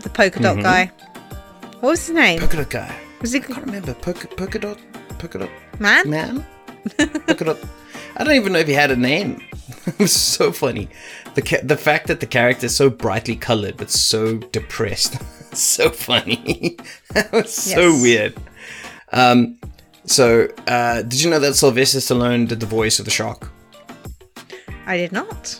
The 0.00 0.10
polka 0.10 0.40
dot 0.40 0.56
Mm-hmm. 0.56 0.62
guy. 0.62 0.92
What 1.80 1.90
was 1.90 2.06
his 2.06 2.14
name? 2.14 2.40
Polka 2.40 2.56
dot 2.58 2.70
guy. 2.70 2.94
Was 3.20 3.32
he 3.32 3.40
I 3.40 3.42
can't 3.42 3.64
remember. 3.64 3.94
Polka, 3.94 4.26
polka 4.28 4.58
dot. 4.58 4.78
Polka 5.18 5.38
dot 5.38 5.50
man? 5.78 6.10
man. 6.10 6.46
polka 7.26 7.44
dot. 7.44 7.58
I 8.16 8.24
don't 8.24 8.34
even 8.36 8.52
know 8.52 8.58
if 8.60 8.68
he 8.68 8.74
had 8.74 8.90
a 8.90 8.96
name. 8.96 9.40
it 9.86 9.98
was 9.98 10.12
so 10.12 10.52
funny. 10.52 10.88
The 11.34 11.42
ca- 11.42 11.62
the 11.64 11.76
fact 11.76 12.06
that 12.08 12.20
the 12.20 12.26
character 12.26 12.66
is 12.66 12.76
so 12.76 12.90
brightly 12.90 13.34
colored 13.36 13.76
but 13.76 13.90
so 13.90 14.36
depressed. 14.52 15.16
so 15.56 15.90
funny. 15.90 16.76
that 17.14 17.32
was 17.32 17.52
so 17.52 17.92
weird. 18.00 18.34
Um, 19.14 19.58
so 20.06 20.48
uh, 20.66 21.02
did 21.02 21.22
you 21.22 21.30
know 21.30 21.38
that 21.38 21.54
Sylvester 21.54 21.98
Stallone 21.98 22.46
did 22.46 22.60
the 22.60 22.66
voice 22.66 22.98
of 22.98 23.04
the 23.06 23.10
shark? 23.10 23.50
I 24.86 24.96
did 24.98 25.12
not. 25.12 25.58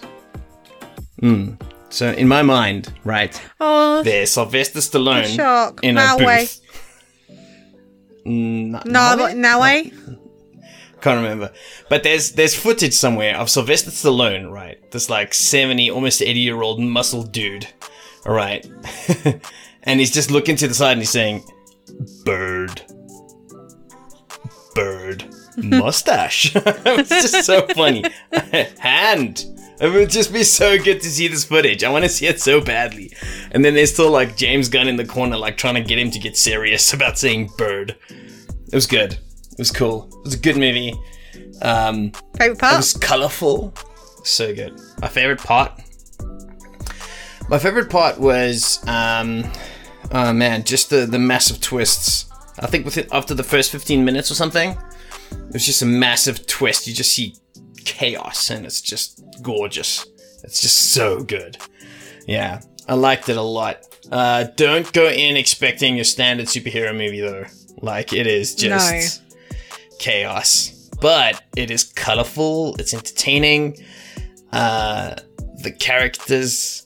So 1.88 2.10
in 2.12 2.28
my 2.28 2.42
mind, 2.42 2.92
right, 3.04 3.40
Oh, 3.60 4.02
there's 4.02 4.32
Sylvester 4.32 4.80
Stallone 4.80 5.22
The 5.22 5.28
shark. 5.28 5.80
in 5.82 5.96
a 5.96 6.06
Norway. 6.06 6.40
booth. 6.40 6.60
Mm, 8.26 8.84
no, 8.84 9.32
no 9.34 9.60
way. 9.60 9.92
Can't 11.00 11.22
remember. 11.22 11.52
But 11.88 12.02
there's 12.02 12.32
there's 12.32 12.54
footage 12.54 12.92
somewhere 12.94 13.36
of 13.36 13.48
Sylvester 13.48 13.90
Stallone, 13.90 14.50
right? 14.50 14.78
This 14.90 15.08
like 15.08 15.32
70, 15.32 15.90
almost 15.90 16.20
80 16.20 16.40
year 16.40 16.60
old 16.60 16.80
muscle 16.80 17.22
dude. 17.22 17.68
Alright. 18.26 18.66
and 19.84 20.00
he's 20.00 20.10
just 20.12 20.30
looking 20.30 20.56
to 20.56 20.68
the 20.68 20.74
side 20.74 20.92
and 20.92 21.00
he's 21.00 21.10
saying, 21.10 21.44
Bird. 22.24 22.82
Bird. 24.74 25.24
Mustache. 25.56 26.52
it's 26.56 27.08
just 27.08 27.44
so 27.44 27.66
funny. 27.68 28.04
Hand. 28.78 29.46
It 29.80 29.92
would 29.92 30.10
just 30.10 30.32
be 30.32 30.44
so 30.44 30.78
good 30.78 31.00
to 31.00 31.10
see 31.10 31.26
this 31.28 31.44
footage. 31.44 31.82
I 31.82 31.90
want 31.90 32.04
to 32.04 32.08
see 32.08 32.26
it 32.26 32.40
so 32.40 32.60
badly. 32.60 33.12
And 33.50 33.64
then 33.64 33.74
there's 33.74 33.92
still 33.92 34.10
like 34.10 34.36
James 34.36 34.68
Gunn 34.68 34.88
in 34.88 34.96
the 34.96 35.04
corner, 35.04 35.36
like 35.36 35.56
trying 35.56 35.74
to 35.74 35.80
get 35.80 35.98
him 35.98 36.10
to 36.12 36.18
get 36.18 36.36
serious 36.36 36.92
about 36.94 37.18
saying 37.18 37.50
bird. 37.58 37.96
It 38.08 38.74
was 38.74 38.86
good. 38.86 39.12
It 39.12 39.58
was 39.58 39.70
cool. 39.70 40.08
It 40.12 40.24
was 40.24 40.34
a 40.34 40.38
good 40.38 40.56
movie. 40.56 40.94
Um, 41.62 42.12
Favorite 42.36 42.62
it 42.62 42.76
was 42.76 42.94
colorful. 42.94 43.74
So 44.24 44.54
good. 44.54 44.80
My 45.00 45.08
favorite 45.08 45.40
part. 45.40 45.80
My 47.48 47.58
favorite 47.58 47.90
part 47.90 48.18
was, 48.18 48.82
um, 48.88 49.44
oh 50.12 50.32
man, 50.32 50.64
just 50.64 50.90
the 50.90 51.04
the 51.04 51.18
massive 51.18 51.60
twists. 51.60 52.30
I 52.58 52.66
think 52.66 52.84
within 52.84 53.06
after 53.12 53.34
the 53.34 53.42
first 53.42 53.70
fifteen 53.72 54.04
minutes 54.04 54.30
or 54.30 54.34
something, 54.34 54.70
it 54.70 55.52
was 55.52 55.66
just 55.66 55.82
a 55.82 55.86
massive 55.86 56.46
twist. 56.46 56.86
You 56.86 56.94
just 56.94 57.12
see 57.12 57.36
chaos, 57.84 58.50
and 58.50 58.64
it's 58.64 58.80
just 58.80 59.22
gorgeous. 59.42 60.06
It's 60.42 60.60
just 60.60 60.92
so 60.92 61.22
good. 61.22 61.58
Yeah, 62.26 62.60
I 62.88 62.94
liked 62.94 63.28
it 63.28 63.36
a 63.36 63.42
lot. 63.42 63.86
Uh, 64.10 64.44
don't 64.56 64.90
go 64.92 65.08
in 65.08 65.36
expecting 65.36 65.96
your 65.96 66.04
standard 66.04 66.46
superhero 66.46 66.92
movie 66.96 67.20
though. 67.20 67.44
Like 67.82 68.12
it 68.12 68.26
is 68.26 68.54
just 68.54 69.22
chaos, 69.98 70.90
but 71.00 71.42
it 71.56 71.70
is 71.70 71.84
colorful. 71.84 72.76
It's 72.76 72.94
entertaining. 72.94 73.76
Uh, 74.52 75.16
the 75.62 75.72
characters, 75.72 76.83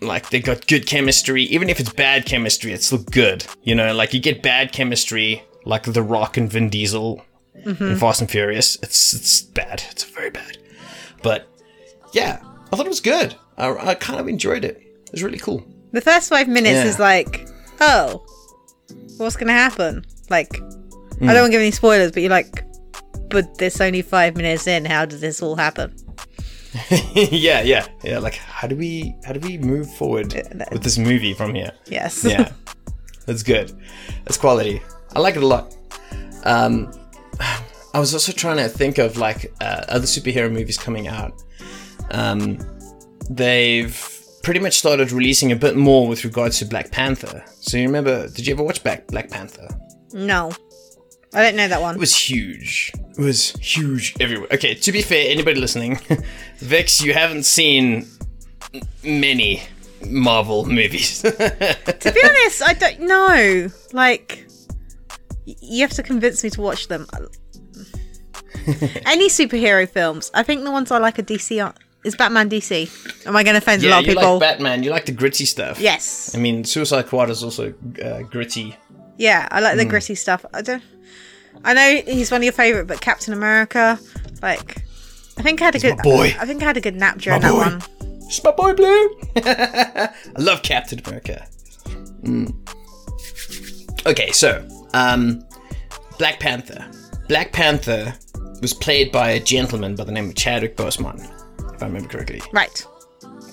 like 0.00 0.30
they 0.30 0.40
got 0.40 0.66
good 0.66 0.86
chemistry. 0.86 1.42
Even 1.44 1.68
if 1.70 1.80
it's 1.80 1.92
bad 1.92 2.26
chemistry, 2.26 2.72
it's 2.72 2.86
still 2.86 2.98
good. 2.98 3.46
You 3.62 3.74
know, 3.74 3.94
like 3.94 4.12
you 4.14 4.20
get 4.20 4.42
bad 4.42 4.72
chemistry, 4.72 5.42
like 5.64 5.84
The 5.84 6.02
Rock 6.02 6.36
and 6.36 6.50
Vin 6.50 6.68
Diesel 6.70 7.22
in 7.64 7.96
Fast 7.96 8.20
and 8.20 8.30
Furious. 8.30 8.76
It's 8.82 9.14
it's 9.14 9.42
bad. 9.42 9.82
It's 9.90 10.04
very 10.04 10.30
bad. 10.30 10.58
But 11.22 11.48
yeah, 12.12 12.40
I 12.72 12.76
thought 12.76 12.86
it 12.86 12.90
was 12.90 13.00
good. 13.00 13.34
I, 13.56 13.68
I 13.90 13.94
kind 13.94 14.20
of 14.20 14.28
enjoyed 14.28 14.64
it. 14.64 14.76
It 15.06 15.12
was 15.12 15.22
really 15.22 15.38
cool. 15.38 15.64
The 15.92 16.00
first 16.00 16.28
five 16.28 16.46
minutes 16.48 16.74
Yeah. 16.74 16.84
is 16.84 16.98
like, 16.98 17.48
oh, 17.80 18.24
what's 19.16 19.36
gonna 19.36 19.52
happen? 19.52 20.04
Like, 20.30 20.56
Hmm. 21.18 21.30
I 21.30 21.32
don't 21.32 21.42
want 21.44 21.46
to 21.46 21.52
give 21.52 21.60
any 21.62 21.70
spoilers, 21.70 22.12
but 22.12 22.20
you're 22.20 22.30
like, 22.30 22.62
but 23.30 23.56
there's 23.56 23.80
only 23.80 24.02
five 24.02 24.36
minutes 24.36 24.66
in. 24.66 24.84
How 24.84 25.06
did 25.06 25.20
this 25.20 25.42
all 25.42 25.56
happen? 25.56 25.96
yeah, 27.14 27.62
yeah, 27.62 27.86
yeah. 28.02 28.18
Like, 28.18 28.34
how 28.36 28.66
do 28.68 28.76
we 28.76 29.16
how 29.24 29.32
do 29.32 29.40
we 29.40 29.58
move 29.58 29.92
forward 29.94 30.32
with 30.72 30.82
this 30.82 30.98
movie 30.98 31.34
from 31.34 31.54
here? 31.54 31.72
Yes. 31.86 32.24
yeah, 32.24 32.52
that's 33.26 33.42
good. 33.42 33.72
That's 34.24 34.36
quality. 34.36 34.82
I 35.14 35.20
like 35.20 35.36
it 35.36 35.42
a 35.42 35.46
lot. 35.46 35.76
Um, 36.44 36.92
I 37.94 37.98
was 37.98 38.12
also 38.12 38.32
trying 38.32 38.58
to 38.58 38.68
think 38.68 38.98
of 38.98 39.16
like 39.16 39.52
uh, 39.60 39.84
other 39.88 40.06
superhero 40.06 40.52
movies 40.52 40.78
coming 40.78 41.08
out. 41.08 41.42
Um, 42.10 42.58
they've 43.30 43.96
pretty 44.42 44.60
much 44.60 44.74
started 44.78 45.10
releasing 45.12 45.52
a 45.52 45.56
bit 45.56 45.76
more 45.76 46.06
with 46.06 46.24
regards 46.24 46.58
to 46.58 46.66
Black 46.66 46.90
Panther. 46.90 47.42
So 47.60 47.76
you 47.76 47.84
remember? 47.84 48.28
Did 48.28 48.46
you 48.46 48.54
ever 48.54 48.62
watch 48.62 48.82
Black 48.82 49.06
Black 49.06 49.30
Panther? 49.30 49.68
no, 50.12 50.52
I 51.36 51.42
don't 51.42 51.54
know 51.56 51.68
that 51.68 51.80
one. 51.82 51.94
It 51.96 52.00
was 52.00 52.16
huge. 52.16 52.92
It 53.18 53.22
was 53.22 53.50
huge 53.60 54.14
everywhere. 54.20 54.48
Okay, 54.52 54.74
to 54.74 54.92
be 54.92 55.02
fair, 55.02 55.30
anybody 55.30 55.60
listening, 55.60 55.98
Vex, 56.58 57.02
you 57.04 57.12
haven't 57.12 57.44
seen 57.44 58.06
many 59.04 59.62
Marvel 60.08 60.64
movies. 60.66 61.20
to 61.22 61.30
be 62.14 62.22
honest, 62.24 62.62
I 62.62 62.72
don't 62.72 63.00
know. 63.00 63.68
Like, 63.92 64.46
you 65.44 65.82
have 65.82 65.92
to 65.92 66.02
convince 66.02 66.42
me 66.42 66.50
to 66.50 66.60
watch 66.60 66.88
them. 66.88 67.06
Any 69.06 69.28
superhero 69.28 69.88
films, 69.88 70.30
I 70.34 70.42
think 70.42 70.64
the 70.64 70.70
ones 70.70 70.90
I 70.90 70.98
like 70.98 71.18
are 71.18 71.22
DC. 71.22 71.64
Are, 71.64 71.74
is 72.04 72.16
Batman 72.16 72.48
DC? 72.48 73.26
Am 73.26 73.36
I 73.36 73.42
going 73.42 73.54
to 73.54 73.58
offend 73.58 73.84
a 73.84 73.88
lot 73.88 74.00
of 74.00 74.06
you 74.06 74.14
people? 74.14 74.32
like 74.38 74.40
Batman. 74.40 74.82
You 74.82 74.90
like 74.90 75.06
the 75.06 75.12
gritty 75.12 75.44
stuff. 75.44 75.80
yes. 75.80 76.34
I 76.34 76.38
mean, 76.38 76.64
Suicide 76.64 77.06
Squad 77.06 77.30
is 77.30 77.42
also 77.44 77.74
uh, 78.04 78.22
gritty. 78.22 78.76
Yeah, 79.18 79.48
I 79.50 79.60
like 79.60 79.76
the 79.76 79.84
Hmm. 79.84 79.90
gritty 79.90 80.14
stuff. 80.14 80.44
I 80.52 80.62
don't. 80.62 80.82
I 81.64 81.74
know 81.74 82.02
he's 82.12 82.30
one 82.30 82.40
of 82.40 82.44
your 82.44 82.52
favorite, 82.52 82.86
but 82.86 83.00
Captain 83.00 83.32
America, 83.32 83.98
like, 84.42 84.82
I 85.38 85.42
think 85.42 85.60
I 85.60 85.66
had 85.66 85.74
a 85.74 85.78
good 85.78 85.96
my 85.98 86.02
boy. 86.02 86.36
I 86.38 86.46
think 86.46 86.62
I 86.62 86.66
had 86.66 86.76
a 86.76 86.80
good 86.80 86.96
nap 86.96 87.18
during 87.18 87.42
My 87.42 87.48
that 87.48 87.54
boy. 87.54 87.58
one. 87.58 88.20
It's 88.26 88.42
my 88.42 88.50
boy 88.52 88.74
Blue. 88.74 89.20
I 89.36 90.12
love 90.38 90.62
Captain 90.62 91.00
America. 91.04 91.46
Mm. 92.22 92.54
Okay, 94.06 94.30
so 94.32 94.66
um, 94.94 95.44
Black 96.18 96.40
Panther. 96.40 96.84
Black 97.28 97.52
Panther 97.52 98.14
was 98.60 98.72
played 98.72 99.12
by 99.12 99.30
a 99.30 99.40
gentleman 99.40 99.94
by 99.94 100.04
the 100.04 100.12
name 100.12 100.28
of 100.28 100.34
Chadwick 100.34 100.76
Boseman, 100.76 101.20
if 101.74 101.82
I 101.82 101.86
remember 101.86 102.08
correctly. 102.08 102.40
Right. 102.52 102.84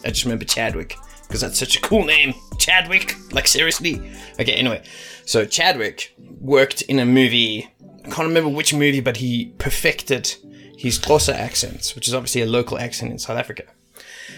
I 0.06 0.10
just 0.10 0.24
remember 0.26 0.46
Chadwick 0.46 0.96
because 1.28 1.42
that's 1.42 1.58
such 1.58 1.76
a 1.78 1.82
cool 1.82 2.06
name. 2.06 2.34
Chadwick, 2.60 3.16
like 3.32 3.48
seriously. 3.48 3.96
Okay, 4.40 4.54
anyway, 4.54 4.84
so 5.26 5.46
Chadwick 5.46 6.14
worked 6.40 6.84
in 6.84 7.00
a 7.00 7.06
movie. 7.06 7.70
I 8.06 8.10
can't 8.10 8.28
remember 8.28 8.50
which 8.50 8.74
movie, 8.74 9.00
but 9.00 9.18
he 9.18 9.54
perfected 9.58 10.36
his 10.78 11.00
Xhosa 11.00 11.34
accents, 11.34 11.96
which 11.96 12.08
is 12.08 12.14
obviously 12.14 12.42
a 12.42 12.46
local 12.46 12.78
accent 12.78 13.12
in 13.12 13.20
South 13.20 13.38
Africa. 13.38 13.64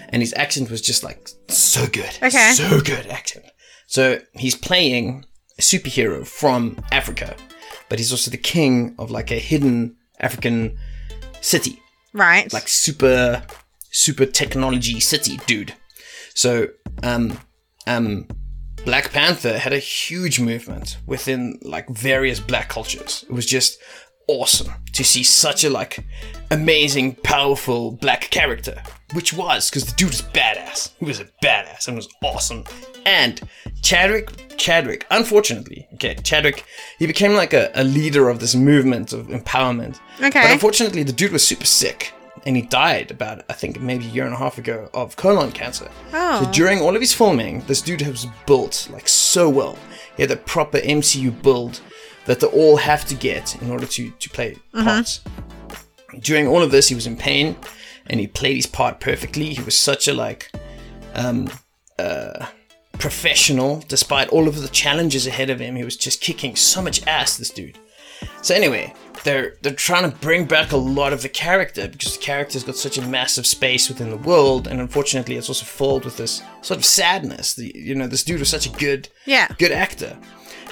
And 0.09 0.21
his 0.21 0.33
accent 0.37 0.69
was 0.69 0.81
just 0.81 1.03
like 1.03 1.29
so 1.49 1.87
good. 1.87 2.17
Okay. 2.21 2.51
So 2.53 2.79
good 2.81 3.07
accent. 3.07 3.45
So 3.87 4.19
he's 4.33 4.55
playing 4.55 5.25
a 5.57 5.61
superhero 5.61 6.25
from 6.25 6.77
Africa, 6.91 7.35
but 7.89 7.97
he's 7.99 8.11
also 8.11 8.29
the 8.31 8.37
king 8.37 8.95
of 8.99 9.09
like 9.11 9.31
a 9.31 9.39
hidden 9.39 9.95
African 10.19 10.77
city 11.41 11.79
Right. 12.13 12.51
like 12.53 12.67
super 12.67 13.43
super 13.91 14.25
technology 14.25 14.99
city 14.99 15.37
dude 15.45 15.73
so 16.33 16.67
um 17.03 17.37
um 17.87 18.27
black 18.85 19.11
panther 19.11 19.57
had 19.57 19.73
a 19.73 19.79
huge 19.79 20.39
movement 20.39 20.97
within 21.05 21.59
like 21.63 21.89
various 21.89 22.39
black 22.39 22.69
cultures. 22.69 23.25
It 23.29 23.33
was 23.33 23.45
just 23.45 23.79
awesome 24.27 24.71
to 24.93 25.03
see 25.03 25.23
such 25.23 25.63
a 25.63 25.69
like 25.69 26.03
amazing 26.49 27.15
powerful 27.23 27.91
black 27.91 28.21
character 28.31 28.81
which 29.13 29.31
was 29.33 29.69
because 29.69 29.85
the 29.85 29.95
dude 29.95 30.09
was 30.09 30.21
badass. 30.21 30.91
He 30.99 31.05
was 31.05 31.19
a 31.19 31.25
badass 31.43 31.87
and 31.87 31.95
was 31.95 32.09
awesome. 32.23 32.63
And 33.05 33.39
chadwick 33.83 34.29
chadwick 34.57 35.05
unfortunately 35.11 35.87
okay 35.95 36.15
chadwick 36.23 36.65
he 36.97 37.05
became 37.05 37.33
like 37.33 37.53
a, 37.53 37.69
a 37.75 37.83
leader 37.83 38.29
of 38.29 38.39
this 38.39 38.55
movement 38.55 39.13
of 39.13 39.27
empowerment. 39.27 39.99
Okay. 40.17 40.41
but 40.41 40.51
unfortunately 40.51 41.03
the 41.03 41.11
dude 41.11 41.31
was 41.31 41.45
super 41.45 41.65
sick 41.65 42.13
and 42.45 42.55
he 42.55 42.61
died 42.61 43.11
about 43.11 43.43
I 43.49 43.53
think 43.53 43.79
maybe 43.81 44.05
a 44.05 44.09
year 44.09 44.25
and 44.25 44.33
a 44.33 44.37
half 44.37 44.57
ago 44.57 44.89
of 44.93 45.15
colon 45.15 45.51
cancer. 45.51 45.89
Oh. 46.13 46.43
So 46.43 46.51
during 46.51 46.79
all 46.79 46.95
of 46.95 47.01
his 47.01 47.13
filming, 47.13 47.61
this 47.61 47.81
dude 47.81 48.05
was 48.05 48.27
built 48.45 48.87
like 48.91 49.07
so 49.07 49.49
well. 49.49 49.77
He 50.15 50.23
had 50.23 50.31
a 50.31 50.37
proper 50.37 50.79
MCU 50.79 51.41
build 51.41 51.81
that 52.25 52.39
they 52.39 52.47
all 52.47 52.77
have 52.77 53.05
to 53.05 53.15
get 53.15 53.61
in 53.61 53.71
order 53.71 53.85
to 53.87 54.11
to 54.11 54.29
play 54.29 54.57
parts. 54.73 55.21
During 56.19 56.47
all 56.47 56.61
of 56.61 56.71
this, 56.71 56.87
he 56.87 56.95
was 56.95 57.07
in 57.07 57.17
pain, 57.17 57.57
and 58.07 58.19
he 58.19 58.27
played 58.27 58.55
his 58.55 58.67
part 58.67 58.99
perfectly. 58.99 59.53
He 59.53 59.61
was 59.61 59.77
such 59.77 60.07
a 60.07 60.13
like 60.13 60.51
um, 61.13 61.49
uh, 61.99 62.45
professional, 62.93 63.83
despite 63.87 64.29
all 64.29 64.47
of 64.47 64.61
the 64.61 64.69
challenges 64.69 65.27
ahead 65.27 65.49
of 65.49 65.59
him. 65.59 65.75
He 65.75 65.83
was 65.83 65.97
just 65.97 66.21
kicking 66.21 66.55
so 66.55 66.81
much 66.81 67.05
ass. 67.05 67.37
This 67.37 67.49
dude. 67.49 67.77
So 68.41 68.55
anyway, 68.55 68.93
they're 69.25 69.57
they're 69.61 69.73
trying 69.73 70.09
to 70.09 70.17
bring 70.17 70.45
back 70.45 70.71
a 70.71 70.77
lot 70.77 71.11
of 71.11 71.21
the 71.21 71.27
character 71.29 71.87
because 71.89 72.15
the 72.17 72.23
character's 72.23 72.63
got 72.63 72.77
such 72.77 72.97
a 72.97 73.01
massive 73.05 73.45
space 73.45 73.89
within 73.89 74.09
the 74.09 74.17
world, 74.17 74.67
and 74.67 74.79
unfortunately, 74.79 75.35
it's 75.35 75.49
also 75.49 75.65
filled 75.65 76.05
with 76.05 76.15
this 76.15 76.41
sort 76.61 76.77
of 76.77 76.85
sadness. 76.85 77.55
The, 77.55 77.73
you 77.75 77.95
know, 77.95 78.07
this 78.07 78.23
dude 78.23 78.39
was 78.39 78.49
such 78.49 78.65
a 78.65 78.69
good 78.69 79.09
Yeah. 79.25 79.47
good 79.59 79.73
actor, 79.73 80.17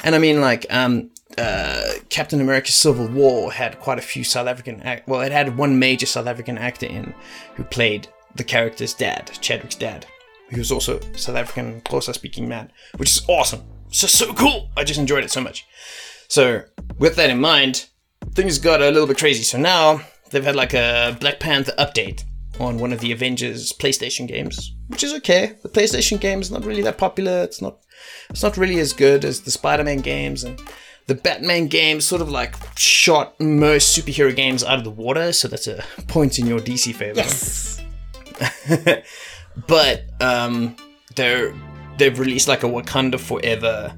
and 0.06 0.16
I 0.16 0.20
mean 0.20 0.40
like 0.40 0.66
um. 0.70 1.10
Uh, 1.36 1.94
Captain 2.10 2.40
America: 2.40 2.72
Civil 2.72 3.08
War 3.08 3.52
had 3.52 3.80
quite 3.80 3.98
a 3.98 4.04
few 4.04 4.24
South 4.24 4.46
African. 4.48 4.80
Act- 4.84 5.08
well, 5.08 5.22
it 5.22 5.32
had 5.32 5.58
one 5.58 5.80
major 5.80 6.06
South 6.06 6.28
African 6.28 6.60
actor 6.60 6.86
in 6.86 7.12
who 7.56 7.64
played 7.64 8.08
the 8.36 8.44
character's 8.44 8.94
dad, 8.94 9.32
Chadwick's 9.42 9.74
dad. 9.76 10.06
who 10.52 10.58
was 10.60 10.72
also 10.72 11.00
a 11.00 11.18
South 11.18 11.36
African 11.36 11.82
Xhosa 11.82 12.14
speaking 12.14 12.48
man, 12.48 12.72
which 12.98 13.10
is 13.10 13.24
awesome. 13.28 13.64
Just 13.90 14.16
so 14.16 14.32
cool. 14.34 14.70
I 14.78 14.84
just 14.84 15.00
enjoyed 15.00 15.24
it 15.24 15.32
so 15.32 15.42
much. 15.42 15.66
So, 16.28 16.66
with 17.00 17.16
that 17.16 17.32
in 17.32 17.40
mind, 17.40 17.88
things 18.32 18.58
got 18.60 18.82
a 18.82 18.90
little 18.90 19.08
bit 19.08 19.18
crazy. 19.18 19.44
So 19.44 19.58
now 19.58 20.02
they've 20.32 20.44
had 20.44 20.56
like 20.56 20.74
a 20.74 21.18
Black 21.20 21.40
Panther 21.40 21.74
update 21.78 22.24
on 22.60 22.78
one 22.78 22.94
of 22.94 23.00
the 23.00 23.12
Avengers 23.12 23.74
PlayStation 23.74 24.28
games, 24.28 24.74
which 24.88 25.04
is 25.04 25.14
okay. 25.16 25.54
The 25.64 25.70
PlayStation 25.70 26.20
game 26.20 26.40
is 26.40 26.52
not 26.52 26.66
really 26.66 26.84
that 26.84 26.98
popular. 26.98 27.44
It's 27.44 27.62
not 27.62 27.78
it's 28.30 28.44
not 28.44 28.58
really 28.58 28.80
as 28.80 28.94
good 28.94 29.26
as 29.26 29.42
the 29.42 29.52
Spider-Man 29.52 30.00
games 30.00 30.44
and 30.44 30.60
the 31.08 31.16
Batman 31.16 31.68
games 31.68 32.06
sort 32.06 32.22
of 32.22 32.30
like 32.30 32.56
shot 32.78 33.40
most 33.40 33.98
superhero 33.98 34.34
games 34.36 34.64
out 34.64 34.78
of 34.78 34.84
the 34.84 34.92
water, 34.92 35.34
so 35.34 35.48
that's 35.48 35.68
a 35.68 35.84
point 36.08 36.40
in 36.40 36.48
your 36.48 36.60
DC 36.60 36.96
favor. 36.96 37.18
Yes. 37.18 37.82
but 39.68 40.06
um, 40.22 40.76
they're 41.16 41.54
they've 41.98 42.18
released 42.18 42.48
like 42.48 42.64
a 42.64 42.68
Wakanda 42.68 43.20
Forever, 43.20 43.94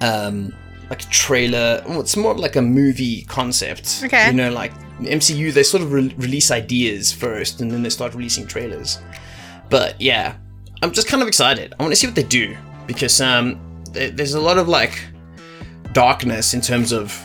um, 0.00 0.52
like 0.92 1.04
a 1.04 1.08
trailer. 1.08 1.82
Well, 1.88 2.00
it's 2.00 2.18
more 2.18 2.34
like 2.34 2.56
a 2.56 2.60
movie 2.60 3.22
concept. 3.22 4.02
Okay. 4.04 4.26
You 4.26 4.34
know, 4.34 4.52
like 4.52 4.74
MCU 5.00 5.50
they 5.50 5.62
sort 5.62 5.82
of 5.82 5.90
re- 5.90 6.14
release 6.18 6.50
ideas 6.50 7.10
first, 7.10 7.62
and 7.62 7.70
then 7.70 7.82
they 7.82 7.88
start 7.88 8.14
releasing 8.14 8.46
trailers. 8.46 8.98
But 9.70 9.98
yeah, 9.98 10.36
I'm 10.82 10.92
just 10.92 11.08
kind 11.08 11.22
of 11.22 11.28
excited. 11.28 11.72
I 11.78 11.82
want 11.82 11.92
to 11.92 11.96
see 11.96 12.06
what 12.06 12.14
they 12.14 12.22
do 12.24 12.54
because 12.86 13.22
um, 13.22 13.58
th- 13.94 14.12
there's 14.16 14.34
a 14.34 14.40
lot 14.40 14.58
of 14.58 14.68
like 14.68 15.02
darkness 15.94 16.52
in 16.52 16.60
terms 16.60 16.92
of 16.92 17.18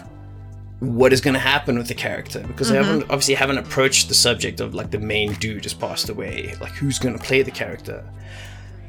what 0.79 1.11
is 1.11 1.19
going 1.19 1.33
to 1.33 1.39
happen 1.39 1.77
with 1.77 1.89
the 1.89 1.95
character 1.95 2.39
because 2.47 2.69
they 2.69 2.77
haven't 2.77 3.03
obviously 3.03 3.33
haven't 3.33 3.57
approached 3.57 4.07
the 4.07 4.13
subject 4.13 4.61
of 4.61 4.75
like 4.75 4.91
the 4.91 4.99
main 4.99 5.33
dude 5.33 5.63
just 5.63 5.77
passed 5.77 6.07
away. 6.07 6.55
Like 6.61 6.71
who's 6.71 6.99
going 6.99 7.17
to 7.17 7.21
play 7.21 7.41
the 7.41 7.51
character? 7.51 8.07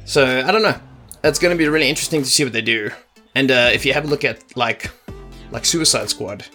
So 0.05 0.23
I 0.25 0.53
don't 0.53 0.63
know. 0.63 0.79
It's 1.21 1.37
going 1.37 1.53
to 1.53 1.57
be 1.57 1.67
really 1.67 1.89
interesting 1.89 2.21
to 2.23 2.29
see 2.29 2.45
what 2.45 2.53
they 2.53 2.61
do. 2.61 2.91
And 3.35 3.51
uh, 3.51 3.69
if 3.73 3.85
you 3.85 3.93
have 3.93 4.05
a 4.05 4.07
look 4.07 4.23
at 4.25 4.55
like 4.57 4.91
like 5.51 5.65
Suicide 5.65 6.09
Squad, 6.09 6.45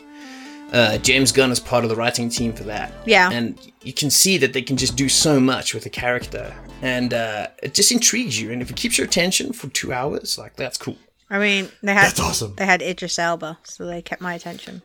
uh, 0.72 0.98
James 0.98 1.32
Gunn 1.32 1.50
is 1.50 1.60
part 1.60 1.84
of 1.84 1.90
the 1.90 1.96
writing 1.96 2.28
team 2.28 2.52
for 2.52 2.64
that. 2.64 2.92
Yeah. 3.06 3.30
And 3.30 3.58
you 3.82 3.92
can 3.92 4.10
see 4.10 4.38
that 4.38 4.52
they 4.52 4.62
can 4.62 4.76
just 4.76 4.96
do 4.96 5.08
so 5.08 5.38
much 5.40 5.74
with 5.74 5.86
a 5.86 5.90
character, 5.90 6.54
and 6.82 7.12
uh, 7.14 7.48
it 7.62 7.74
just 7.74 7.92
intrigues 7.92 8.40
you. 8.40 8.50
And 8.52 8.60
if 8.62 8.70
it 8.70 8.76
keeps 8.76 8.98
your 8.98 9.06
attention 9.06 9.52
for 9.52 9.68
two 9.68 9.92
hours, 9.92 10.36
like 10.38 10.56
that's 10.56 10.76
cool. 10.78 10.96
I 11.30 11.38
mean, 11.38 11.68
they 11.82 11.94
had 11.94 12.06
That's 12.08 12.20
awesome. 12.20 12.54
They 12.56 12.66
had 12.66 12.82
Idris 12.82 13.18
Elba, 13.18 13.58
so 13.64 13.86
they 13.86 14.02
kept 14.02 14.20
my 14.20 14.34
attention. 14.34 14.82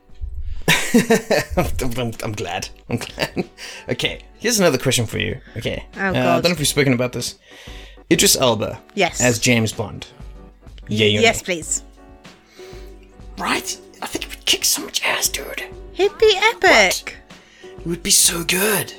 I'm, 0.68 1.66
I'm- 1.98 2.14
I'm 2.24 2.32
glad. 2.34 2.70
I'm 2.90 2.98
glad. 2.98 3.50
Okay, 3.90 4.22
here's 4.38 4.60
another 4.60 4.78
question 4.78 5.06
for 5.08 5.18
you. 5.18 5.40
Okay. 5.58 5.84
Oh, 5.98 6.00
Uh, 6.00 6.10
I 6.10 6.14
don't 6.14 6.44
know 6.46 6.50
if 6.52 6.60
we've 6.60 6.68
spoken 6.68 6.94
about 6.94 7.12
this. 7.14 7.36
Idris 8.12 8.36
Elba. 8.36 8.82
Yes. 8.96 9.20
As 9.22 9.40
James 9.40 9.74
Bond. 9.74 10.06
Yay 10.90 11.18
or 11.18 11.22
yes, 11.22 11.42
please. 11.42 11.84
Right? 13.38 13.80
I 14.02 14.06
think 14.06 14.26
it 14.26 14.30
would 14.30 14.46
kick 14.46 14.66
so 14.66 14.84
much 14.84 15.04
ass, 15.04 15.30
dude. 15.30 15.64
He'd 15.94 16.18
be 16.18 16.38
epic. 16.54 17.16
It 17.64 17.86
would 17.86 18.04
be 18.04 18.12
so 18.12 18.44
good. 18.44 18.94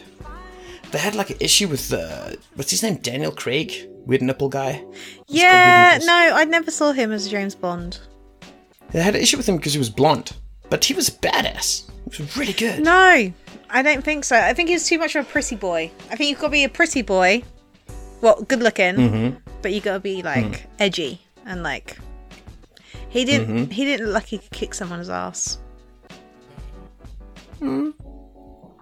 They 0.92 0.98
had 0.98 1.14
like 1.14 1.31
an 1.31 1.37
issue 1.40 1.68
with 1.68 1.92
uh, 1.92 2.31
what's 2.55 2.70
his 2.70 2.83
name? 2.83 2.96
Daniel 2.96 3.31
Craig, 3.31 3.88
weird 4.07 4.22
nipple 4.22 4.48
guy. 4.48 4.83
Yeah, 5.29 5.98
no, 6.03 6.12
I 6.35 6.44
never 6.44 6.70
saw 6.70 6.92
him 6.92 7.12
as 7.12 7.29
James 7.29 7.55
Bond. 7.55 8.00
They 8.90 9.00
had 9.00 9.14
an 9.14 9.20
issue 9.22 9.37
with 9.37 9.48
him 9.48 9.57
because 9.57 9.72
he 9.72 9.79
was 9.79 9.88
blonde, 9.90 10.33
but 10.68 10.85
he 10.85 10.94
was 10.94 11.09
a 11.09 11.12
badass. 11.12 11.88
He 12.12 12.22
was 12.22 12.37
really 12.37 12.53
good. 12.53 12.83
No, 12.83 13.33
I 13.70 13.83
don't 13.83 14.03
think 14.03 14.24
so. 14.24 14.37
I 14.37 14.53
think 14.53 14.68
he 14.68 14.74
was 14.74 14.85
too 14.87 14.98
much 14.98 15.14
of 15.14 15.24
a 15.24 15.29
pretty 15.29 15.55
boy. 15.55 15.92
I 16.11 16.16
think 16.16 16.29
you've 16.31 16.40
got 16.40 16.48
to 16.48 16.53
be 16.53 16.64
a 16.64 16.68
pretty 16.68 17.03
boy. 17.03 17.42
Well, 18.20 18.42
good 18.42 18.61
looking, 18.61 18.96
Mm-hmm. 18.96 19.37
but 19.62 19.72
you 19.72 19.81
got 19.81 19.94
to 19.94 20.00
be 20.00 20.22
like 20.22 20.44
Mm. 20.44 20.61
edgy 20.81 21.20
and 21.51 21.63
like. 21.63 21.99
He 23.09 23.25
didn't. 23.25 23.49
Mm-hmm. 23.49 23.71
He 23.71 23.85
didn't 23.85 24.07
look 24.07 24.15
like 24.15 24.27
he 24.27 24.39
could 24.39 24.51
kick 24.51 24.75
someone's 24.75 25.11
ass. 25.11 25.59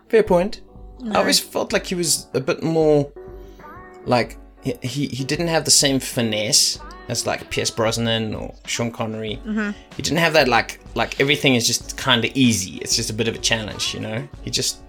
Fair 0.09 0.23
point. 0.23 0.63
I 1.13 1.19
always 1.19 1.39
felt 1.39 1.73
like 1.73 1.87
he 1.87 1.95
was 1.95 2.27
a 2.35 2.41
bit 2.41 2.63
more 2.63 3.11
like 4.05 4.37
he 4.63 4.75
he, 4.83 5.07
he 5.09 5.25
didn't 5.25 5.49
have 5.49 5.65
the 5.65 5.71
same 5.71 6.01
finesse 6.01 6.79
as 7.09 7.27
like 7.27 7.51
Pierce 7.51 7.71
Brosnan 7.71 8.35
or 8.35 8.55
Sean 8.67 8.91
Connery. 8.91 9.41
Mm-hmm. 9.45 9.71
He 9.97 10.03
didn't 10.03 10.19
have 10.19 10.33
that 10.33 10.49
like 10.49 10.81
like 10.95 11.21
everything 11.21 11.55
is 11.55 11.67
just 11.67 11.97
kind 11.97 12.25
of 12.25 12.31
easy. 12.35 12.79
It's 12.79 12.97
just 12.97 13.11
a 13.11 13.13
bit 13.13 13.29
of 13.29 13.35
a 13.35 13.39
challenge, 13.39 13.95
you 13.95 14.01
know. 14.01 14.27
He 14.43 14.51
just 14.51 14.81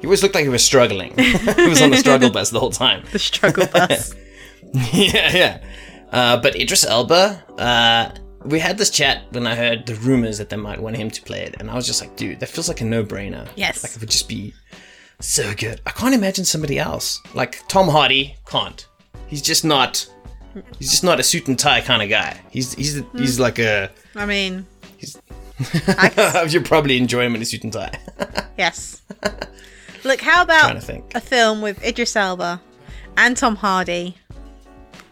he 0.00 0.06
always 0.06 0.22
looked 0.22 0.34
like 0.34 0.44
he 0.44 0.50
was 0.50 0.64
struggling. 0.64 1.16
he 1.18 1.68
was 1.68 1.82
on 1.82 1.90
the 1.90 1.96
struggle 1.96 2.30
bus 2.30 2.50
the 2.50 2.60
whole 2.60 2.70
time. 2.70 3.04
The 3.12 3.18
struggle 3.18 3.66
bus. 3.66 4.14
yeah, 4.92 5.36
yeah. 5.36 5.64
Uh, 6.12 6.36
but 6.38 6.56
Idris 6.56 6.84
Elba, 6.84 7.42
uh, 7.58 8.10
we 8.44 8.58
had 8.58 8.78
this 8.78 8.90
chat 8.90 9.24
when 9.30 9.46
I 9.46 9.54
heard 9.54 9.86
the 9.86 9.94
rumors 9.96 10.38
that 10.38 10.48
they 10.48 10.56
might 10.56 10.80
want 10.80 10.96
him 10.96 11.10
to 11.10 11.22
play 11.22 11.40
it, 11.42 11.56
and 11.60 11.70
I 11.70 11.74
was 11.74 11.86
just 11.86 12.00
like, 12.00 12.16
dude, 12.16 12.40
that 12.40 12.48
feels 12.48 12.68
like 12.68 12.80
a 12.80 12.84
no-brainer. 12.84 13.48
Yes. 13.56 13.82
like 13.82 13.92
it 13.92 14.00
would 14.00 14.10
just 14.10 14.28
be 14.28 14.54
so 15.20 15.52
good. 15.54 15.80
I 15.86 15.90
can't 15.90 16.14
imagine 16.14 16.44
somebody 16.44 16.78
else 16.78 17.20
like 17.34 17.66
Tom 17.68 17.88
Hardy. 17.88 18.36
Can't. 18.46 18.86
He's 19.26 19.42
just 19.42 19.64
not. 19.64 20.08
He's 20.78 20.90
just 20.90 21.04
not 21.04 21.20
a 21.20 21.22
suit 21.22 21.46
and 21.48 21.58
tie 21.58 21.80
kind 21.82 22.02
of 22.02 22.08
guy. 22.08 22.40
He's 22.50 22.74
he's 22.74 23.02
he's 23.14 23.38
like 23.38 23.58
a. 23.58 23.90
I 24.16 24.24
mean, 24.26 24.66
You'd 26.48 26.64
probably 26.64 26.96
enjoy 26.96 27.24
him 27.24 27.34
in 27.34 27.42
a 27.42 27.44
suit 27.44 27.64
and 27.64 27.72
tie. 27.72 27.98
yes. 28.58 29.02
Look, 30.04 30.20
how 30.20 30.42
about 30.42 30.88
a 31.14 31.20
film 31.20 31.60
with 31.60 31.84
Idris 31.84 32.14
Elba 32.14 32.60
and 33.16 33.36
Tom 33.36 33.56
Hardy, 33.56 34.16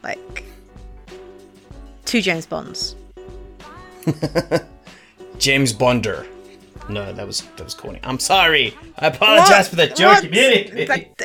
like 0.03 0.45
two 2.07 2.23
James 2.23 2.47
Bonds? 2.47 2.97
James 5.38 5.73
Bonder. 5.73 6.27
No, 6.88 7.12
that 7.12 7.27
was 7.27 7.42
that 7.57 7.64
was 7.64 7.75
corny. 7.75 7.99
I'm 8.05 8.19
sorry. 8.21 8.77
I 8.99 9.09
apologize 9.09 9.69
for 9.69 9.77
that 9.77 9.97
joke 9.97 10.14
What? 10.14 10.25
immediately. 10.25 10.85
That, 10.85 11.16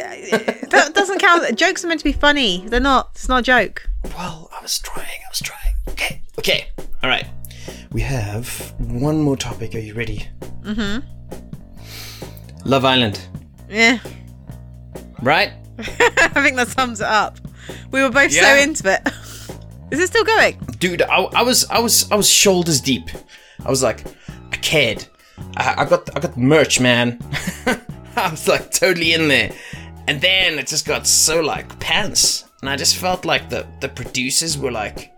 that 0.72 0.94
doesn't 0.96 1.20
count. 1.20 1.56
Jokes 1.58 1.86
are 1.86 1.88
meant 1.88 2.00
to 2.00 2.04
be 2.04 2.12
funny. 2.13 2.65
They're 2.67 2.80
not. 2.80 3.12
It's 3.13 3.30
not 3.30 3.41
a 3.41 3.44
joke. 3.44 3.88
Well, 4.17 4.50
I 4.58 4.62
was 4.62 4.80
trying. 4.80 5.06
I 5.06 5.30
was 5.30 5.39
trying. 5.39 5.74
Okay. 5.89 6.22
Okay. 6.39 6.67
All 7.04 7.10
right. 7.10 7.28
We 7.91 8.02
have 8.02 8.74
one 8.80 9.22
more 9.22 9.38
topic. 9.38 9.76
Are 9.76 9.80
you 9.80 9.94
ready? 9.94 10.28
Mm-hmm. 10.62 11.06
Love 12.65 12.86
Island. 12.86 13.22
Yeah, 13.70 14.00
Right? 15.22 15.54
I 15.80 15.84
think 16.41 16.58
that 16.58 16.67
sums 16.67 17.00
it 17.02 17.08
up. 17.08 17.38
We 17.91 18.02
were 18.02 18.10
both 18.10 18.32
so 18.34 18.41
Yeah. 18.41 18.63
into 18.63 18.91
it. 18.94 19.02
Is 19.92 20.00
it 20.00 20.08
still 20.08 20.24
going? 20.24 20.58
Dude, 20.80 21.02
I, 21.02 21.24
I 21.24 21.42
was 21.44 21.70
I 21.70 21.80
was 21.80 22.10
I 22.12 22.16
was 22.16 22.30
shoulders 22.30 22.80
deep. 22.80 23.10
I 23.66 23.70
was 23.70 23.84
like, 23.84 24.06
I 24.52 24.58
cared. 24.58 25.06
I, 25.58 25.76
I 25.80 25.86
got 25.86 26.16
I 26.16 26.20
got 26.20 26.38
merch, 26.38 26.80
man. 26.80 27.20
I 28.16 28.32
was 28.32 28.48
like 28.48 28.72
totally 28.72 29.14
in 29.14 29.28
there. 29.28 29.52
And 30.08 30.20
then 30.20 30.60
it 30.60 30.68
just 30.68 30.86
got 30.86 31.06
so 31.06 31.42
like 31.42 31.80
pants. 31.80 32.46
And 32.62 32.70
I 32.70 32.76
just 32.76 32.98
felt 32.98 33.26
like 33.26 33.50
the, 33.50 33.68
the 33.80 33.90
producers 33.90 34.58
were 34.58 34.72
like 34.72 35.12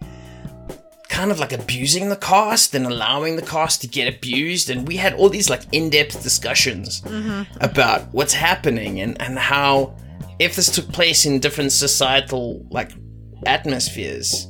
kind 1.09 1.31
of 1.31 1.39
like 1.39 1.51
abusing 1.51 2.09
the 2.09 2.15
cast 2.15 2.73
and 2.73 2.85
allowing 2.85 3.35
the 3.35 3.41
cast 3.41 3.81
to 3.81 3.87
get 3.87 4.11
abused 4.11 4.71
and 4.71 4.87
we 4.87 4.95
had 4.95 5.13
all 5.13 5.29
these 5.29 5.47
like 5.47 5.61
in-depth 5.71 6.23
discussions 6.23 7.01
mm-hmm. 7.01 7.43
about 7.63 8.01
what's 8.13 8.33
happening 8.33 8.99
and, 8.99 9.21
and 9.21 9.37
how 9.37 9.95
if 10.39 10.55
this 10.55 10.71
took 10.71 10.91
place 10.91 11.27
in 11.27 11.39
different 11.39 11.71
societal 11.71 12.65
like 12.71 12.93
atmospheres 13.45 14.47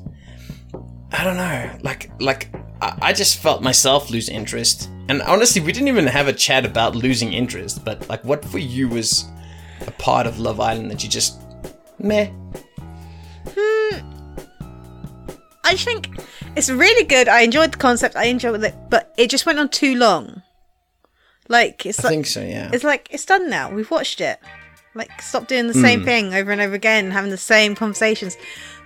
I 1.14 1.24
don't 1.24 1.38
know. 1.38 1.80
Like, 1.84 2.10
like 2.20 2.50
I, 2.82 3.14
just 3.14 3.38
felt 3.38 3.62
myself 3.62 4.10
lose 4.10 4.30
interest. 4.30 4.90
And 5.10 5.22
honestly, 5.22 5.62
we 5.62 5.72
didn't 5.72 5.88
even 5.88 6.08
have 6.08 6.28
a 6.28 6.34
chat 6.34 6.66
about 6.66 6.96
losing 6.96 7.34
interest. 7.34 7.86
But 7.86 8.10
like, 8.10 8.24
what 8.24 8.44
for 8.44 8.58
you 8.58 8.90
was 8.90 9.26
a 9.86 9.92
part 9.92 10.26
of 10.26 10.40
Love 10.40 10.60
Island 10.60 10.90
that 10.90 11.04
you 11.04 11.10
just 11.10 11.40
meh? 12.00 12.32
Hmm. 13.48 13.98
I 15.64 15.76
think 15.76 16.10
it's 16.56 16.70
really 16.70 17.06
good. 17.06 17.28
I 17.28 17.42
enjoyed 17.42 17.74
the 17.74 17.78
concept. 17.78 18.16
I 18.16 18.26
enjoyed 18.26 18.64
it, 18.64 18.76
but 18.90 19.14
it 19.18 19.30
just 19.30 19.46
went 19.46 19.60
on 19.60 19.70
too 19.70 19.96
long. 19.96 20.42
Like 21.48 21.86
it's 21.86 22.00
I 22.00 22.08
like 22.08 22.12
think 22.12 22.26
so. 22.26 22.42
Yeah. 22.42 22.70
it's 22.74 22.84
like 22.84 23.08
it's 23.12 23.26
done 23.26 23.50
now. 23.50 23.72
We've 23.72 23.90
watched 23.92 24.20
it. 24.20 24.40
Like 24.96 25.22
stop 25.22 25.48
doing 25.48 25.68
the 25.68 25.74
same 25.74 26.04
thing 26.04 26.34
over 26.34 26.52
and 26.52 26.62
over 26.62 26.76
again, 26.76 27.12
having 27.12 27.32
the 27.32 27.38
same 27.38 27.76
conversations. 27.76 28.38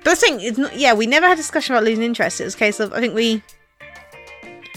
But 0.04 0.12
I 0.12 0.16
think 0.16 0.44
it's 0.44 0.58
not. 0.58 0.76
Yeah, 0.78 0.94
we 0.94 1.06
never 1.06 1.28
had 1.28 1.34
a 1.34 1.42
discussion 1.42 1.76
about 1.76 1.84
losing 1.84 2.04
interest. 2.04 2.40
It 2.42 2.46
was 2.46 2.56
a 2.56 2.58
case 2.58 2.80
of 2.80 2.94
I 2.94 3.00
think 3.00 3.14
we. 3.14 3.42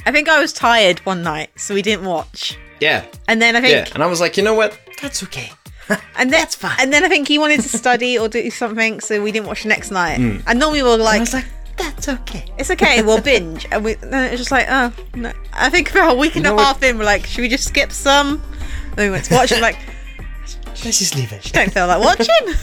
I 0.07 0.13
think 0.13 0.29
I 0.29 0.41
was 0.41 0.53
tired 0.53 1.01
one 1.01 1.23
night, 1.23 1.51
so 1.57 1.75
we 1.75 1.83
didn't 1.83 2.07
watch. 2.07 2.59
Yeah. 2.81 3.05
And 3.29 3.41
then 3.41 3.55
I 3.55 3.61
think, 3.61 3.73
Yeah. 3.73 3.93
And 3.95 4.03
I 4.03 4.07
was 4.07 4.21
like, 4.21 4.37
you 4.37 4.43
know 4.43 4.55
what? 4.55 4.79
That's 5.03 5.23
okay. 5.25 5.51
and 6.17 6.33
then, 6.33 6.47
fine. 6.47 6.77
And 6.81 6.93
then 6.93 7.05
I 7.05 7.09
think 7.09 7.29
he 7.29 7.39
wanted 7.39 7.61
to 7.61 7.69
study 7.69 8.19
or 8.19 8.29
do 8.29 8.51
something, 8.51 9.01
so 9.01 9.23
we 9.23 9.33
didn't 9.33 9.47
watch 9.47 9.63
the 9.63 9.69
next 9.69 9.91
night. 9.91 10.17
Hmm. 10.17 10.39
And 10.47 10.59
normally 10.59 10.83
we're 10.83 10.97
like, 10.97 11.19
I 11.19 11.21
was 11.21 11.35
like, 11.35 11.45
that's 11.77 12.09
okay. 12.09 12.45
it's 12.59 12.71
okay, 12.71 13.03
we'll 13.03 13.21
binge. 13.23 13.67
And 13.71 13.85
we, 13.85 13.95
then 13.95 14.25
it 14.25 14.31
was 14.33 14.41
just 14.41 14.51
like, 14.51 14.67
oh, 14.69 14.93
no. 15.15 15.33
I 15.53 15.69
think 15.71 15.91
about 15.91 16.15
a 16.15 16.19
week 16.19 16.37
and 16.37 16.45
know 16.45 16.53
a 16.53 16.57
what? 16.57 16.65
half 16.65 16.83
in, 16.83 16.99
we're 16.99 17.05
like, 17.05 17.27
should 17.27 17.43
we 17.43 17.49
just 17.49 17.67
skip 17.67 17.93
some? 17.93 18.43
And 18.91 18.97
we 18.99 19.11
went 19.11 19.25
to 19.27 19.35
watch 19.35 19.53
it, 19.53 19.61
like, 19.61 19.79
Let's 20.85 20.99
just 20.99 21.15
leave 21.15 21.33
it. 21.33 21.51
don't 21.53 21.73
feel 21.73 21.87
like 21.87 22.03
watching. 22.03 22.55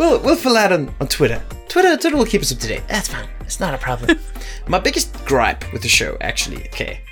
We'll 0.00 0.18
we'll 0.20 0.34
fill 0.34 0.56
out 0.56 0.72
on, 0.72 0.94
on 0.98 1.08
Twitter. 1.08 1.42
Twitter 1.68 1.94
Twitter 1.94 2.16
will 2.16 2.24
keep 2.24 2.40
us 2.40 2.50
up 2.50 2.58
to 2.60 2.68
date. 2.68 2.82
That's 2.88 3.08
fine. 3.08 3.28
It's 3.40 3.60
not 3.60 3.74
a 3.74 3.76
problem. 3.76 4.18
My 4.66 4.78
biggest 4.78 5.12
gripe 5.26 5.70
with 5.74 5.82
the 5.82 5.88
show, 5.88 6.16
actually, 6.22 6.64
okay, 6.68 7.02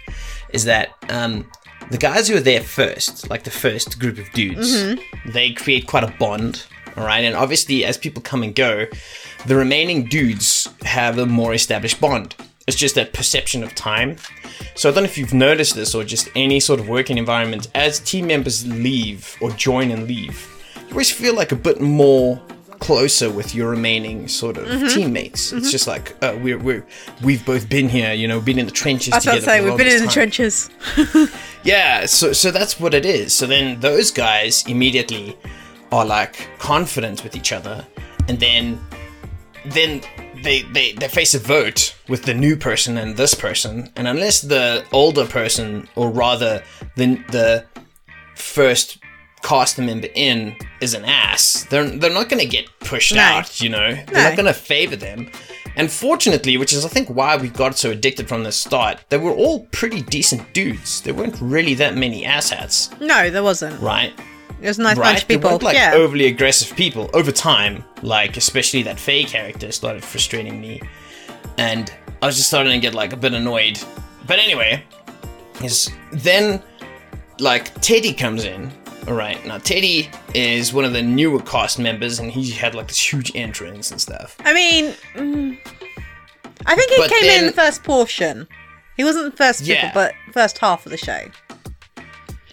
is 0.54 0.64
that 0.64 0.94
um, 1.10 1.46
the 1.90 1.98
guys 1.98 2.28
who 2.28 2.36
are 2.38 2.40
there 2.40 2.62
first, 2.62 3.28
like 3.28 3.44
the 3.44 3.50
first 3.50 4.00
group 4.00 4.16
of 4.16 4.32
dudes, 4.32 4.96
they 5.26 5.52
create 5.52 5.86
quite 5.86 6.02
a 6.02 6.14
bond. 6.18 6.64
All 6.96 7.04
right, 7.04 7.24
and 7.24 7.36
obviously, 7.36 7.84
as 7.84 7.98
people 7.98 8.22
come 8.22 8.42
and 8.42 8.54
go, 8.54 8.86
the 9.44 9.54
remaining 9.54 10.06
dudes 10.06 10.70
have 10.80 11.18
a 11.18 11.26
more 11.26 11.52
established 11.52 12.00
bond. 12.00 12.36
It's 12.66 12.76
just 12.78 12.94
that 12.94 13.12
perception 13.12 13.62
of 13.62 13.74
time. 13.74 14.16
So 14.76 14.88
I 14.88 14.94
don't 14.94 15.02
know 15.02 15.10
if 15.10 15.18
you've 15.18 15.34
noticed 15.34 15.74
this 15.74 15.94
or 15.94 16.04
just 16.04 16.30
any 16.34 16.58
sort 16.58 16.80
of 16.80 16.88
working 16.88 17.18
environment. 17.18 17.68
As 17.74 18.00
team 18.00 18.28
members 18.28 18.66
leave 18.66 19.36
or 19.42 19.50
join 19.50 19.90
and 19.90 20.06
leave, 20.06 20.48
you 20.86 20.92
always 20.92 21.10
feel 21.10 21.34
like 21.34 21.52
a 21.52 21.56
bit 21.56 21.82
more 21.82 22.40
closer 22.78 23.30
with 23.30 23.54
your 23.54 23.70
remaining 23.70 24.28
sort 24.28 24.56
of 24.56 24.66
Mm-hmm. 24.66 24.86
teammates. 24.94 25.52
It's 25.52 25.70
just 25.70 25.86
like 25.86 26.14
uh, 26.22 26.36
we're 26.42 26.58
we're 26.58 26.84
we've 27.22 27.44
both 27.44 27.68
been 27.68 27.88
here, 27.88 28.12
you 28.12 28.28
know, 28.28 28.40
been 28.40 28.58
in 28.58 28.66
the 28.66 28.72
trenches 28.72 29.12
I 29.12 29.16
was 29.16 29.24
together. 29.24 29.40
to 29.40 29.46
say 29.46 29.60
we've 29.64 29.76
been 29.76 29.86
in 29.88 29.94
the 30.00 30.04
time. 30.06 30.12
trenches. 30.30 30.70
Yeah, 31.64 32.06
so 32.06 32.32
so 32.32 32.50
that's 32.50 32.78
what 32.80 32.94
it 32.94 33.04
is. 33.04 33.32
So 33.34 33.46
then 33.46 33.80
those 33.80 34.10
guys 34.12 34.64
immediately 34.66 35.36
are 35.90 36.04
like 36.06 36.48
confident 36.58 37.24
with 37.24 37.34
each 37.36 37.52
other, 37.52 37.84
and 38.28 38.38
then 38.38 38.80
then 39.66 40.00
they 40.44 40.62
they 40.72 40.92
they 40.92 41.08
face 41.08 41.34
a 41.34 41.38
vote 41.40 41.94
with 42.08 42.22
the 42.22 42.32
new 42.34 42.56
person 42.56 42.96
and 42.96 43.16
this 43.16 43.34
person, 43.34 43.90
and 43.96 44.06
unless 44.06 44.40
the 44.40 44.84
older 44.92 45.26
person, 45.26 45.88
or 45.96 46.10
rather 46.10 46.62
the 46.96 47.06
the 47.30 47.64
first 48.36 48.98
cast 49.42 49.78
member 49.78 50.08
in 50.14 50.56
is 50.80 50.94
an 50.94 51.04
ass, 51.04 51.66
they're 51.70 51.88
they're 51.88 52.12
not 52.12 52.28
gonna 52.28 52.44
get 52.46 52.66
pushed 52.80 53.14
No. 53.14 53.20
out. 53.22 53.60
You 53.60 53.68
know, 53.70 53.94
they're 53.94 54.28
not 54.30 54.36
gonna 54.36 54.54
favor 54.54 54.96
them. 54.96 55.30
And 55.76 55.90
fortunately, 55.90 56.56
which 56.56 56.72
is 56.72 56.84
I 56.84 56.88
think 56.88 57.08
why 57.08 57.36
we 57.36 57.48
got 57.48 57.76
so 57.78 57.90
addicted 57.92 58.28
from 58.28 58.42
the 58.42 58.50
start, 58.52 58.98
they 59.10 59.18
were 59.18 59.32
all 59.32 59.66
pretty 59.70 60.02
decent 60.02 60.52
dudes. 60.52 61.00
There 61.02 61.14
weren't 61.14 61.36
really 61.40 61.74
that 61.74 61.96
many 61.96 62.24
asshats, 62.24 62.90
No, 63.00 63.30
there 63.30 63.44
wasn't. 63.44 63.80
right? 63.80 64.12
It 64.60 64.66
was 64.66 64.80
a 64.80 64.82
nice 64.82 64.96
bunch 64.96 65.06
right? 65.06 65.22
of 65.22 65.28
They 65.28 65.34
people. 65.36 65.50
weren't 65.50 65.62
like 65.62 65.76
yeah. 65.76 65.92
overly 65.94 66.26
aggressive 66.26 66.76
people. 66.76 67.08
Over 67.14 67.30
time, 67.30 67.84
like 68.02 68.36
especially 68.36 68.82
that 68.82 68.98
Faye 68.98 69.22
character 69.24 69.70
started 69.70 70.02
frustrating 70.02 70.60
me, 70.60 70.82
and 71.58 71.92
I 72.22 72.26
was 72.26 72.34
just 72.36 72.48
starting 72.48 72.72
to 72.72 72.80
get 72.80 72.92
like 72.94 73.12
a 73.12 73.16
bit 73.16 73.32
annoyed. 73.34 73.78
But 74.26 74.40
anyway, 74.40 74.82
is 75.62 75.88
then 76.12 76.60
like 77.38 77.72
Teddy 77.80 78.12
comes 78.12 78.44
in. 78.44 78.72
All 79.08 79.14
right, 79.14 79.42
now 79.46 79.56
Teddy 79.56 80.10
is 80.34 80.74
one 80.74 80.84
of 80.84 80.92
the 80.92 81.00
newer 81.00 81.40
cast 81.40 81.78
members, 81.78 82.18
and 82.18 82.30
he 82.30 82.50
had 82.50 82.74
like 82.74 82.88
this 82.88 83.12
huge 83.12 83.34
entrance 83.34 83.90
and 83.90 83.98
stuff. 83.98 84.36
I 84.44 84.52
mean, 84.52 84.92
mm, 85.14 85.58
I 86.66 86.74
think 86.74 86.90
he 86.90 86.96
But 86.98 87.08
came 87.08 87.22
in 87.22 87.26
then- 87.28 87.46
the 87.46 87.52
first 87.52 87.82
portion. 87.84 88.46
He 88.98 89.04
wasn't 89.04 89.30
the 89.30 89.36
first 89.36 89.60
people, 89.60 89.74
Yeah. 89.76 89.94
but 89.94 90.12
first 90.32 90.58
half 90.58 90.84
of 90.84 90.90
the 90.90 90.98
show. 90.98 91.20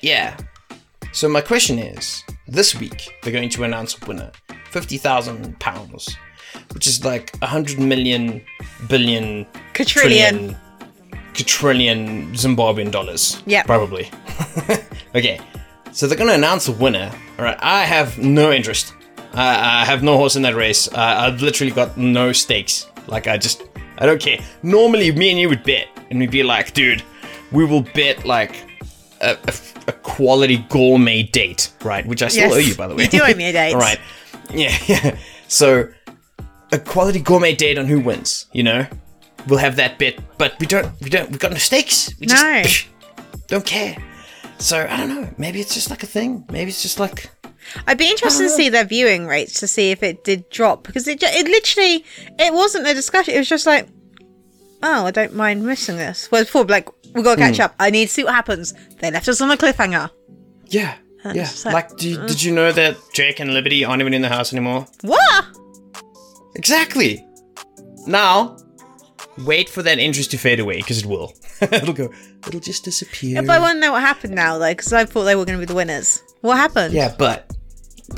Yeah. 0.01 0.37
So 1.11 1.27
my 1.27 1.41
question 1.41 1.77
is, 1.77 2.23
this 2.47 2.73
week 2.75 3.09
they're 3.21 3.33
going 3.33 3.49
to 3.49 3.63
announce 3.63 3.97
a 4.01 4.05
winner, 4.05 4.31
fifty 4.69 4.97
thousand 4.97 5.59
pounds, 5.59 6.15
which 6.73 6.87
is 6.87 7.03
like 7.03 7.33
a 7.41 7.47
hundred 7.47 7.79
million 7.79 8.41
billion 8.87 9.45
Quadrillion. 9.73 10.55
trillion, 10.55 10.57
quadrillion 11.33 12.31
Zimbabwean 12.33 12.91
dollars. 12.91 13.41
Yeah. 13.45 13.63
probably. 13.63 14.09
okay, 15.15 15.39
so 15.95 16.07
they're 16.07 16.17
going 16.17 16.29
to 16.29 16.35
announce 16.35 16.67
a 16.67 16.71
winner. 16.73 17.11
All 17.39 17.45
right, 17.45 17.57
I 17.61 17.83
have 17.85 18.17
no 18.17 18.51
interest. 18.51 18.93
I, 19.33 19.81
I 19.81 19.85
have 19.85 20.03
no 20.03 20.17
horse 20.17 20.35
in 20.35 20.41
that 20.43 20.55
race. 20.55 20.87
Uh, 20.87 20.95
I've 20.97 21.41
literally 21.41 21.71
got 21.71 21.97
no 21.97 22.31
stakes. 22.31 22.87
Like 23.07 23.27
I 23.27 23.37
just, 23.37 23.63
I 23.97 24.05
don't 24.05 24.21
care. 24.21 24.39
Normally, 24.63 25.11
me 25.11 25.29
and 25.31 25.39
you 25.39 25.49
would 25.49 25.63
bet, 25.63 25.87
and 26.09 26.19
we'd 26.19 26.31
be 26.31 26.43
like, 26.43 26.73
dude, 26.73 27.03
we 27.51 27.65
will 27.65 27.81
bet 27.93 28.25
like 28.25 28.55
a, 29.21 29.37
a, 29.47 29.53
a 29.87 29.91
quality 29.91 30.57
gourmet 30.69 31.23
date, 31.23 31.71
right? 31.83 32.05
Which 32.05 32.21
I 32.23 32.27
still 32.29 32.49
Yes. 32.49 32.53
owe 32.53 32.57
you, 32.57 32.75
by 32.75 32.87
the 32.87 32.95
way. 32.97 33.03
You 33.03 33.09
do 33.09 33.21
owe 33.23 33.33
me 33.33 33.45
a 33.49 33.51
date. 33.61 33.73
All 33.73 33.79
right. 33.79 33.99
Yeah, 34.53 34.77
yeah. 34.87 35.17
So, 35.47 35.87
a 36.71 36.79
quality 36.79 37.19
gourmet 37.19 37.55
date 37.55 37.77
on 37.77 37.85
who 37.85 37.99
wins. 37.99 38.47
You 38.53 38.63
know, 38.63 38.87
we'll 39.47 39.59
have 39.59 39.75
that 39.77 39.97
bet, 39.99 40.15
but 40.37 40.53
we 40.59 40.65
don't. 40.67 40.89
We 41.01 41.09
don't. 41.09 41.29
we've 41.29 41.39
got 41.39 41.51
no 41.51 41.57
stakes. 41.57 42.13
We 42.19 42.27
just 42.27 42.43
No. 42.43 42.49
psh, 42.61 42.87
don't 43.47 43.65
care. 43.65 43.97
So 44.59 44.87
I 44.89 44.97
don't 44.97 45.09
know. 45.09 45.29
Maybe 45.37 45.59
it's 45.59 45.73
just 45.73 45.89
like 45.89 46.03
a 46.03 46.07
thing. 46.07 46.45
Maybe 46.49 46.69
it's 46.69 46.81
just 46.81 46.99
like 46.99 47.29
I'd 47.87 47.97
be 47.97 48.09
interested 48.09 48.43
to 48.43 48.49
see 48.49 48.69
their 48.69 48.85
viewing 48.85 49.25
rates 49.27 49.59
to 49.59 49.67
see 49.67 49.91
if 49.91 50.01
it 50.03 50.23
did 50.23 50.49
drop 50.49 50.83
because 50.83 51.07
it, 51.07 51.21
it 51.21 51.45
literally 51.47 52.05
it 52.39 52.53
wasn't 52.53 52.87
a 52.87 52.93
discussion. 52.93 53.33
It 53.35 53.39
was 53.39 53.49
just 53.49 53.65
like, 53.65 53.87
oh, 54.83 55.05
I 55.05 55.11
don't 55.11 55.35
mind 55.35 55.65
missing 55.65 55.97
this. 55.97 56.27
Whereas 56.31 56.47
before, 56.47 56.65
like, 56.65 56.87
we 57.13 57.21
got 57.21 57.35
to 57.35 57.41
catch 57.41 57.57
Hmm. 57.57 57.63
up. 57.63 57.75
I 57.79 57.89
need 57.89 58.07
to 58.07 58.13
see 58.13 58.23
what 58.23 58.33
happens. 58.33 58.73
They 58.99 59.11
left 59.11 59.27
us 59.27 59.41
on 59.41 59.49
a 59.51 59.57
cliffhanger. 59.57 60.09
yeah, 60.67 60.95
yeah. 61.33 61.49
like, 61.65 61.73
Like, 61.73 61.97
do 61.97 62.09
you, 62.09 62.17
did 62.27 62.41
you 62.43 62.51
know 62.53 62.71
that 62.71 62.97
Jake 63.13 63.39
and 63.39 63.53
Liberty 63.53 63.83
aren't 63.83 64.01
even 64.01 64.13
in 64.13 64.21
the 64.21 64.29
house 64.29 64.53
anymore? 64.53 64.85
What? 65.01 65.45
Exactly. 66.55 67.25
Now, 68.07 68.57
wait 69.39 69.69
for 69.69 69.81
that 69.83 69.99
interest 69.99 70.31
to 70.31 70.37
fade 70.37 70.59
away 70.59 70.77
because 70.77 70.99
it 70.99 71.05
will. 71.05 71.33
it'll 71.61 71.93
go. 71.93 72.11
It'll 72.47 72.59
just 72.59 72.83
disappear. 72.83 73.41
But 73.41 73.51
I 73.51 73.59
want 73.59 73.75
to 73.77 73.79
know 73.81 73.91
what 73.93 74.01
happened 74.01 74.35
now, 74.35 74.57
though, 74.57 74.71
because 74.71 74.93
I 74.93 75.05
thought 75.05 75.23
they 75.23 75.35
were 75.35 75.45
going 75.45 75.57
to 75.57 75.61
be 75.61 75.65
the 75.65 75.75
winners. 75.75 76.21
What 76.41 76.57
happened? 76.57 76.93
Yeah, 76.93 77.13
but 77.17 77.51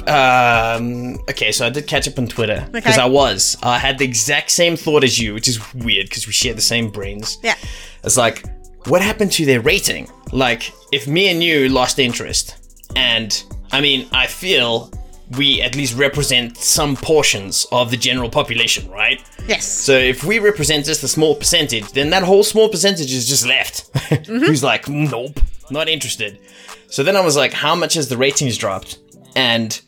um 0.05 1.17
okay, 1.29 1.51
so 1.53 1.65
I 1.65 1.69
did 1.69 1.87
catch 1.87 2.09
up 2.09 2.19
on 2.19 2.27
Twitter 2.27 2.67
because 2.73 2.95
Okay. 2.95 3.01
I 3.01 3.05
was 3.07 3.57
I 3.63 3.77
had 3.77 3.97
the 3.97 4.03
exact 4.05 4.51
same 4.51 4.75
thought 4.75 5.03
as 5.05 5.17
you, 5.17 5.33
which 5.33 5.47
is 5.47 5.73
weird 5.73 6.09
because 6.09 6.27
we 6.27 6.33
share 6.33 6.53
the 6.53 6.61
same 6.61 6.89
brains. 6.89 7.37
Yeah. 7.41 7.55
It's 8.03 8.17
like 8.17 8.45
what 8.87 9.01
happened 9.01 9.31
to 9.33 9.45
their 9.45 9.61
rating? 9.61 10.09
Like 10.33 10.73
if 10.91 11.07
me 11.07 11.29
and 11.29 11.41
you 11.41 11.69
lost 11.69 11.99
interest 11.99 12.55
and 12.97 13.41
I 13.71 13.79
mean, 13.81 14.07
I 14.11 14.27
feel 14.27 14.91
we 15.31 15.61
at 15.61 15.75
least 15.75 15.95
represent 15.97 16.57
some 16.57 16.95
portions 16.95 17.65
of 17.71 17.91
the 17.91 17.97
general 17.97 18.29
population, 18.29 18.89
right? 18.89 19.21
Yes. 19.47 19.67
So 19.67 19.93
if 19.93 20.23
we 20.23 20.39
represent 20.39 20.85
just 20.85 21.03
a 21.03 21.07
small 21.07 21.35
percentage, 21.35 21.91
then 21.91 22.09
that 22.11 22.23
whole 22.23 22.43
small 22.43 22.69
percentage 22.69 23.11
is 23.13 23.27
just 23.27 23.45
left. 23.45 23.89
Mm-hmm. 24.07 24.45
Who's 24.45 24.63
like, 24.63 24.87
nope, 24.87 25.39
not 25.69 25.89
interested. 25.89 26.39
So 26.87 27.03
then 27.03 27.15
I 27.17 27.21
was 27.21 27.35
like, 27.35 27.51
how 27.53 27.75
much 27.75 27.93
has 27.95 28.07
the 28.07 28.15
ratings 28.17 28.57
dropped? 28.57 28.99
And 29.35 29.79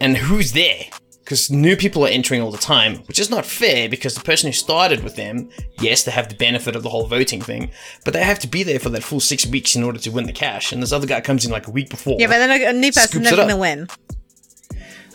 and 0.00 0.16
who's 0.16 0.52
there? 0.52 0.84
Because 1.22 1.50
new 1.50 1.76
people 1.76 2.04
are 2.04 2.08
entering 2.08 2.40
all 2.42 2.50
the 2.50 2.58
time, 2.58 2.96
which 3.06 3.18
is 3.18 3.30
not 3.30 3.44
fair 3.46 3.88
because 3.88 4.14
the 4.14 4.22
person 4.22 4.48
who 4.48 4.52
started 4.52 5.02
with 5.04 5.16
them, 5.16 5.50
yes, 5.80 6.04
they 6.04 6.10
have 6.10 6.28
the 6.28 6.34
benefit 6.34 6.74
of 6.76 6.82
the 6.82 6.88
whole 6.90 7.06
voting 7.06 7.40
thing, 7.40 7.70
but 8.04 8.12
they 8.12 8.22
have 8.22 8.38
to 8.40 8.46
be 8.46 8.62
there 8.62 8.78
for 8.78 8.90
that 8.90 9.02
full 9.02 9.20
six 9.20 9.46
weeks 9.46 9.76
in 9.76 9.82
order 9.84 9.98
to 9.98 10.10
win 10.10 10.24
the 10.26 10.32
cash. 10.32 10.72
And 10.72 10.82
this 10.82 10.92
other 10.92 11.06
guy 11.06 11.20
comes 11.20 11.44
in 11.44 11.50
like 11.50 11.66
a 11.66 11.70
week 11.70 11.88
before. 11.90 12.16
yeah, 12.18 12.26
but 12.26 12.38
then 12.38 12.50
a, 12.50 12.72
new 12.72 12.88
person's 12.88 13.10
Scoops 13.10 13.24
never 13.24 13.36
going 13.36 13.48
to 13.48 13.56
win. 13.56 13.88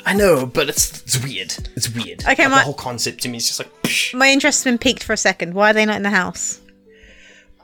I 0.06 0.14
know, 0.14 0.46
but 0.46 0.70
it's 0.70 1.02
it's 1.04 1.24
weird. 1.24 1.54
It's 1.76 1.90
weird. 1.90 2.24
Okay, 2.24 2.44
Like, 2.44 2.52
my- 2.52 2.58
the 2.60 2.64
whole 2.66 2.74
concept 2.74 3.22
to 3.24 3.30
me 3.30 3.38
is 3.38 3.48
just 3.48 3.60
like. 3.60 3.82
psh. 3.84 4.14
My 4.14 4.30
interest 4.30 4.60
has 4.60 4.72
been 4.72 4.78
peaked 4.78 5.04
for 5.04 5.14
a 5.14 5.18
second. 5.18 5.54
Why 5.54 5.70
are 5.70 5.74
they 5.74 5.86
not 5.86 5.98
in 5.98 6.04
the 6.04 6.10
house? 6.10 6.60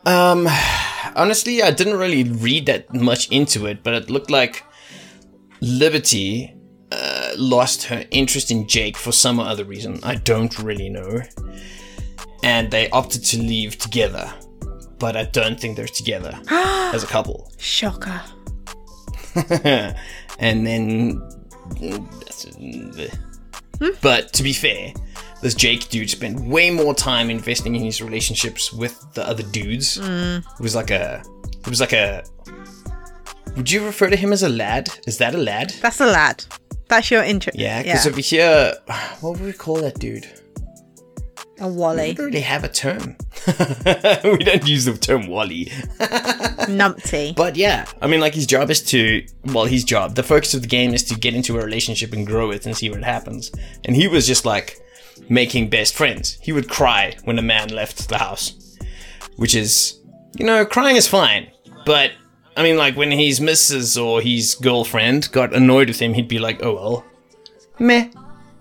Um, 0.05 0.47
honestly, 1.15 1.63
I 1.63 1.71
didn't 1.71 1.97
really 1.97 2.23
read 2.23 2.67
that 2.67 2.93
much 2.93 3.29
into 3.31 3.65
it, 3.65 3.81
but 3.83 3.93
it 3.95 4.09
looked 4.09 4.29
like 4.29 4.63
Liberty 5.61 6.53
uh, 6.91 7.31
lost 7.37 7.83
her 7.85 8.05
interest 8.11 8.51
in 8.51 8.67
Jake 8.67 8.97
for 8.97 9.11
some 9.11 9.39
other 9.39 9.63
reason. 9.65 9.99
I 10.03 10.15
don't 10.15 10.57
really 10.59 10.89
know. 10.89 11.21
And 12.43 12.69
they 12.69 12.87
opted 12.91 13.23
to 13.25 13.39
leave 13.39 13.79
together, 13.79 14.31
but 14.99 15.15
I 15.17 15.23
don't 15.23 15.59
think 15.59 15.75
they're 15.75 15.87
together 15.87 16.39
as 16.49 17.03
a 17.03 17.07
couple. 17.07 17.51
Shocker. 17.57 18.21
and 20.39 20.67
then. 20.67 21.21
Hmm? 23.79 23.89
But 24.01 24.33
to 24.33 24.43
be 24.43 24.53
fair, 24.53 24.93
this 25.41 25.53
Jake 25.53 25.89
dude 25.89 26.09
spent 26.09 26.39
way 26.39 26.71
more 26.71 26.93
time 26.93 27.29
investing 27.29 27.75
in 27.75 27.83
his 27.83 28.01
relationships 28.01 28.71
with 28.71 28.99
the 29.13 29.27
other 29.27 29.43
dudes. 29.43 29.97
Hmm. 29.97 30.37
It 30.37 30.59
was 30.59 30.75
like 30.75 30.91
a. 30.91 31.23
It 31.59 31.67
was 31.67 31.79
like 31.81 31.93
a. 31.93 32.23
Would 33.55 33.71
you 33.71 33.85
refer 33.85 34.09
to 34.09 34.15
him 34.15 34.33
as 34.33 34.43
a 34.43 34.49
lad? 34.49 34.89
Is 35.07 35.17
that 35.19 35.33
a 35.35 35.37
lad? 35.37 35.71
That's 35.81 36.01
a 36.01 36.05
lad. 36.05 36.43
That's 36.87 37.09
your 37.09 37.23
interest. 37.23 37.57
Yeah, 37.57 37.81
because 37.81 38.07
over 38.07 38.21
here, 38.21 38.73
what 39.21 39.33
would 39.33 39.41
we 39.41 39.53
call 39.53 39.75
that 39.81 39.99
dude? 39.99 40.27
a 41.59 41.67
wally. 41.67 42.09
We 42.09 42.13
don't 42.13 42.25
really 42.27 42.41
have 42.41 42.63
a 42.63 42.69
term. 42.69 43.15
we 43.47 44.37
don't 44.43 44.67
use 44.67 44.85
the 44.85 44.97
term 44.99 45.27
Wally. 45.27 45.71
Numpty. 46.67 47.35
But 47.35 47.55
yeah, 47.55 47.85
I 48.01 48.07
mean, 48.07 48.19
like 48.19 48.33
his 48.33 48.45
job 48.45 48.69
is 48.69 48.81
to, 48.83 49.25
well, 49.45 49.65
his 49.65 49.83
job, 49.83 50.15
the 50.15 50.23
focus 50.23 50.53
of 50.53 50.61
the 50.61 50.67
game 50.67 50.93
is 50.93 51.03
to 51.05 51.15
get 51.15 51.33
into 51.33 51.57
a 51.59 51.63
relationship 51.63 52.13
and 52.13 52.25
grow 52.25 52.51
it 52.51 52.65
and 52.65 52.75
see 52.75 52.89
what 52.89 53.03
happens. 53.03 53.51
And 53.85 53.95
he 53.95 54.07
was 54.07 54.27
just 54.27 54.45
like 54.45 54.79
making 55.29 55.69
best 55.69 55.95
friends. 55.95 56.37
He 56.41 56.51
would 56.51 56.69
cry 56.69 57.15
when 57.23 57.39
a 57.39 57.41
man 57.41 57.69
left 57.69 58.09
the 58.09 58.17
house, 58.17 58.77
which 59.37 59.55
is, 59.55 59.99
you 60.37 60.45
know, 60.45 60.65
crying 60.65 60.95
is 60.95 61.07
fine. 61.07 61.51
But 61.85 62.11
I 62.57 62.63
mean, 62.63 62.77
like 62.77 62.95
when 62.95 63.11
his 63.11 63.41
missus 63.41 63.97
or 63.97 64.21
his 64.21 64.55
girlfriend 64.55 65.31
got 65.31 65.53
annoyed 65.53 65.87
with 65.87 65.99
him, 65.99 66.13
he'd 66.13 66.27
be 66.27 66.39
like, 66.39 66.63
oh 66.63 66.73
well, 66.75 67.05
meh. 67.79 68.09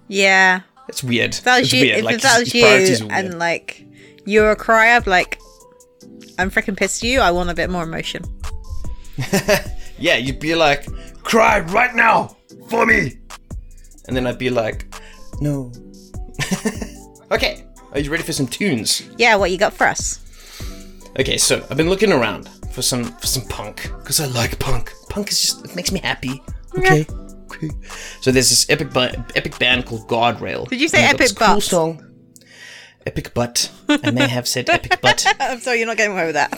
Yeah. 0.09 0.63
It's 0.89 1.03
weird. 1.03 1.35
If 1.35 1.45
that 1.45 1.61
was 1.61 1.73
it's 1.73 1.73
you, 1.73 1.81
weird. 1.81 1.99
if, 1.99 2.05
like 2.05 2.21
that 2.21 2.41
was 2.41 2.55
you 2.55 3.09
and 3.11 3.39
like 3.39 3.87
you're 4.27 4.51
a 4.51 4.57
crier, 4.57 5.01
like, 5.07 5.39
I'm 6.39 6.51
freaking 6.51 6.77
pissed 6.77 7.03
at 7.03 7.09
you. 7.09 7.21
I 7.21 7.31
want 7.31 7.51
a 7.51 7.55
bit 7.55 7.71
more 7.71 7.83
emotion. 7.85 8.25
Yeah, 9.97 10.17
you'd 10.17 10.41
be 10.41 10.55
like, 10.55 10.87
cry 11.23 11.61
right 11.61 11.95
now 11.95 12.37
for 12.69 12.85
me. 12.85 13.19
And 14.09 14.17
then 14.17 14.27
I'd 14.27 14.39
be 14.39 14.51
like, 14.51 14.93
no. 15.41 15.73
okay, 17.31 17.65
are 17.93 18.01
you 18.01 18.11
ready 18.11 18.25
for 18.25 18.33
some 18.33 18.47
tunes? 18.49 19.09
Yeah, 19.17 19.37
what 19.37 19.51
you 19.53 19.57
got 19.57 19.73
for 19.73 19.87
us? 19.87 20.21
Okay, 21.19 21.39
so 21.39 21.65
I've 21.71 21.77
been 21.77 21.89
looking 21.89 22.13
around 22.13 22.49
for 22.73 22.83
some 22.83 23.05
for 23.05 23.27
some 23.29 23.45
punk 23.45 23.93
because 24.01 24.19
I 24.19 24.27
like 24.27 24.59
punk. 24.59 24.93
Punk 25.11 25.31
is 25.31 25.41
just 25.41 25.65
it 25.65 25.77
makes 25.77 25.93
me 25.93 26.01
happy. 26.01 26.43
Okay, 26.77 27.07
okay. 27.53 27.71
So 28.21 28.33
there's 28.33 28.51
this 28.51 28.69
epic 28.69 28.89
epic 29.37 29.59
band 29.61 29.87
called 29.87 30.09
Guardrail. 30.09 30.69
Did 30.69 30.81
you 30.81 30.89
say 30.89 31.05
And 31.05 31.17
they've 31.17 31.33
got 31.37 31.51
Epic 31.51 31.57
Butt? 31.57 31.63
song. 31.63 32.04
Epic 33.07 33.35
butt. 33.35 33.71
I 33.89 34.11
may 34.11 34.29
have 34.29 34.49
said 34.49 34.69
epic 34.71 35.01
butt. 35.01 35.27
I'm 35.41 35.61
sorry, 35.61 35.79
you're 35.79 35.87
not 35.87 35.97
getting 35.97 36.13
away 36.13 36.27
with 36.27 36.35
that. 36.35 36.51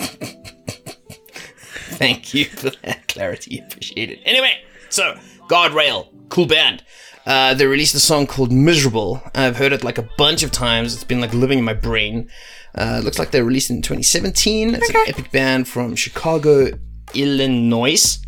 Thank 1.99 2.35
you 2.35 2.45
for 2.45 2.71
that 2.83 3.09
clarity. 3.09 3.59
Appreciate 3.67 4.11
it. 4.11 4.21
Anyway, 4.25 4.53
so 4.91 5.17
Guardrail, 5.49 6.09
cool 6.29 6.47
band. 6.47 6.85
Uh, 7.25 7.55
they 7.55 7.67
released 7.67 7.95
a 7.95 8.01
song 8.01 8.27
called 8.27 8.53
Miserable. 8.53 9.21
I've 9.35 9.57
heard 9.57 9.73
it 9.73 9.83
like 9.83 9.99
a 9.99 10.09
bunch 10.17 10.43
of 10.45 10.53
times. 10.53 10.95
It's 10.95 11.03
been 11.05 11.21
like 11.21 11.35
living 11.35 11.59
in 11.59 11.65
my 11.65 11.73
brain. 11.75 12.29
Uh, 12.77 13.01
looks 13.03 13.19
like 13.19 13.31
they 13.33 13.43
released 13.43 13.71
it 13.71 13.75
in 13.75 13.83
2017. 13.83 14.75
It's 14.75 14.89
an 14.91 14.97
Okay. 14.97 15.11
epic 15.11 15.33
band 15.33 15.67
from 15.67 15.97
Chicago, 15.97 16.69
Illinois. 17.15 18.19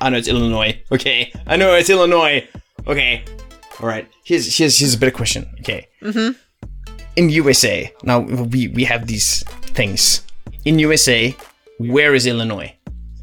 I 0.00 0.08
know 0.10 0.16
it's 0.18 0.28
Illinois. 0.28 0.80
Okay, 0.92 1.32
I 1.46 1.56
know 1.56 1.74
it's 1.74 1.90
Illinois. 1.90 2.46
Okay, 2.86 3.24
all 3.80 3.88
right. 3.88 4.08
Here's 4.24 4.56
here's 4.56 4.78
here's 4.78 4.94
a 4.94 4.98
better 4.98 5.10
question. 5.10 5.50
Okay. 5.60 5.88
Mm-hmm. 6.02 6.38
In 7.16 7.30
USA, 7.30 7.92
now 8.02 8.20
we 8.20 8.68
we 8.68 8.84
have 8.84 9.06
these 9.06 9.42
things. 9.74 10.22
In 10.64 10.78
USA, 10.78 11.34
where 11.78 12.14
is 12.14 12.26
Illinois? 12.26 12.74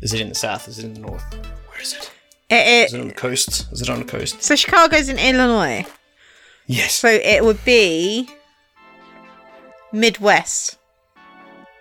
Is 0.01 0.13
it 0.13 0.19
in 0.21 0.29
the 0.29 0.35
south? 0.35 0.67
Is 0.67 0.79
it 0.79 0.85
in 0.85 0.93
the 0.95 0.99
north? 0.99 1.23
Where 1.69 1.81
is 1.81 1.93
it? 1.93 2.11
It, 2.49 2.87
Is 2.87 2.93
it 2.93 3.01
on 3.01 3.07
the 3.07 3.13
coast? 3.13 3.71
Is 3.71 3.81
it 3.81 3.89
on 3.89 3.99
the 3.99 4.05
coast? 4.05 4.41
so 4.41 4.55
Chicago's 4.55 5.09
in 5.09 5.17
Illinois. 5.17 5.85
Yes. 6.67 6.93
So 6.93 7.07
it 7.07 7.43
would 7.43 7.63
be 7.65 8.27
Midwest. 9.91 10.77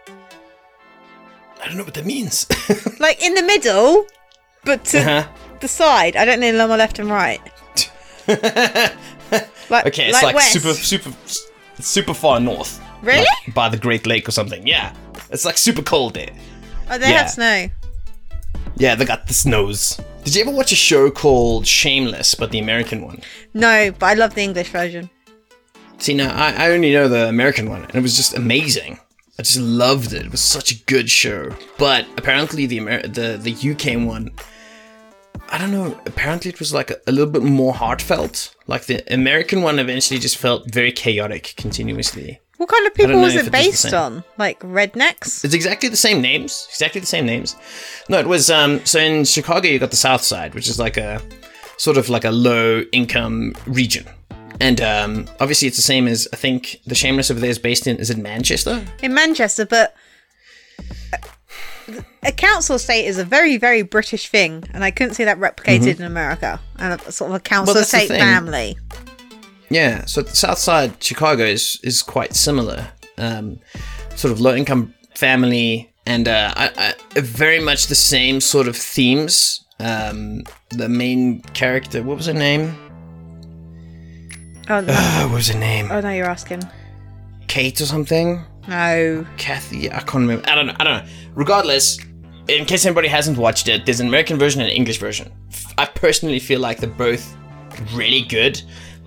I 0.06 1.66
don't 1.66 1.76
know 1.76 1.84
what 1.84 1.94
that 1.94 2.06
means. 2.06 2.46
Like 3.00 3.22
in 3.22 3.34
the 3.34 3.42
middle, 3.42 4.06
but 4.64 4.84
to 4.86 4.98
uh-huh. 4.98 5.28
the 5.60 5.68
side. 5.68 6.14
I 6.16 6.24
don't 6.24 6.40
know 6.40 6.68
my 6.68 6.76
left 6.76 7.00
and 7.00 7.10
right. 7.10 7.40
like, 9.70 9.86
Okay, 9.86 10.08
it's 10.08 10.22
like, 10.22 10.40
super, 10.40 10.74
super, 10.74 11.10
super 11.82 12.14
far 12.14 12.40
north. 12.40 12.80
Really? 13.02 13.26
Like 13.46 13.54
by 13.54 13.68
the 13.68 13.76
Great 13.76 14.06
Lake 14.06 14.28
or 14.28 14.32
something. 14.32 14.66
Yeah. 14.66 14.94
It's 15.30 15.44
like 15.44 15.58
super 15.58 15.82
cold 15.82 16.14
there. 16.14 16.30
Oh, 16.90 16.98
they 16.98 17.10
yeah. 17.10 17.22
have 17.22 17.30
snow. 17.30 17.68
Yeah, 18.76 18.94
they 18.94 19.04
got 19.04 19.26
the 19.26 19.34
snows. 19.34 20.00
Did 20.24 20.36
you 20.36 20.42
ever 20.42 20.50
watch 20.50 20.72
a 20.72 20.76
show 20.76 21.10
called 21.10 21.66
Shameless, 21.66 22.34
but 22.34 22.50
the 22.50 22.58
American 22.58 23.02
one? 23.02 23.20
No, 23.54 23.90
but 23.98 24.06
I 24.06 24.14
love 24.14 24.34
the 24.34 24.42
English 24.42 24.68
version. 24.68 25.10
See, 25.98 26.14
now 26.14 26.34
I, 26.34 26.66
I 26.66 26.70
only 26.70 26.92
know 26.92 27.08
the 27.08 27.28
American 27.28 27.68
one, 27.68 27.82
and 27.84 27.94
it 27.94 28.02
was 28.02 28.16
just 28.16 28.36
amazing. 28.36 28.98
I 29.38 29.42
just 29.42 29.58
loved 29.58 30.12
it. 30.12 30.26
It 30.26 30.30
was 30.30 30.40
such 30.40 30.70
a 30.70 30.84
good 30.84 31.10
show. 31.10 31.50
But 31.78 32.06
apparently, 32.16 32.66
the 32.66 32.78
Amer- 32.78 33.06
the 33.06 33.38
the 33.40 33.72
UK 33.72 34.06
one, 34.06 34.30
I 35.52 35.58
don't 35.58 35.70
know. 35.70 36.00
Apparently, 36.06 36.50
it 36.50 36.58
was 36.58 36.72
like 36.72 36.90
a, 36.90 36.96
a 37.06 37.12
little 37.12 37.30
bit 37.30 37.42
more 37.42 37.74
heartfelt. 37.74 38.56
Like 38.66 38.86
the 38.86 39.02
American 39.12 39.60
one, 39.62 39.78
eventually 39.78 40.18
just 40.18 40.38
felt 40.38 40.72
very 40.72 40.90
chaotic 40.92 41.52
continuously. 41.58 42.40
What 42.56 42.70
kind 42.70 42.86
of 42.86 42.94
people 42.94 43.20
was 43.20 43.34
it 43.34 43.48
it 43.48 43.52
based 43.52 43.82
same. 43.82 43.94
on? 43.94 44.24
Like 44.38 44.60
rednecks? 44.60 45.44
It's 45.44 45.52
exactly 45.52 45.90
the 45.90 45.96
same 45.96 46.22
names. 46.22 46.66
Exactly 46.70 47.00
the 47.00 47.06
same 47.06 47.26
names. 47.26 47.54
No, 48.08 48.18
it 48.18 48.26
was 48.26 48.50
um. 48.50 48.84
So 48.86 48.98
in 48.98 49.24
Chicago, 49.24 49.68
you 49.68 49.78
got 49.78 49.90
the 49.90 49.96
South 49.96 50.22
Side, 50.22 50.54
which 50.54 50.68
is 50.68 50.78
like 50.78 50.96
a 50.96 51.20
sort 51.76 51.98
of 51.98 52.08
like 52.08 52.24
a 52.24 52.30
low 52.30 52.82
income 52.92 53.54
region. 53.66 54.06
And 54.60 54.80
um, 54.80 55.28
obviously, 55.40 55.68
it's 55.68 55.76
the 55.76 55.82
same 55.82 56.06
as 56.06 56.28
I 56.32 56.36
think 56.36 56.80
the 56.86 56.94
Shameless 56.94 57.30
over 57.30 57.40
there 57.40 57.50
is 57.50 57.58
based 57.58 57.86
in. 57.86 57.98
Is 57.98 58.10
it 58.10 58.16
Manchester? 58.16 58.82
in 59.02 59.12
Manchester, 59.12 59.66
but 59.66 59.94
a 62.22 62.32
council 62.32 62.76
estate 62.76 63.06
is 63.06 63.18
a 63.18 63.24
very, 63.24 63.56
very 63.56 63.82
British 63.82 64.28
thing, 64.28 64.64
and 64.72 64.84
I 64.84 64.90
couldn't 64.90 65.14
see 65.14 65.24
that 65.24 65.38
replicated 65.38 65.98
in 65.98 66.04
America. 66.04 66.60
And 66.78 67.00
a, 67.00 67.12
sort 67.12 67.30
of 67.30 67.36
a 67.36 67.40
council 67.40 67.74
Mm-hmm. 67.74 67.82
estate 67.82 68.08
family. 68.08 68.78
Yeah, 69.70 70.04
so 70.04 70.22
the 70.22 70.36
South 70.36 70.58
Side 70.58 71.02
Chicago 71.02 71.44
is 71.44 71.78
is 71.82 72.02
quite 72.02 72.34
similar. 72.34 72.88
Um, 73.18 73.58
sort 74.14 74.32
of 74.32 74.40
low 74.40 74.54
income 74.54 74.94
family, 75.14 75.92
and 76.06 76.28
uh, 76.28 76.52
I, 76.56 76.94
I, 77.16 77.20
very 77.20 77.58
much 77.60 77.86
the 77.86 77.94
same 77.94 78.40
sort 78.40 78.68
of 78.68 78.76
themes. 78.76 79.64
Um, 79.80 80.44
the 80.70 80.88
main 80.88 81.40
character, 81.54 82.02
what 82.02 82.16
was 82.18 82.26
her 82.26 82.34
name? 82.34 82.76
Oh, 84.68 84.80
no. 84.80 84.92
Uh, 84.96 85.26
what 85.28 85.34
was 85.36 85.48
her 85.48 85.58
name? 85.58 85.88
oh 85.90 86.00
no, 86.00 86.10
you're 86.10 86.26
asking. 86.26 86.62
Kate 87.48 87.80
or 87.80 87.86
something? 87.86 88.44
No. 88.68 89.26
Kathy? 89.38 89.90
I 89.90 89.98
can't 90.00 90.14
remember. 90.26 90.48
I 90.48 90.54
don't 90.54 90.66
know. 90.68 90.76
I 90.78 90.84
don't 90.84 91.04
know. 91.04 91.12
Regardless, 91.34 91.98
in 92.48 92.64
case 92.64 92.84
anybody 92.84 93.08
hasn't 93.08 93.38
watched 93.38 93.68
it, 93.68 93.84
there's 93.84 94.00
an 94.00 94.08
American 94.08 94.38
version 94.38 94.60
and 94.60 94.70
an 94.70 94.76
English 94.76 94.98
version. 94.98 95.32
I 95.78 95.86
personally 95.86 96.38
feel 96.38 96.60
like 96.60 96.78
they're 96.78 96.90
both 96.90 97.36
really 97.92 98.22
good, 98.22 98.62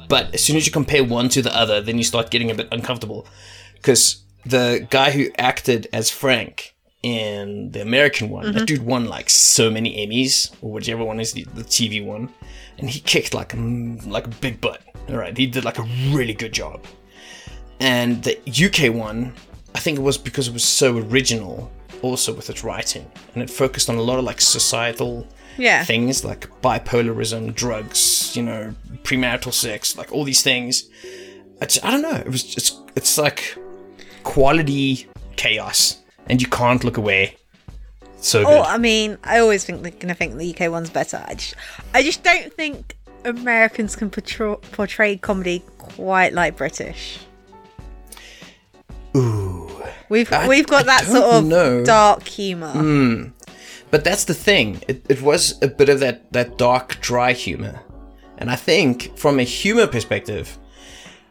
but 0.08 0.34
as 0.34 0.44
soon 0.44 0.56
as 0.56 0.66
you 0.66 0.72
compare 0.72 1.04
one 1.04 1.30
to 1.30 1.42
the 1.42 1.56
other, 1.56 1.82
then 1.82 1.98
you 1.98 2.04
start 2.04 2.32
getting 2.32 2.52
a 2.52 2.56
bit 2.56 2.68
uncomfortable. 2.72 3.28
Because 3.76 4.24
the 4.46 4.88
guy 4.90 5.12
who 5.12 5.30
acted 5.38 5.88
as 5.94 6.10
Frank 6.10 6.76
in 7.04 7.72
the 7.72 7.82
American 7.82 8.30
one, 8.30 8.46
that 8.46 8.56
mm-hmm. 8.56 8.66
dude 8.66 8.82
won 8.86 9.06
like 9.06 9.30
so 9.30 9.70
many 9.70 10.06
Emmys, 10.06 10.56
or 10.62 10.72
whichever 10.72 11.04
one 11.04 11.20
is 11.20 11.34
the, 11.34 11.44
the 11.54 11.64
TV 11.64 12.04
one, 12.04 12.30
and 12.78 12.90
he 12.90 13.00
kicked 13.00 13.34
like 13.34 13.54
a, 13.54 13.58
like 13.58 14.28
a 14.28 14.32
big 14.42 14.60
butt. 14.62 14.82
All 15.10 15.18
right, 15.18 15.38
he 15.38 15.46
did 15.46 15.66
like 15.66 15.78
a 15.78 15.88
really 16.12 16.34
good 16.34 16.52
job 16.52 16.86
and 17.80 18.24
the 18.24 18.38
UK 18.48 18.94
one, 18.94 19.34
I 19.74 19.80
think 19.80 19.98
it 19.98 20.02
was 20.02 20.18
because 20.18 20.48
it 20.48 20.54
was 20.54 20.64
so 20.64 20.98
original, 20.98 21.72
also 22.06 22.34
with 22.34 22.50
its 22.50 22.64
writing, 22.64 23.10
and 23.34 23.44
it 23.44 23.50
focused 23.50 23.90
on 23.90 23.96
a 23.98 24.02
lot 24.02 24.18
of 24.20 24.26
like 24.26 24.42
societal 24.42 25.28
Yeah. 25.58 25.84
things 25.86 26.24
like 26.26 26.50
bipolarism, 26.62 27.54
drugs, 27.56 28.36
you 28.36 28.44
know, 28.44 28.74
premarital 29.04 29.54
sex, 29.54 29.98
like 29.98 30.12
all 30.12 30.24
these 30.26 30.42
things. 30.44 30.90
I, 31.62 31.66
I 31.84 31.92
don't 31.92 32.02
know. 32.02 32.16
It 32.16 32.30
was 32.30 32.44
just 32.44 32.80
it's 32.96 33.18
like 33.18 33.58
quality 34.24 35.08
chaos, 35.36 35.98
and 36.28 36.42
you 36.42 36.48
can't 36.48 36.84
look 36.84 36.98
away. 36.98 37.38
So 38.20 38.44
good. 38.44 38.52
Oh, 38.58 38.62
I 38.64 38.78
mean, 38.78 39.18
I 39.24 39.40
always 39.40 39.64
think 39.66 39.82
they're 39.84 39.92
gonna 39.92 40.16
think 40.16 40.36
the 40.38 40.50
UK 40.54 40.72
one's 40.72 40.90
better. 40.90 41.24
I 41.28 41.36
just, 41.36 41.56
I 41.94 42.02
just 42.04 42.24
don't 42.24 42.52
think 42.54 42.96
Americans 43.24 43.96
can 43.96 44.10
portray, 44.10 44.56
portray 44.72 45.18
comedy 45.18 45.64
quite 45.78 46.34
like 46.34 46.58
British. 46.58 47.20
Ooh. 49.16 49.65
We've 50.10 50.32
I- 50.32 50.48
we've 50.48 50.68
got 50.68 50.86
that 50.86 51.06
sort 51.06 51.24
of 51.24 51.46
know. 51.46 51.84
Dark 51.84 52.28
humor. 52.28 52.72
Hmm. 52.72 53.24
But 53.92 54.04
that's 54.04 54.26
the 54.26 54.34
thing. 54.34 54.82
It, 54.88 55.06
it 55.08 55.22
was 55.22 55.62
a 55.62 55.68
bit 55.68 55.90
of 55.90 56.00
that, 56.02 56.32
that 56.34 56.58
dark, 56.58 57.00
dry 57.02 57.34
humor. 57.34 57.80
And 58.38 58.52
I 58.52 58.56
think, 58.56 59.18
from 59.18 59.40
a 59.40 59.44
humor 59.44 59.88
perspective, 59.88 60.58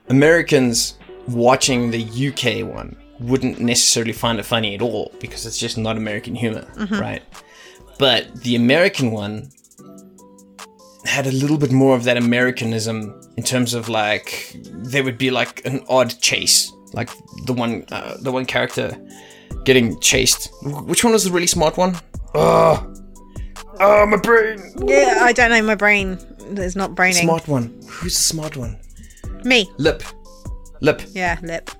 Americans 0.09 0.99
watching 1.29 1.91
the 1.91 2.03
UK 2.03 2.67
one 2.67 2.97
wouldn't 3.21 3.61
necessarily 3.61 4.13
find 4.13 4.39
it 4.39 4.45
funny 4.45 4.75
at 4.75 4.83
all 4.83 5.13
because 5.21 5.47
it's 5.47 5.59
just 5.59 5.79
not 5.79 5.97
American 5.97 6.35
humor, 6.35 6.67
mm-hmm. 6.75 6.99
right? 6.99 7.23
But 7.99 8.35
the 8.43 8.57
American 8.57 9.11
one 9.11 9.51
had 11.05 11.27
a 11.27 11.33
little 11.33 11.59
bit 11.59 11.71
more 11.71 11.95
of 11.95 12.05
that 12.05 12.17
Americanism 12.17 13.21
in 13.37 13.45
terms 13.45 13.75
of 13.75 13.89
like 13.89 14.57
there 14.65 15.05
would 15.05 15.19
be 15.19 15.31
like 15.31 15.65
an 15.65 15.85
odd 15.89 16.19
chase, 16.21 16.73
like 16.95 17.11
the 17.45 17.53
one 17.53 17.85
uh, 17.91 18.17
the 18.21 18.33
one 18.33 18.47
character 18.47 18.97
getting 19.65 19.99
chased. 20.01 20.51
Which 20.63 21.05
one 21.05 21.13
was 21.13 21.25
the 21.25 21.31
really 21.31 21.47
smart 21.47 21.77
one? 21.77 21.97
Oh, 22.35 22.95
oh, 23.81 24.07
my 24.07 24.17
brain. 24.17 24.59
Yeah, 24.87 25.19
I 25.21 25.33
don't 25.33 25.51
know. 25.51 25.63
My 25.63 25.75
brain 25.75 26.19
is 26.57 26.77
not 26.77 26.95
braining. 26.95 27.25
Smart 27.25 27.47
one. 27.49 27.81
Who's 27.89 28.15
the 28.15 28.23
smart 28.23 28.57
one? 28.57 28.79
Me. 29.45 29.71
Lip. 29.79 30.03
Lip. 30.81 31.03
Yeah, 31.13 31.39
lip. 31.43 31.71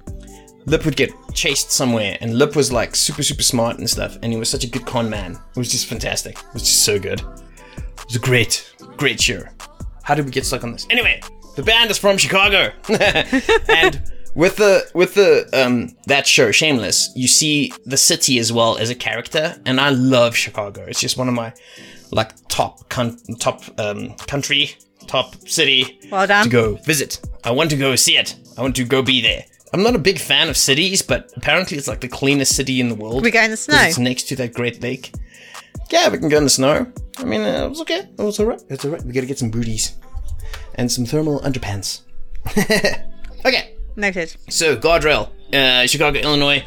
Lip 0.67 0.85
would 0.85 0.97
get 0.97 1.11
chased 1.35 1.71
somewhere, 1.71 2.17
and 2.21 2.39
Lip 2.39 2.57
was 2.57 2.73
like 2.73 2.97
super, 2.97 3.23
super 3.23 3.43
smart 3.43 3.79
and 3.79 3.89
stuff, 3.89 4.17
and 4.23 4.33
he 4.33 4.39
was 4.39 4.49
such 4.49 4.65
a 4.65 4.67
good 4.67 4.87
con 4.87 5.11
man. 5.11 5.33
It 5.33 5.59
was 5.59 5.71
just 5.71 5.87
fantastic. 5.87 6.39
It 6.39 6.55
was 6.55 6.63
just 6.63 6.85
so 6.85 6.99
good. 6.99 7.21
It 7.21 8.07
was 8.07 8.17
a 8.17 8.21
great, 8.21 8.73
great 8.97 9.21
show. 9.21 9.43
How 10.03 10.15
did 10.15 10.25
we 10.25 10.31
get 10.31 10.47
stuck 10.47 10.65
on 10.65 10.73
this? 10.73 10.87
Anyway, 10.91 11.21
the 11.57 11.63
band 11.63 11.91
is 11.91 11.99
from 11.99 12.17
Chicago, 12.17 12.73
and 12.89 14.13
with 14.35 14.57
the 14.57 14.89
with 14.95 15.15
the 15.15 15.49
um 15.53 15.91
that 16.07 16.27
show 16.27 16.51
Shameless, 16.51 17.11
you 17.15 17.29
see 17.29 17.73
the 17.87 17.97
city 17.97 18.39
as 18.39 18.53
well 18.53 18.77
as 18.79 18.91
a 18.91 18.95
character, 18.95 19.57
and 19.67 19.81
I 19.81 19.91
love 19.91 20.37
Chicago. 20.37 20.85
It's 20.87 21.01
just 21.01 21.17
one 21.17 21.29
of 21.29 21.35
my 21.35 21.53
like 22.11 22.33
top 22.49 22.89
con- 22.89 23.19
top 23.39 23.63
um 23.79 24.15
country 24.27 24.71
top 25.07 25.35
city 25.49 25.99
Well 26.11 26.27
done. 26.27 26.45
to 26.45 26.51
go 26.51 26.75
visit. 26.77 27.21
I 27.45 27.51
want 27.51 27.71
to 27.71 27.77
go 27.77 27.95
see 27.97 28.17
it. 28.17 28.37
I 28.57 28.63
want 28.63 28.75
to 28.77 28.85
go 28.85 29.03
be 29.03 29.21
there. 29.21 29.45
I'm 29.73 29.83
not 29.83 29.95
a 29.97 29.99
big 29.99 30.19
fan 30.19 30.49
of 30.49 30.57
cities, 30.57 31.03
but 31.03 31.33
apparently 31.37 31.77
it's 31.77 31.89
like 31.89 32.01
the 32.01 32.09
cleanest 32.09 32.55
city 32.55 32.81
in 32.81 32.89
the 32.89 32.95
world. 32.95 33.23
We 33.25 33.31
go 33.31 33.41
in 33.41 33.51
the 33.51 33.57
'cause 33.57 33.65
snow. 33.65 33.83
It's 33.83 33.99
next 33.99 34.29
to 34.29 34.37
that 34.37 34.55
Great 34.55 34.83
Lake. 34.83 35.13
Yeah, 35.91 36.09
we 36.09 36.19
can 36.19 36.29
go 36.29 36.39
in 36.39 36.45
the 36.45 36.51
snow. 36.51 36.87
I 37.19 37.25
mean, 37.25 37.43
uh, 37.43 37.67
it 37.67 37.69
was 37.69 37.81
okay. 37.83 38.09
It 38.19 38.23
was 38.23 38.39
alright. 38.41 38.63
It's 38.71 38.85
alright. 38.85 39.05
We 39.05 39.13
gotta 39.13 39.27
get 39.27 39.39
some 39.39 39.51
booties 39.51 39.93
and 40.77 40.91
some 40.91 41.05
thermal 41.07 41.41
underpants. 41.41 42.01
okay, 43.45 43.74
Noted. 43.97 44.35
so 44.49 44.77
guardrail, 44.77 45.31
uh, 45.53 45.87
Chicago, 45.87 46.19
Illinois. 46.19 46.65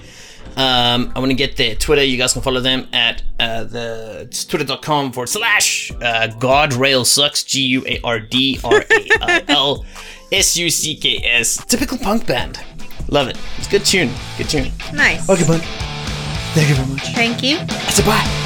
Um, 0.56 1.12
I 1.16 1.20
want 1.20 1.30
to 1.30 1.36
get 1.36 1.56
their 1.56 1.76
Twitter. 1.76 2.04
You 2.04 2.18
guys 2.18 2.34
can 2.34 2.42
follow 2.42 2.62
them 2.62 2.88
at 2.92 3.22
uh, 3.40 3.64
the 3.66 4.22
it's 4.22 4.44
twitter.com 4.44 5.12
forward 5.12 5.28
slash 5.30 5.92
uh, 5.92 6.30
Guardrail 6.40 7.06
Sucks. 7.06 7.44
G 7.44 7.62
U 7.62 7.84
A 7.86 8.00
R 8.04 8.20
D 8.20 8.60
R 8.64 8.80
A 8.80 9.08
I 9.22 9.44
L 9.50 9.86
S 10.32 10.58
U 10.58 10.70
C 10.72 10.96
K 10.96 11.22
S. 11.24 11.64
Typical 11.66 11.98
punk 12.00 12.26
band. 12.26 12.60
Love 13.10 13.28
it. 13.28 13.38
It's 13.58 13.68
a 13.68 13.70
good 13.70 13.86
tune. 13.86 14.10
Good 14.38 14.50
tune. 14.50 14.72
Nice. 14.94 15.30
Okay, 15.30 15.46
bud. 15.46 15.62
Thank 16.56 16.70
you 16.70 16.76
very 16.76 16.88
much. 16.88 17.08
Thank 17.14 17.44
you. 17.44 17.58
That's 17.58 18.00
a 18.00 18.04
bye. 18.04 18.44